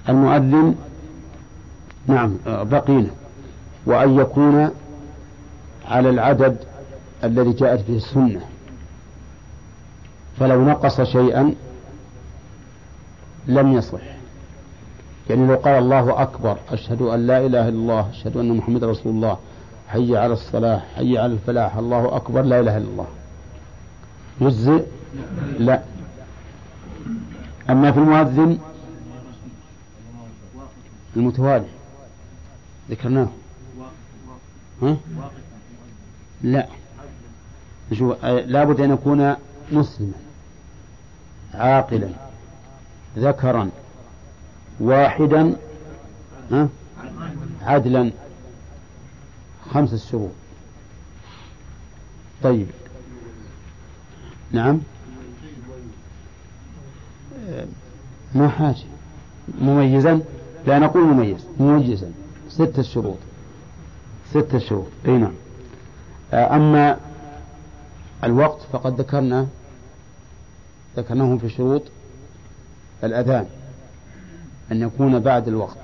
[0.10, 0.76] المؤذن
[2.08, 2.38] نعم.
[2.46, 3.10] بقينا.
[3.86, 4.70] وأن يكون
[5.86, 6.58] على العدد
[7.24, 8.42] الذي جاءت به السنة.
[10.40, 11.54] فلو نقص شيئا
[13.48, 14.02] لم يصح.
[15.30, 19.16] يعني لو قال الله أكبر أشهد أن لا إله إلا الله أشهد أن محمد رسول
[19.16, 19.38] الله
[19.88, 23.08] حي على الصلاة حي على الفلاح الله أكبر لا إله إلا الله.
[24.42, 24.86] يجزئ؟
[25.60, 25.82] لا.
[27.70, 28.58] أما في المؤذن
[31.16, 31.66] المتوالي.
[32.90, 33.28] ذكرناه.
[34.82, 34.98] ها؟
[36.42, 36.68] لا.
[37.92, 39.36] نشوف لابد أن يكون
[39.72, 40.14] مسلما
[41.54, 42.10] عاقلا
[43.18, 43.70] ذكرا
[44.80, 45.56] واحدا
[46.52, 46.70] ها؟
[47.62, 48.12] عدلا.
[49.72, 50.32] خمس شروط
[52.44, 52.68] طيب.
[54.52, 54.80] نعم.
[58.36, 58.84] ما حاجة.
[59.62, 60.22] مميزا؟
[60.68, 62.12] لا نقول مميز مميزا.
[62.52, 63.18] ستة شروط.
[64.30, 64.88] ستة شروط.
[65.06, 65.34] أي نعم.
[66.34, 66.98] أما
[68.24, 69.48] الوقت فقد ذكرنا
[70.98, 71.84] ذكرناه في شروط
[73.04, 73.46] الأذان
[74.72, 75.78] أن يكون بعد الوقت.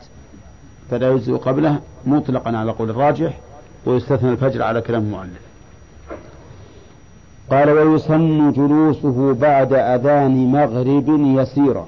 [0.90, 3.40] فلا يجزئ قبله مطلقا على قول الراجح
[3.86, 5.42] ويستثنى الفجر على كلام المؤلف.
[7.52, 11.88] قال ويسن جلوسه بعد أذان مغرب يسيرا.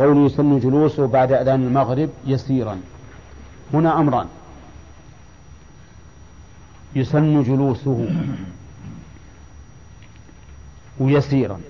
[0.00, 2.80] قول يسن جلوسه بعد أذان المغرب يسيرا.
[3.74, 4.26] هنا أمران
[6.94, 8.08] يسن جلوسه
[10.98, 11.60] ويسيرا.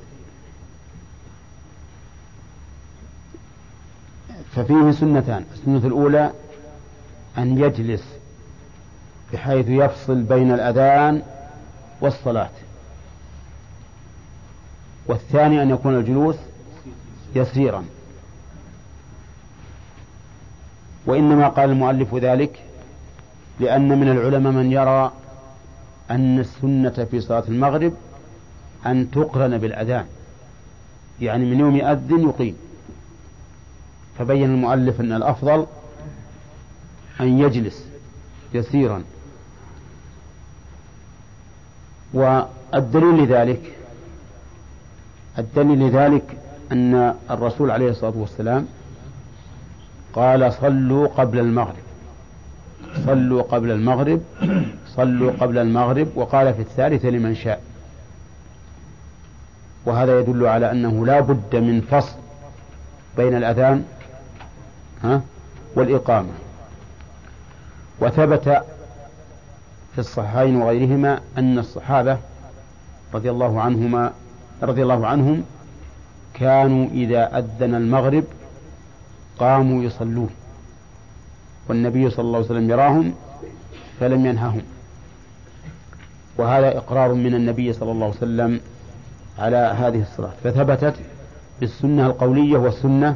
[4.57, 5.45] ففيه سنتان.
[5.55, 6.33] السنة الأولى
[7.39, 8.05] أن يجلس
[9.33, 11.23] بحيث يفصل بين الأذان
[12.01, 12.51] والصلاة.
[15.07, 16.37] والثاني أن يكون الجلوس
[17.35, 17.85] يسيرا.
[21.07, 22.63] وإنما قال المؤلف ذلك
[23.61, 25.13] لأن من العلماء من يرى
[26.11, 27.93] أن السنة في صلاة المغرب
[28.87, 30.07] أن تقرن بالأذان
[31.21, 32.57] يعني من يوم يأذن يقيم.
[34.19, 35.67] فبين المؤلف أن الأفضل
[37.21, 37.85] أن يجلس
[38.55, 39.03] يسيرا.
[42.15, 43.73] والدليل لذلك
[45.39, 46.37] الدليل لذلك
[46.73, 48.67] أن الرسول عليه الصلاة والسلام
[50.15, 51.83] قال صلوا قبل المغرب.
[53.07, 54.21] صلوا قبل المغرب.
[54.97, 56.09] صلوا قبل المغرب.
[56.15, 57.63] وقال في الثالثة لمن شاء.
[59.87, 62.17] وهذا يدل على أنه لا بد من فصل
[63.17, 63.85] بين الأذان
[65.03, 65.23] ها
[65.75, 66.33] والإقامة.
[68.01, 68.63] وثبت
[69.93, 72.19] في الصحيحين وغيرهما أن الصحابة
[73.15, 74.13] رضي الله عنهما
[74.63, 75.45] رضي الله عنهم
[76.35, 78.25] كانوا إذا أذن المغرب
[79.41, 80.31] قاموا يصلون.
[81.69, 83.15] والنبي صلى الله عليه وسلم يراهم
[84.01, 84.63] فلم ينههم.
[86.39, 88.61] وهذا إقرار من النبي صلى الله عليه وسلم
[89.39, 90.33] على هذه الصلاة.
[90.45, 90.95] فثبتت
[91.61, 93.15] بالسنة القولية والسنة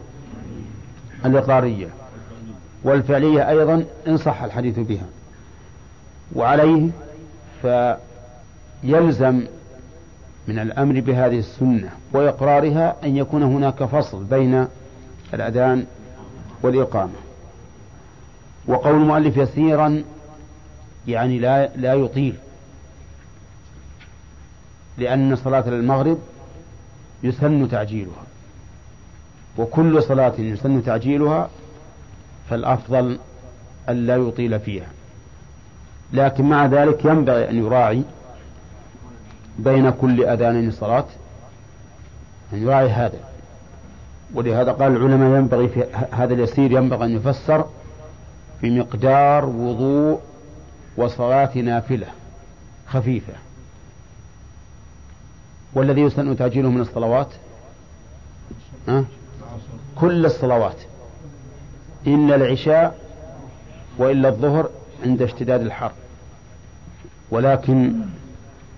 [1.24, 1.88] الإقرارية.
[2.84, 5.06] والفعلية أيضا إن صح الحديث بها.
[6.34, 6.88] وعليه
[7.62, 9.46] فيلزم
[10.48, 14.66] من الأمر بهذه السنة وإقرارها أن يكون هناك فصل بين
[15.34, 15.86] الأذان
[16.64, 17.12] والإقامة.
[18.66, 20.04] وقول المؤلف يسيرا
[21.08, 22.36] يعني لا لا يطيل
[24.98, 26.18] لأن صلاة المغرب
[27.22, 28.22] يسن تعجيلها
[29.58, 31.50] وكل صلاة يسن تعجيلها
[32.50, 33.18] فالأفضل
[33.88, 34.86] ألا يطيل فيها.
[36.12, 38.02] لكن مع ذلك ينبغي أن يراعي
[39.58, 41.06] بين كل أذانين صلاة
[42.52, 43.33] أن يراعي هذا.
[44.34, 47.64] ولهذا قال العلماء ينبغي في هذا اليسير ينبغي أن يفسر
[48.62, 50.20] بمقدار وضوء
[50.96, 52.06] وصلاة نافلة
[52.86, 53.32] خفيفة.
[55.74, 57.28] والذي يسن تعجيله من الصلوات؟
[58.88, 59.04] أه؟
[59.96, 60.76] كل الصلوات.
[62.06, 62.98] إلا العشاء
[63.98, 64.70] وإلا الظهر
[65.04, 65.92] عند اشتداد الحر.
[67.30, 67.92] ولكن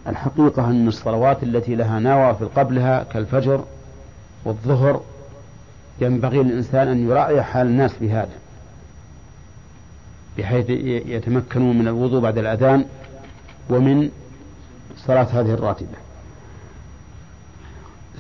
[0.07, 3.65] الحقيقة أن الصلوات التي لها نوافل قبلها كالفجر
[4.45, 5.01] والظهر
[6.01, 8.39] ينبغي للإنسان أن يراعي حال الناس بهذا
[10.39, 10.71] بحيث
[11.07, 12.85] يتمكنون من الوضوء بعد الأذان
[13.71, 14.11] ومن
[14.97, 15.99] صلاة هذه الراتبة.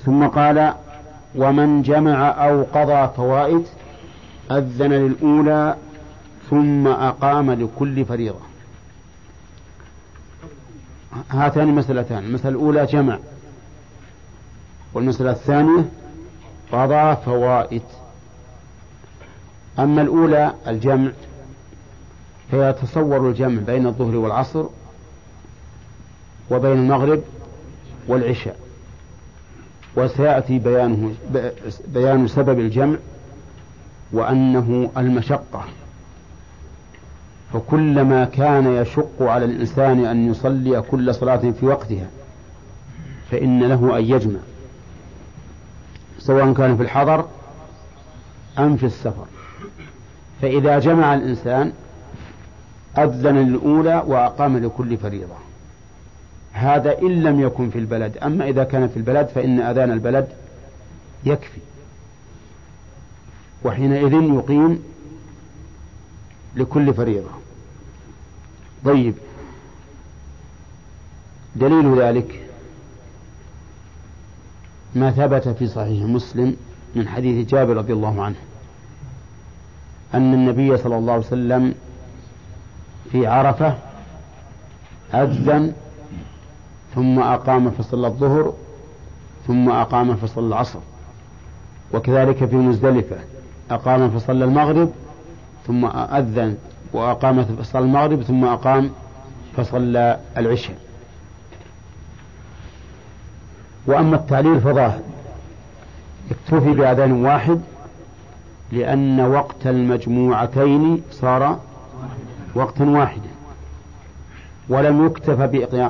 [0.04, 0.74] ثم قال
[1.34, 3.64] ومن جمع أو قضى فوائد
[4.50, 5.76] أذن للأولى
[6.50, 8.40] ثم أقام لكل فريضة.
[11.30, 13.18] هاتان مسألتان المسألة الأولى جمع
[14.94, 15.84] والمسألة الثانية
[16.72, 17.82] قضى فوائد.
[19.78, 21.10] أما الأولى الجمع
[22.50, 24.64] فيتصور الجمع بين الظهر والعصر
[26.50, 27.22] وبين المغرب
[28.08, 28.56] والعشاء.
[29.96, 31.14] وسيأتي بيانه
[31.88, 32.96] بيان سبب الجمع
[34.12, 35.64] وأنه المشقة.
[37.52, 42.06] فكلما كان يشق على الإنسان أن يصلي كل صلاة في وقتها
[43.30, 44.40] فإن له أن يجمع.
[46.26, 47.28] سواء كان في الحضر
[48.58, 49.26] أم في السفر.
[50.42, 51.72] فإذا جمع الإنسان
[52.98, 55.34] أذن للأولى وأقام لكل فريضة.
[56.52, 58.18] هذا إن لم يكن في البلد.
[58.18, 60.28] أما إذا كان في البلد فإن أذان البلد
[61.24, 61.60] يكفي.
[63.64, 64.82] وحينئذ يقيم
[66.56, 67.30] لكل فريضة.
[68.84, 69.14] طيب.
[71.56, 72.45] دليل ذلك
[74.96, 76.56] ما ثبت في صحيح مسلم
[76.94, 78.36] من حديث جابر رضي الله عنه
[80.14, 81.74] أن النبي صلى الله عليه وسلم
[83.12, 83.74] في عرفة
[85.14, 85.72] أذن
[86.94, 88.54] ثم أقام فصلى الظهر
[89.46, 90.78] ثم أقام فصلى العصر
[91.94, 93.16] وكذلك في مزدلفة
[93.70, 94.90] أقام فصلى المغرب
[95.66, 96.56] ثم أذن
[96.92, 98.90] وأقام فصلى المغرب ثم أقام
[99.56, 100.85] فصلى العشاء
[103.86, 105.00] وأما التعليل فظاهر.
[106.30, 107.60] اكتفي بأذان واحد
[108.72, 111.58] لأن وقت المجموعتين صار
[112.54, 113.28] وقتا واحدا.
[114.68, 115.40] ولم يكتف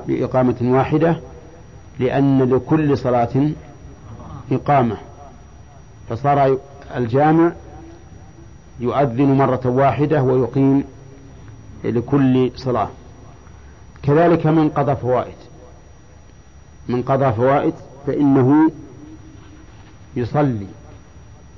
[0.06, 1.16] بإقامة واحدة
[1.98, 3.50] لأن لكل صلاة
[4.52, 4.96] إقامة.
[6.08, 6.58] فصار
[6.96, 7.52] الجامع
[8.80, 10.84] يؤذن مرة واحدة ويقيم
[11.84, 12.88] لكل صلاة.
[14.02, 15.34] كذلك من قضى فوائد.
[16.88, 17.74] من قضى فوائد
[18.06, 18.70] فإنه
[20.16, 20.66] يصلي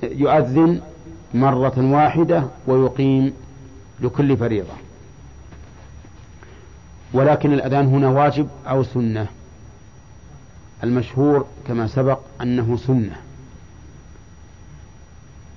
[0.03, 0.81] يؤذن
[1.33, 3.33] مرة واحدة ويقيم
[3.99, 4.73] لكل فريضة.
[7.13, 9.27] ولكن الأذان هنا واجب أو سنة؟
[10.83, 13.15] المشهور كما سبق أنه سنة.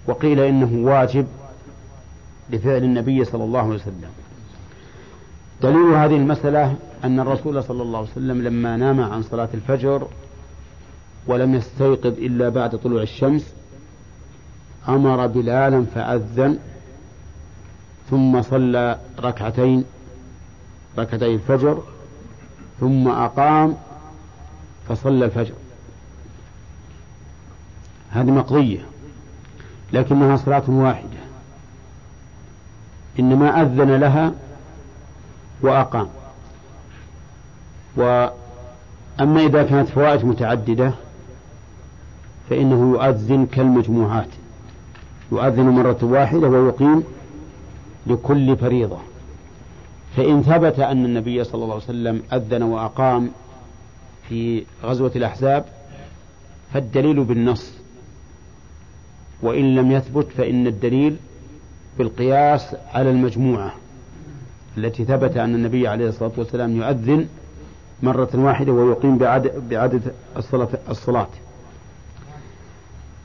[0.07, 1.27] وقيل إنه واجب
[2.51, 4.11] لفعل النبي صلى الله عليه وسلم.
[5.63, 10.09] دليل هذه المسألة أن الرسول صلى الله عليه وسلم لما نام عن صلاة الفجر
[11.27, 13.55] ولم يستيقظ إلا بعد طلوع الشمس
[14.89, 16.59] أمر بلالا فأذن
[18.11, 19.85] ثم صلى ركعتين
[20.99, 21.83] ركعتي الفجر
[22.81, 23.77] ثم أقام
[24.89, 25.55] فصلى الفجر.
[28.11, 28.81] هذه مقضية
[29.93, 31.23] لكنها صلاة واحدة
[33.19, 34.33] إنما أذن لها
[35.63, 36.09] وأقام.
[37.97, 40.93] وأما إذا كانت فوائد متعددة
[42.51, 44.29] فإنه يؤذن كالمجموعات.
[45.33, 47.03] يؤذن مرة واحدة ويقيم
[48.07, 48.99] لكل فريضة.
[50.17, 53.31] فإن ثبت أن النبي صلى الله عليه وسلم أذن وأقام
[54.29, 55.65] في غزوة الأحزاب
[56.75, 57.73] فالدليل بالنص.
[59.43, 61.17] وإن لم يثبت فإن الدليل
[61.99, 63.73] بالقياس على المجموعة
[64.79, 67.27] التي ثبت أن النبي عليه الصلاة والسلام يؤذن
[68.03, 71.29] مرة واحدة ويقيم بعدد, بعدد الصلاة, الصلاة.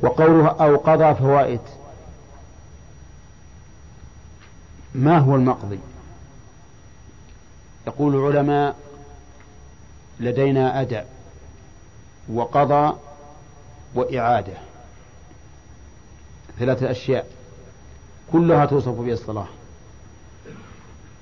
[0.01, 1.59] وقوله أو قضى فوائد.
[4.95, 5.79] ما هو المقضي؟
[7.87, 8.75] يقول العلماء
[10.19, 11.07] لدينا أداء
[12.33, 12.93] وقضى
[13.95, 14.53] وإعادة.
[16.59, 17.27] ثلاثة أشياء
[18.31, 19.47] كلها توصف بها الصلاة.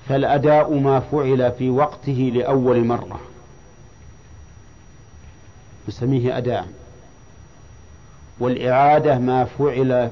[0.10, 3.20] فالأداء ما فعل في وقته لأول مرة.
[5.88, 6.68] نسميه أداء
[8.40, 10.10] والإعادة ما فعل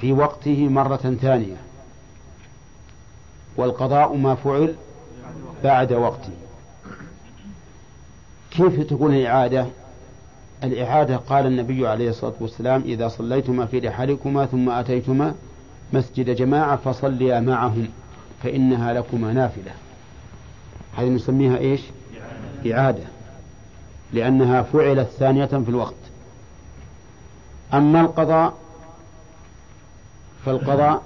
[0.00, 1.56] في وقته مرة ثانية.
[3.56, 4.74] والقضاء ما فعل
[5.64, 6.32] بعد وقته.
[8.50, 9.66] كيف تكون الإعادة؟
[10.64, 15.34] الإعادة قال النبي عليه الصلاة والسلام إذا صليتما في رحالكما ثم أتيتما
[15.92, 17.88] مسجد جماعة فصليا معهم
[18.42, 19.72] فإنها لكما نافلة.
[20.96, 21.80] هذه نسميها إيش؟
[22.66, 23.04] إعادة.
[24.12, 25.94] لأنها فعلت ثانية في الوقت.
[27.74, 28.54] أما القضاء
[30.46, 31.02] فالقضاء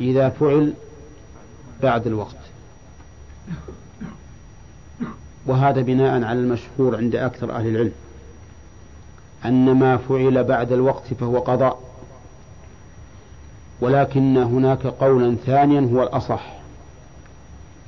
[0.00, 0.74] إذا فعل
[1.82, 2.36] بعد الوقت.
[5.46, 7.92] وهذا بناء على المشهور عند أكثر أهل العلم
[9.44, 11.78] أن ما فعل بعد الوقت فهو قضاء.
[13.80, 16.61] ولكن هناك قولا ثانيا هو الأصح.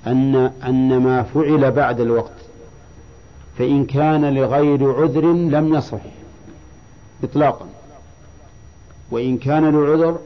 [0.06, 0.36] أن
[0.66, 2.44] أن ما فعل بعد الوقت
[3.58, 6.00] فإن كان لغير عذر لم يصح
[7.24, 7.66] إطلاقا.
[9.10, 10.18] وإن كان لعذر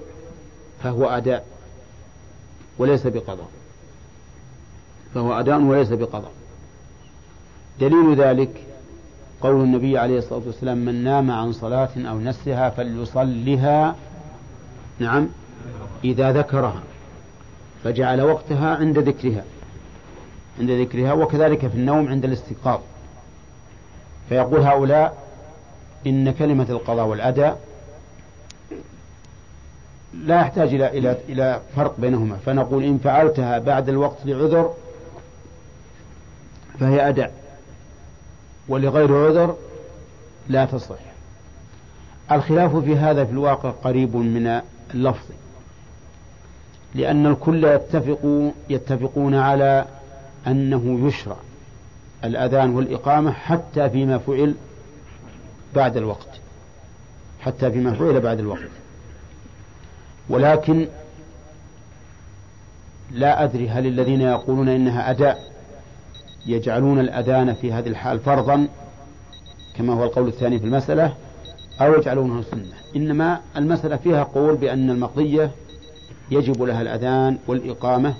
[0.82, 1.46] فهو أداء
[2.78, 3.48] وليس بقضاء.
[5.14, 6.32] فهو أداء وليس بقضاء.
[7.80, 8.64] دليل ذلك
[9.40, 13.96] قول النبي عليه الصلاة والسلام من نام عن صلاة أو نسها فليصلها
[14.98, 15.28] نعم
[16.04, 16.82] إذا ذكرها
[17.84, 19.44] فجعل وقتها عند ذكرها.
[20.60, 22.80] عند ذكرها وكذلك في النوم عند الاستيقاظ.
[24.28, 25.16] فيقول هؤلاء
[26.06, 27.60] إن كلمة القضاء والأداء
[30.14, 32.36] لا يحتاج إلى إلى إلى فرق بينهما.
[32.36, 34.74] فنقول إن فعلتها بعد الوقت لعذر
[36.80, 37.32] فهي أداء
[38.68, 39.56] ولغير عذر
[40.48, 40.98] لا تصح.
[42.32, 44.60] الخلاف في هذا في الواقع قريب من
[44.94, 45.26] اللفظ
[46.94, 49.84] لأن الكل يتفق يتفقون على
[50.48, 51.36] أنه يشرع
[52.24, 54.54] الأذان والإقامة حتى فيما فعل
[55.74, 56.28] بعد الوقت
[57.40, 58.70] حتى فيما فعل بعد الوقت.
[60.28, 60.88] ولكن
[63.10, 65.52] لا أدري هل الذين يقولون إنها أداء
[66.46, 68.68] يجعلون الأذان في هذه الحال فرضا
[69.76, 71.14] كما هو القول الثاني في المسألة
[71.80, 72.74] أو يجعلونه سنة.
[72.96, 75.50] إنما المسألة فيها قول بأن المقضية
[76.30, 78.14] يجب لها الأذان والإقامة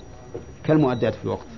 [0.65, 1.58] كالمؤدات في الوقت.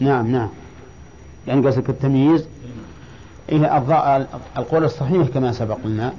[0.00, 0.48] نعم نعم
[1.46, 2.46] يعني قصدك التمييز
[3.48, 3.78] إيه
[4.58, 6.12] القول الصحيح كما سبق لنا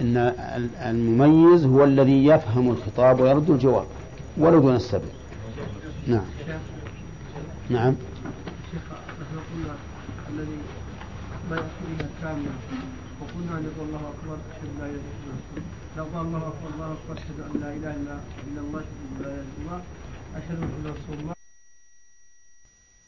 [0.00, 0.16] أن
[0.82, 3.86] المميز هو الذي يفهم الخطاب ويرد الجواب
[4.36, 5.08] ولو دون السبب
[6.06, 6.24] نعم
[7.70, 7.94] نعم
[10.30, 10.56] الذي
[13.40, 15.62] وقلنا أن يقول الله أكبر أشهد لا إله إلا الله.
[15.96, 19.40] لو قال الله أكبر الله أكبر أشهد أن لا إله إلا الله أن لا إله
[19.40, 19.82] إلا الله.
[20.36, 21.39] أشهد أن رسول الله.